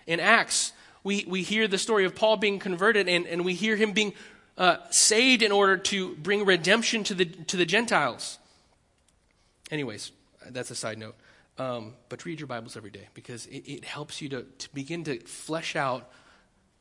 in 0.07 0.21
Acts. 0.21 0.73
We, 1.03 1.25
we 1.27 1.43
hear 1.43 1.67
the 1.67 1.79
story 1.79 2.05
of 2.05 2.15
Paul 2.15 2.37
being 2.37 2.59
converted 2.59 3.09
and, 3.09 3.27
and 3.27 3.45
we 3.45 3.55
hear 3.55 3.75
him 3.75 3.93
being 3.93 4.15
uh, 4.59 4.77
saved 4.91 5.43
in 5.43 5.53
order 5.53 5.79
to 5.79 6.15
bring 6.17 6.45
redemption 6.45 7.05
to 7.05 7.15
the, 7.15 7.25
to 7.25 7.57
the 7.57 7.65
Gentiles. 7.65 8.39
Anyways, 9.71 10.13
that's 10.51 10.71
a 10.71 10.75
side 10.75 10.99
note. 10.99 11.15
Um, 11.57 11.95
but 12.11 12.25
read 12.27 12.39
your 12.39 12.47
Bibles 12.47 12.77
every 12.77 12.91
day 12.91 13.09
because 13.15 13.47
it, 13.47 13.65
it 13.67 13.85
helps 13.85 14.21
you 14.21 14.29
to, 14.29 14.43
to 14.43 14.75
begin 14.75 15.05
to 15.05 15.19
flesh 15.21 15.75
out 15.75 16.11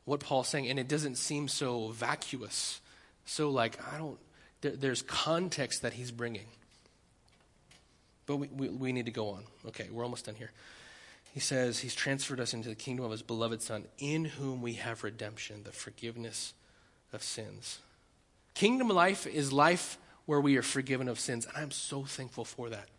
what 0.04 0.20
Paul's 0.20 0.50
saying, 0.50 0.68
and 0.68 0.78
it 0.78 0.90
doesn't 0.90 1.16
seem 1.16 1.48
so 1.48 1.90
vacuous 1.90 2.82
so, 3.28 3.50
like, 3.50 3.78
I 3.94 3.98
don't, 3.98 4.18
there, 4.62 4.72
there's 4.72 5.02
context 5.02 5.82
that 5.82 5.94
he's 5.94 6.12
bringing. 6.12 6.46
But 8.26 8.38
we, 8.38 8.48
we, 8.48 8.70
we 8.70 8.94
need 8.94 9.06
to 9.06 9.12
go 9.12 9.32
on. 9.32 9.44
Okay, 9.68 9.88
we're 9.92 10.04
almost 10.04 10.26
done 10.26 10.36
here. 10.36 10.52
He 11.34 11.42
says, 11.42 11.80
He's 11.80 11.94
transferred 11.94 12.40
us 12.40 12.54
into 12.54 12.70
the 12.70 12.76
kingdom 12.76 13.04
of 13.04 13.12
His 13.12 13.22
beloved 13.22 13.62
Son, 13.62 13.84
in 14.00 14.26
whom 14.26 14.62
we 14.62 14.74
have 14.74 15.04
redemption, 15.04 15.64
the 15.64 15.74
forgiveness 15.74 16.54
of 17.14 17.24
sins. 17.24 17.80
Kingdom 18.54 18.90
life 18.90 19.28
is 19.28 19.54
life 19.54 19.98
where 20.26 20.42
we 20.42 20.58
are 20.58 20.62
forgiven 20.62 21.08
of 21.08 21.20
sins. 21.20 21.46
And 21.46 21.56
I'm 21.56 21.72
so 21.72 22.04
thankful 22.04 22.46
for 22.46 22.70
that. 22.70 22.90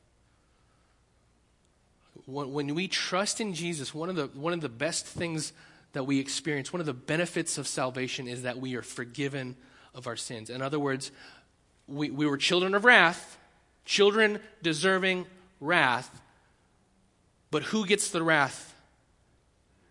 When, 2.26 2.52
when 2.52 2.74
we 2.74 2.88
trust 2.88 3.40
in 3.40 3.54
Jesus, 3.54 3.94
one 3.94 4.08
of, 4.08 4.16
the, 4.16 4.26
one 4.38 4.52
of 4.52 4.60
the 4.60 4.68
best 4.68 5.06
things 5.06 5.52
that 5.92 6.04
we 6.04 6.18
experience, 6.18 6.72
one 6.72 6.80
of 6.80 6.86
the 6.86 6.94
benefits 6.94 7.58
of 7.58 7.66
salvation 7.66 8.28
is 8.28 8.42
that 8.42 8.58
we 8.58 8.76
are 8.76 8.82
forgiven 8.82 9.56
of 9.94 10.06
our 10.06 10.16
sins. 10.16 10.50
In 10.50 10.62
other 10.62 10.78
words, 10.78 11.10
we, 11.86 12.10
we 12.10 12.26
were 12.26 12.36
children 12.36 12.74
of 12.74 12.84
wrath, 12.84 13.38
children 13.84 14.40
deserving 14.62 15.26
wrath, 15.60 16.20
but 17.50 17.62
who 17.64 17.86
gets 17.86 18.10
the 18.10 18.22
wrath? 18.22 18.74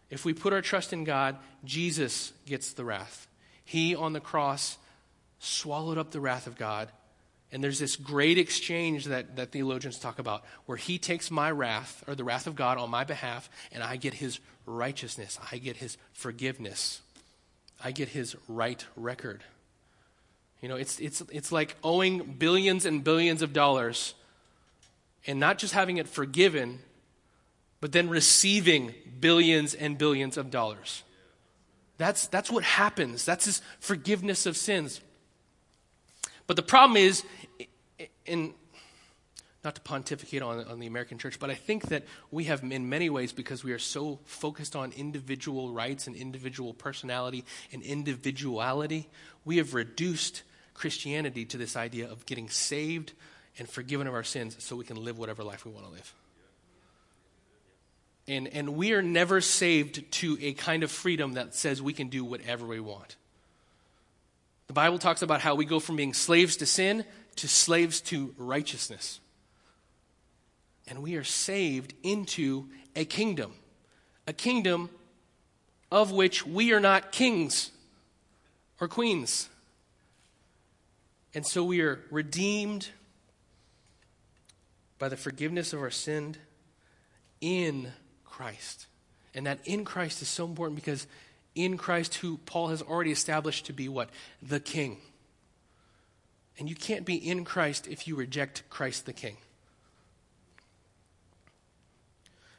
If 0.09 0.24
we 0.24 0.34
put 0.34 0.53
our 0.53 0.61
trust 0.61 0.93
in 0.93 1.03
God, 1.03 1.38
Jesus 1.65 2.32
gets 2.45 2.74
the 2.74 2.86
wrath. 2.86 3.28
He 3.68 3.95
on 3.95 4.13
the 4.13 4.22
cross 4.22 4.78
swallowed 5.39 5.97
up 5.97 6.11
the 6.11 6.22
wrath 6.22 6.47
of 6.47 6.55
God. 6.55 6.89
And 7.51 7.61
there's 7.61 7.80
this 7.80 7.97
great 7.97 8.38
exchange 8.38 9.05
that, 9.05 9.36
that 9.36 9.51
theologians 9.51 9.99
talk 9.99 10.20
about 10.20 10.45
where 10.68 10.78
he 10.78 10.97
takes 10.97 11.30
my 11.30 11.51
wrath, 11.51 12.01
or 12.07 12.15
the 12.15 12.24
wrath 12.24 12.47
of 12.47 12.55
God, 12.55 12.78
on 12.78 12.89
my 12.89 13.03
behalf, 13.03 13.49
and 13.74 13.84
I 13.84 13.97
get 13.97 14.13
his 14.13 14.39
righteousness. 14.65 15.38
I 15.51 15.57
get 15.57 15.76
his 15.76 15.97
forgiveness. 16.13 17.01
I 17.84 17.91
get 17.91 18.07
his 18.07 18.38
right 18.47 18.84
record. 18.95 19.43
You 20.61 20.70
know, 20.70 20.78
it's, 20.78 20.97
it's, 21.01 21.22
it's 21.30 21.51
like 21.51 21.76
owing 21.84 22.36
billions 22.39 22.86
and 22.86 23.03
billions 23.03 23.41
of 23.41 23.51
dollars 23.51 24.13
and 25.28 25.41
not 25.41 25.57
just 25.57 25.74
having 25.74 25.97
it 25.97 26.07
forgiven, 26.07 26.80
but 27.82 27.91
then 27.91 28.07
receiving 28.07 28.93
billions 29.20 29.74
and 29.74 29.97
billions 29.97 30.38
of 30.38 30.51
dollars. 30.51 31.03
That's, 31.98 32.28
that's 32.28 32.52
what 32.52 32.64
happens. 32.64 33.26
That's 33.26 33.45
his 33.45 33.62
forgiveness 33.80 34.45
of 34.45 34.56
sins. 34.56 35.02
But 36.45 36.56
the 36.56 36.64
problem 36.64 36.98
is, 36.98 37.24
in, 38.26 38.54
not 39.64 39.76
to 39.76 39.82
pontificate 39.82 40.41
on, 40.41 40.64
on 40.66 40.80
the 40.80 40.88
American 40.88 41.18
church, 41.18 41.39
but 41.39 41.50
I 41.50 41.56
think 41.56 41.89
that 41.89 42.06
we 42.32 42.45
have, 42.45 42.64
in 42.64 42.88
many 42.88 43.10
ways, 43.10 43.34
because 43.34 43.64
we 43.64 43.74
are 43.74 43.80
so 43.80 44.20
focused 44.26 44.76
on 44.76 44.93
individual 44.93 45.72
rights 45.72 46.08
and 46.08 46.16
individual 46.16 46.74
personality 46.74 47.43
and 47.74 47.82
individuality, 47.82 49.10
we 49.43 49.58
have 49.58 49.74
reduced 49.74 50.43
Christianity 50.74 51.43
to 51.45 51.58
this 51.58 51.76
idea 51.76 52.10
of 52.10 52.26
getting 52.26 52.50
saved 52.50 53.14
and 53.60 53.68
forgiven 53.68 54.08
of 54.08 54.14
our 54.14 54.24
sins 54.24 54.56
so 54.60 54.76
we 54.76 54.86
can 54.86 55.04
live 55.04 55.18
whatever 55.18 55.43
life 55.43 55.66
we 55.66 55.72
want 55.72 55.86
to 55.86 55.91
live. 55.91 56.14
And, 58.28 58.47
and 58.49 58.75
we 58.75 58.93
are 58.93 59.01
never 59.01 59.39
saved 59.39 60.11
to 60.13 60.38
a 60.41 60.53
kind 60.53 60.84
of 60.84 60.91
freedom 60.91 61.34
that 61.34 61.55
says 61.55 61.82
we 61.82 61.93
can 61.93 62.09
do 62.09 62.25
whatever 62.25 62.65
we 62.65 62.80
want. 62.80 63.15
The 64.67 64.73
Bible 64.73 64.99
talks 64.99 65.21
about 65.21 65.39
how 65.39 65.55
we 65.55 65.63
go 65.63 65.80
from 65.80 65.95
being 65.95 66.13
slaves 66.13 66.57
to 66.57 66.65
sin 66.65 67.05
to 67.38 67.47
slaves 67.47 68.01
to 68.01 68.34
righteousness. 68.38 69.19
And 70.88 71.01
we 71.01 71.15
are 71.15 71.23
saved 71.23 71.93
into 72.03 72.65
a 72.95 73.05
kingdom, 73.05 73.53
a 74.25 74.34
kingdom 74.34 74.89
of 75.91 76.11
which 76.11 76.45
we 76.45 76.73
are 76.73 76.80
not 76.80 77.11
kings 77.11 77.71
or 78.82 78.88
queens. 78.88 79.49
And 81.34 81.45
so 81.45 81.63
we 81.63 81.82
are 81.82 81.99
redeemed 82.09 82.89
by 84.99 85.09
the 85.09 85.17
forgiveness 85.17 85.73
of 85.73 85.82
our 85.82 85.91
sin 85.91 86.36
in 87.39 87.91
Christ. 88.38 88.86
And 89.34 89.48
that 89.48 89.58
in 89.66 89.84
Christ 89.84 90.22
is 90.22 90.28
so 90.28 90.46
important 90.46 90.76
because 90.76 91.08
in 91.56 91.76
Christ, 91.76 92.16
who 92.16 92.38
Paul 92.38 92.68
has 92.68 92.84
already 92.84 93.12
established 93.12 93.66
to 93.66 93.74
be 93.74 93.90
what? 93.90 94.12
The 94.44 94.60
King. 94.60 95.00
And 96.60 96.70
you 96.70 96.76
can't 96.76 97.04
be 97.04 97.16
in 97.16 97.46
Christ 97.46 97.88
if 97.88 98.08
you 98.08 98.16
reject 98.16 98.62
Christ 98.70 99.08
the 99.08 99.14
King. 99.14 99.38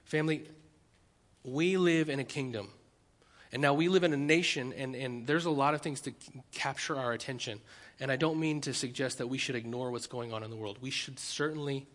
Family, 0.02 0.48
we 1.44 1.76
live 1.76 2.08
in 2.08 2.18
a 2.18 2.24
kingdom. 2.24 2.70
And 3.52 3.62
now 3.62 3.72
we 3.72 3.88
live 3.88 4.02
in 4.02 4.12
a 4.12 4.16
nation, 4.16 4.74
and, 4.76 4.96
and 4.96 5.28
there's 5.28 5.44
a 5.44 5.50
lot 5.50 5.74
of 5.74 5.80
things 5.80 6.00
to 6.02 6.12
capture 6.50 6.96
our 6.96 7.12
attention. 7.12 7.60
And 8.00 8.10
I 8.10 8.16
don't 8.16 8.40
mean 8.40 8.62
to 8.62 8.74
suggest 8.74 9.18
that 9.18 9.28
we 9.28 9.38
should 9.38 9.54
ignore 9.54 9.92
what's 9.92 10.08
going 10.08 10.32
on 10.32 10.42
in 10.42 10.50
the 10.50 10.56
world. 10.56 10.78
We 10.80 10.90
should 10.90 11.20
certainly 11.20 11.86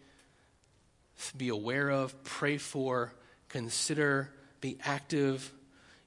be 1.35 1.49
aware 1.49 1.89
of, 1.89 2.23
pray 2.23 2.57
for, 2.57 3.11
consider, 3.53 4.29
be 4.61 4.77
active 4.83 5.53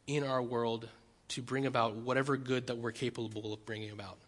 in 0.07 0.25
our 0.25 0.43
world 0.43 0.89
to 1.29 1.43
bring 1.43 1.65
about 1.65 1.95
whatever 1.95 2.37
good 2.37 2.67
that 2.67 2.77
we're 2.77 2.93
capable 2.93 3.53
of 3.53 3.65
bringing 3.65 3.91
about. 3.91 4.19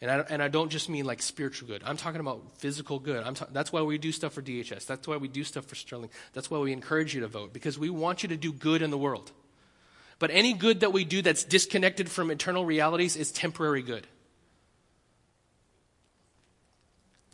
And 0.00 0.10
I, 0.10 0.18
and 0.28 0.42
I 0.42 0.48
don't 0.48 0.68
just 0.68 0.90
mean 0.90 1.04
like 1.04 1.22
spiritual 1.22 1.68
good. 1.68 1.82
I'm 1.84 1.96
talking 1.96 2.20
about 2.20 2.58
physical 2.58 2.98
good. 2.98 3.24
Ta- 3.36 3.46
that's 3.52 3.72
why 3.72 3.82
we 3.82 3.96
do 3.96 4.12
stuff 4.12 4.34
for 4.34 4.42
DHS. 4.42 4.86
That's 4.86 5.06
why 5.06 5.16
we 5.16 5.28
do 5.28 5.44
stuff 5.44 5.66
for 5.66 5.76
Sterling. 5.76 6.10
That's 6.32 6.50
why 6.50 6.58
we 6.58 6.72
encourage 6.72 7.14
you 7.14 7.20
to 7.22 7.28
vote, 7.28 7.52
because 7.52 7.78
we 7.78 7.90
want 7.90 8.22
you 8.22 8.28
to 8.30 8.36
do 8.36 8.52
good 8.52 8.82
in 8.82 8.90
the 8.90 8.98
world. 8.98 9.30
But 10.18 10.30
any 10.32 10.52
good 10.52 10.80
that 10.80 10.92
we 10.92 11.04
do 11.04 11.22
that's 11.22 11.44
disconnected 11.44 12.10
from 12.10 12.30
eternal 12.30 12.64
realities 12.64 13.16
is 13.16 13.30
temporary 13.30 13.82
good. 13.82 14.06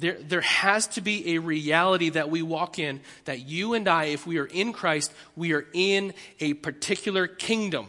There, 0.02 0.18
there 0.20 0.40
has 0.40 0.88
to 0.88 1.00
be 1.00 1.36
a 1.36 1.38
reality 1.38 2.08
that 2.10 2.28
we 2.28 2.42
walk 2.42 2.80
in 2.80 3.00
that 3.24 3.46
you 3.46 3.74
and 3.74 3.86
I, 3.86 4.06
if 4.06 4.26
we 4.26 4.38
are 4.38 4.46
in 4.46 4.72
Christ, 4.72 5.12
we 5.36 5.52
are 5.52 5.64
in 5.72 6.12
a 6.40 6.54
particular 6.54 7.28
kingdom 7.28 7.86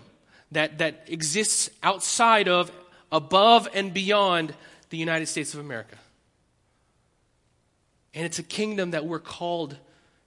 that, 0.51 0.77
that 0.77 1.05
exists 1.07 1.71
outside 1.81 2.47
of, 2.47 2.71
above, 3.11 3.67
and 3.73 3.95
beyond 3.95 4.53
the 4.91 4.97
United 4.97 5.25
States 5.25 5.55
of 5.55 5.59
America. 5.59 5.95
And 8.13 8.27
it's 8.27 8.37
a 8.37 8.43
kingdom 8.43 8.91
that 8.91 9.07
we're 9.07 9.17
called 9.17 9.75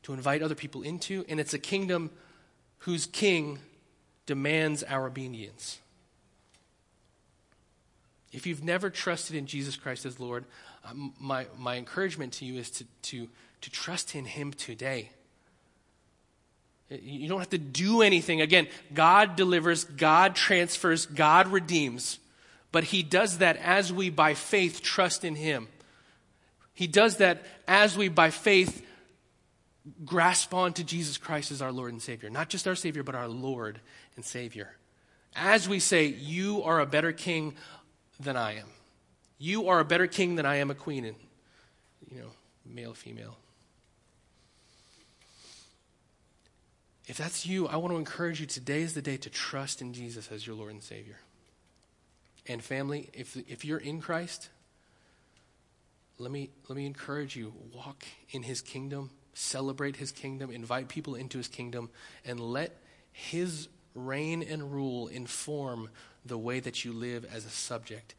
to 0.03 0.13
invite 0.13 0.43
other 0.43 0.57
people 0.57 0.83
into, 0.83 1.25
and 1.29 1.39
it's 1.39 1.55
a 1.55 1.59
kingdom 1.59 2.11
whose 2.79 3.07
king 3.07 3.61
demands 4.27 4.83
our 4.83 5.07
obedience. 5.07 5.79
If 8.33 8.45
you've 8.45 8.65
never 8.65 8.91
trusted 8.91 9.37
in 9.37 9.47
Jesus 9.47 9.77
Christ 9.77 10.05
as 10.05 10.19
Lord, 10.19 10.47
um, 10.89 11.13
my, 11.19 11.47
my 11.59 11.77
encouragement 11.77 12.35
to 12.35 12.45
you 12.45 12.59
is 12.59 12.71
to, 12.71 12.85
to, 13.03 13.29
to 13.63 13.71
trust 13.71 14.15
in 14.15 14.25
Him 14.25 14.53
today. 14.53 15.11
You 16.89 17.29
don't 17.29 17.41
have 17.41 17.51
to 17.51 17.59
do 17.59 18.03
anything. 18.03 18.41
Again, 18.41 18.69
God 18.95 19.35
delivers, 19.35 19.85
God 19.85 20.37
transfers, 20.37 21.07
God 21.07 21.49
redeems. 21.49 22.21
But 22.71 22.85
He 22.85 23.03
does 23.03 23.39
that 23.39 23.57
as 23.57 23.93
we, 23.93 24.11
by 24.11 24.35
faith, 24.35 24.83
trust 24.83 25.25
in 25.25 25.35
Him. 25.35 25.69
He 26.75 26.87
does 26.87 27.17
that 27.17 27.43
as 27.67 27.97
we, 27.97 28.09
by 28.09 28.31
faith, 28.31 28.87
grasp 30.05 30.53
on 30.55 30.75
to 30.75 30.85
Jesus 30.85 31.17
Christ 31.17 31.51
as 31.51 31.63
our 31.63 31.73
Lord 31.73 31.93
and 31.93 32.03
Savior. 32.03 32.31
Not 32.31 32.49
just 32.49 32.69
our 32.69 32.75
Savior, 32.75 33.03
but 33.03 33.15
our 33.15 33.29
Lord 33.29 33.81
and 34.15 34.25
Savior. 34.25 34.77
As 35.35 35.69
we 35.69 35.81
say, 35.81 36.07
You 36.07 36.63
are 36.63 36.81
a 36.81 36.87
better 36.87 37.13
king 37.13 37.55
than 38.21 38.37
I 38.37 38.57
am. 38.57 38.67
You 39.39 39.69
are 39.69 39.81
a 39.81 39.85
better 39.85 40.07
king 40.07 40.37
than 40.37 40.47
I 40.47 40.57
am 40.57 40.71
a 40.71 40.75
queen. 40.75 41.05
And, 41.05 41.17
you 42.11 42.21
know, 42.21 42.31
male, 42.65 42.95
female. 42.95 43.37
If 47.07 47.17
that's 47.17 47.47
you, 47.47 47.69
I 47.69 47.77
want 47.77 47.93
to 47.93 47.99
encourage 47.99 48.41
you 48.41 48.47
today 48.47 48.83
is 48.83 48.95
the 48.95 49.03
day 49.03 49.17
to 49.19 49.31
trust 49.31 49.81
in 49.81 49.93
Jesus 49.93 50.31
as 50.33 50.47
your 50.47 50.57
Lord 50.57 50.73
and 50.73 50.83
Savior. 50.83 51.19
And 52.49 52.63
family, 52.63 53.11
if, 53.13 53.37
if 53.49 53.65
you're 53.65 53.79
in 53.79 54.01
Christ, 54.01 54.49
let 56.19 56.33
me, 56.33 56.51
let 56.69 56.77
me 56.77 56.87
encourage 56.87 57.37
you 57.37 57.53
walk 57.73 58.05
in 58.31 58.43
his 58.43 58.61
kingdom, 58.61 59.11
celebrate 59.35 59.97
his 59.97 60.11
kingdom, 60.11 60.51
invite 60.51 60.89
people 60.89 61.15
into 61.15 61.39
his 61.39 61.49
kingdom, 61.49 61.91
and 62.25 62.41
let 62.41 62.77
his 63.13 63.69
reign 63.95 64.43
and 64.43 64.73
rule 64.73 65.07
inform 65.09 65.89
the 66.25 66.39
way 66.39 66.59
that 66.59 66.85
you 66.85 66.93
live 66.93 67.25
as 67.25 67.45
a 67.45 67.51
subject 67.51 68.15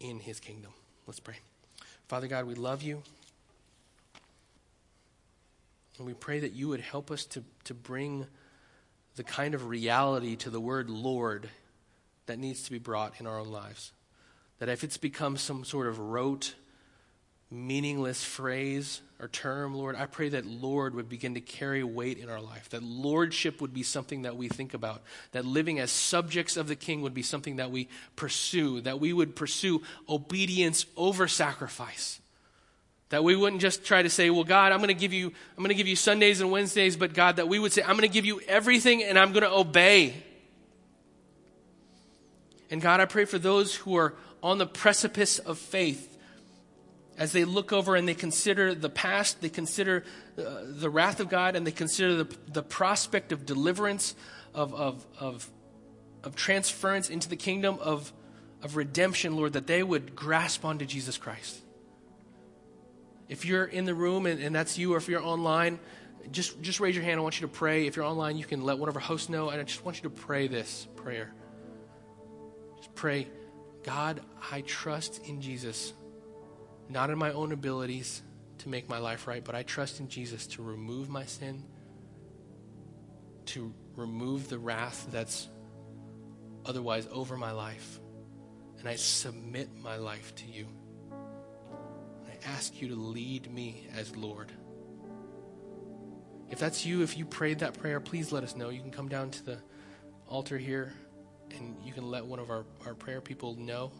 in 0.00 0.18
his 0.20 0.40
kingdom. 0.40 0.72
Let's 1.06 1.20
pray. 1.20 1.36
Father 2.08 2.26
God, 2.26 2.46
we 2.46 2.54
love 2.54 2.82
you. 2.82 3.02
And 5.98 6.06
we 6.06 6.14
pray 6.14 6.40
that 6.40 6.52
you 6.52 6.68
would 6.68 6.80
help 6.80 7.10
us 7.10 7.24
to, 7.26 7.42
to 7.64 7.74
bring 7.74 8.26
the 9.16 9.24
kind 9.24 9.54
of 9.54 9.66
reality 9.66 10.36
to 10.36 10.50
the 10.50 10.60
word 10.60 10.90
Lord 10.90 11.48
that 12.26 12.38
needs 12.38 12.62
to 12.64 12.70
be 12.70 12.78
brought 12.78 13.14
in 13.18 13.26
our 13.26 13.38
own 13.38 13.48
lives. 13.48 13.92
That 14.58 14.68
if 14.68 14.84
it's 14.84 14.98
become 14.98 15.36
some 15.36 15.64
sort 15.64 15.86
of 15.86 15.98
rote, 15.98 16.54
meaningless 17.56 18.22
phrase 18.22 19.00
or 19.18 19.28
term, 19.28 19.74
Lord, 19.74 19.96
I 19.96 20.06
pray 20.06 20.28
that 20.30 20.44
Lord 20.44 20.94
would 20.94 21.08
begin 21.08 21.34
to 21.34 21.40
carry 21.40 21.82
weight 21.82 22.18
in 22.18 22.28
our 22.28 22.40
life. 22.40 22.68
That 22.70 22.82
lordship 22.82 23.60
would 23.62 23.72
be 23.72 23.82
something 23.82 24.22
that 24.22 24.36
we 24.36 24.48
think 24.48 24.74
about. 24.74 25.02
That 25.32 25.46
living 25.46 25.78
as 25.78 25.90
subjects 25.90 26.56
of 26.56 26.68
the 26.68 26.76
king 26.76 27.00
would 27.00 27.14
be 27.14 27.22
something 27.22 27.56
that 27.56 27.70
we 27.70 27.88
pursue. 28.14 28.82
That 28.82 29.00
we 29.00 29.12
would 29.12 29.34
pursue 29.34 29.82
obedience 30.08 30.84
over 30.96 31.28
sacrifice. 31.28 32.20
That 33.08 33.24
we 33.24 33.36
wouldn't 33.36 33.62
just 33.62 33.84
try 33.84 34.02
to 34.02 34.10
say, 34.10 34.28
well, 34.28 34.44
God, 34.44 34.72
I'm 34.72 34.78
going 34.78 34.88
to 34.88 34.94
give 34.94 35.14
you, 35.14 35.28
I'm 35.28 35.62
going 35.62 35.68
to 35.68 35.74
give 35.74 35.88
you 35.88 35.96
Sundays 35.96 36.40
and 36.40 36.50
Wednesdays, 36.50 36.96
but 36.96 37.14
God, 37.14 37.36
that 37.36 37.48
we 37.48 37.58
would 37.58 37.72
say, 37.72 37.82
I'm 37.82 37.96
going 37.96 38.00
to 38.02 38.08
give 38.08 38.26
you 38.26 38.40
everything 38.48 39.02
and 39.02 39.18
I'm 39.18 39.32
going 39.32 39.44
to 39.44 39.52
obey. 39.52 40.14
And 42.70 42.82
God, 42.82 43.00
I 43.00 43.06
pray 43.06 43.24
for 43.24 43.38
those 43.38 43.74
who 43.76 43.96
are 43.96 44.14
on 44.42 44.58
the 44.58 44.66
precipice 44.66 45.38
of 45.38 45.58
faith 45.58 46.15
as 47.18 47.32
they 47.32 47.44
look 47.44 47.72
over 47.72 47.96
and 47.96 48.06
they 48.06 48.14
consider 48.14 48.74
the 48.74 48.90
past, 48.90 49.40
they 49.40 49.48
consider 49.48 50.04
uh, 50.38 50.62
the 50.64 50.90
wrath 50.90 51.20
of 51.20 51.28
God, 51.28 51.56
and 51.56 51.66
they 51.66 51.72
consider 51.72 52.24
the, 52.24 52.36
the 52.52 52.62
prospect 52.62 53.32
of 53.32 53.46
deliverance, 53.46 54.14
of, 54.54 54.74
of, 54.74 55.06
of, 55.18 55.50
of 56.22 56.36
transference 56.36 57.08
into 57.08 57.28
the 57.28 57.36
kingdom 57.36 57.78
of, 57.80 58.12
of 58.62 58.76
redemption, 58.76 59.36
Lord, 59.36 59.54
that 59.54 59.66
they 59.66 59.82
would 59.82 60.14
grasp 60.14 60.64
onto 60.64 60.84
Jesus 60.84 61.16
Christ. 61.16 61.60
If 63.28 63.44
you're 63.44 63.64
in 63.64 63.86
the 63.86 63.94
room 63.94 64.26
and, 64.26 64.40
and 64.40 64.54
that's 64.54 64.78
you, 64.78 64.94
or 64.94 64.98
if 64.98 65.08
you're 65.08 65.22
online, 65.22 65.80
just, 66.30 66.60
just 66.60 66.80
raise 66.80 66.94
your 66.94 67.04
hand. 67.04 67.18
I 67.18 67.22
want 67.22 67.40
you 67.40 67.46
to 67.46 67.52
pray. 67.52 67.86
If 67.86 67.96
you're 67.96 68.04
online, 68.04 68.36
you 68.36 68.44
can 68.44 68.62
let 68.62 68.78
one 68.78 68.88
of 68.88 68.94
our 68.94 69.00
hosts 69.00 69.28
know. 69.28 69.48
And 69.48 69.60
I 69.60 69.64
just 69.64 69.84
want 69.84 69.96
you 69.96 70.02
to 70.04 70.10
pray 70.10 70.48
this 70.48 70.86
prayer. 70.96 71.32
Just 72.76 72.94
pray, 72.94 73.26
God, 73.82 74.20
I 74.50 74.60
trust 74.62 75.26
in 75.26 75.40
Jesus, 75.40 75.92
not 76.88 77.10
in 77.10 77.18
my 77.18 77.32
own 77.32 77.52
abilities 77.52 78.22
to 78.58 78.68
make 78.68 78.88
my 78.88 78.98
life 78.98 79.26
right, 79.26 79.44
but 79.44 79.54
I 79.54 79.62
trust 79.62 80.00
in 80.00 80.08
Jesus 80.08 80.46
to 80.48 80.62
remove 80.62 81.08
my 81.08 81.24
sin, 81.24 81.62
to 83.46 83.72
remove 83.96 84.48
the 84.48 84.58
wrath 84.58 85.06
that's 85.10 85.48
otherwise 86.64 87.08
over 87.10 87.36
my 87.36 87.52
life. 87.52 88.00
And 88.78 88.88
I 88.88 88.96
submit 88.96 89.68
my 89.82 89.96
life 89.96 90.34
to 90.36 90.46
you 90.46 90.66
I 92.46 92.48
ask 92.48 92.80
you 92.80 92.88
to 92.88 92.94
lead 92.94 93.52
me 93.52 93.86
as 93.96 94.16
Lord. 94.16 94.52
If 96.50 96.58
that's 96.58 96.86
you, 96.86 97.02
if 97.02 97.18
you 97.18 97.24
prayed 97.24 97.60
that 97.60 97.78
prayer, 97.78 98.00
please 98.00 98.30
let 98.32 98.44
us 98.44 98.54
know. 98.56 98.68
You 98.68 98.80
can 98.80 98.90
come 98.90 99.08
down 99.08 99.30
to 99.30 99.44
the 99.44 99.58
altar 100.28 100.58
here 100.58 100.92
and 101.50 101.76
you 101.84 101.92
can 101.92 102.10
let 102.10 102.24
one 102.24 102.38
of 102.38 102.50
our, 102.50 102.64
our 102.84 102.94
prayer 102.94 103.20
people 103.20 103.54
know. 103.56 103.92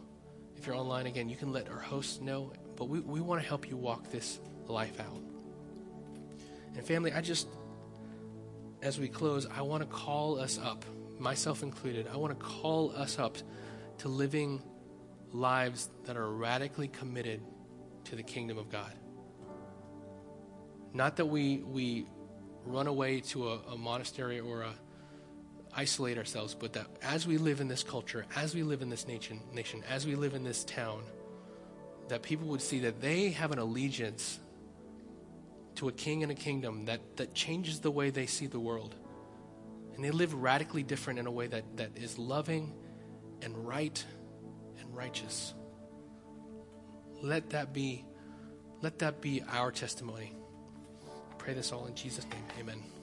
If 0.55 0.65
you're 0.65 0.75
online 0.75 1.07
again, 1.07 1.29
you 1.29 1.35
can 1.35 1.51
let 1.51 1.69
our 1.69 1.79
hosts 1.79 2.21
know. 2.21 2.51
But 2.77 2.85
we, 2.85 3.01
we 3.01 3.19
want 3.19 3.41
to 3.41 3.47
help 3.47 3.69
you 3.69 3.75
walk 3.75 4.11
this 4.11 4.39
life 4.67 4.99
out. 5.01 5.21
And 6.75 6.85
family, 6.85 7.11
I 7.11 7.21
just, 7.21 7.47
as 8.81 8.99
we 8.99 9.09
close, 9.09 9.45
I 9.45 9.63
want 9.63 9.83
to 9.83 9.89
call 9.89 10.39
us 10.39 10.59
up, 10.59 10.85
myself 11.19 11.63
included, 11.63 12.07
I 12.07 12.17
want 12.17 12.39
to 12.39 12.45
call 12.45 12.95
us 12.95 13.19
up 13.19 13.37
to 13.97 14.07
living 14.07 14.61
lives 15.33 15.89
that 16.05 16.15
are 16.15 16.29
radically 16.29 16.87
committed 16.87 17.41
to 18.05 18.15
the 18.15 18.23
kingdom 18.23 18.57
of 18.57 18.69
God. 18.69 18.93
Not 20.93 21.17
that 21.17 21.25
we, 21.25 21.57
we 21.57 22.05
run 22.63 22.87
away 22.87 23.21
to 23.21 23.49
a, 23.49 23.59
a 23.71 23.77
monastery 23.77 24.39
or 24.39 24.61
a, 24.61 24.73
isolate 25.73 26.17
ourselves, 26.17 26.55
but 26.55 26.73
that 26.73 26.87
as 27.01 27.27
we 27.27 27.37
live 27.37 27.61
in 27.61 27.67
this 27.67 27.83
culture, 27.83 28.25
as 28.35 28.55
we 28.55 28.63
live 28.63 28.81
in 28.81 28.89
this 28.89 29.07
nation, 29.07 29.39
nation, 29.53 29.83
as 29.89 30.05
we 30.05 30.15
live 30.15 30.33
in 30.33 30.43
this 30.43 30.63
town, 30.63 31.03
that 32.09 32.21
people 32.21 32.47
would 32.47 32.61
see 32.61 32.79
that 32.79 33.01
they 33.01 33.29
have 33.29 33.51
an 33.51 33.59
allegiance 33.59 34.39
to 35.75 35.87
a 35.87 35.91
king 35.91 36.23
and 36.23 36.31
a 36.31 36.35
kingdom 36.35 36.85
that, 36.85 37.01
that 37.17 37.33
changes 37.33 37.79
the 37.79 37.91
way 37.91 38.09
they 38.09 38.25
see 38.25 38.47
the 38.47 38.59
world. 38.59 38.95
And 39.95 40.03
they 40.03 40.11
live 40.11 40.33
radically 40.33 40.83
different 40.83 41.19
in 41.19 41.27
a 41.27 41.31
way 41.31 41.47
that, 41.47 41.77
that 41.77 41.91
is 41.95 42.17
loving 42.17 42.73
and 43.41 43.67
right 43.67 44.03
and 44.79 44.95
righteous. 44.95 45.53
Let 47.21 47.51
that 47.51 47.73
be, 47.73 48.05
let 48.81 48.99
that 48.99 49.21
be 49.21 49.43
our 49.51 49.71
testimony. 49.71 50.35
I 51.31 51.33
pray 51.37 51.53
this 51.53 51.71
all 51.71 51.85
in 51.87 51.95
Jesus' 51.95 52.25
name. 52.25 52.43
Amen. 52.59 52.96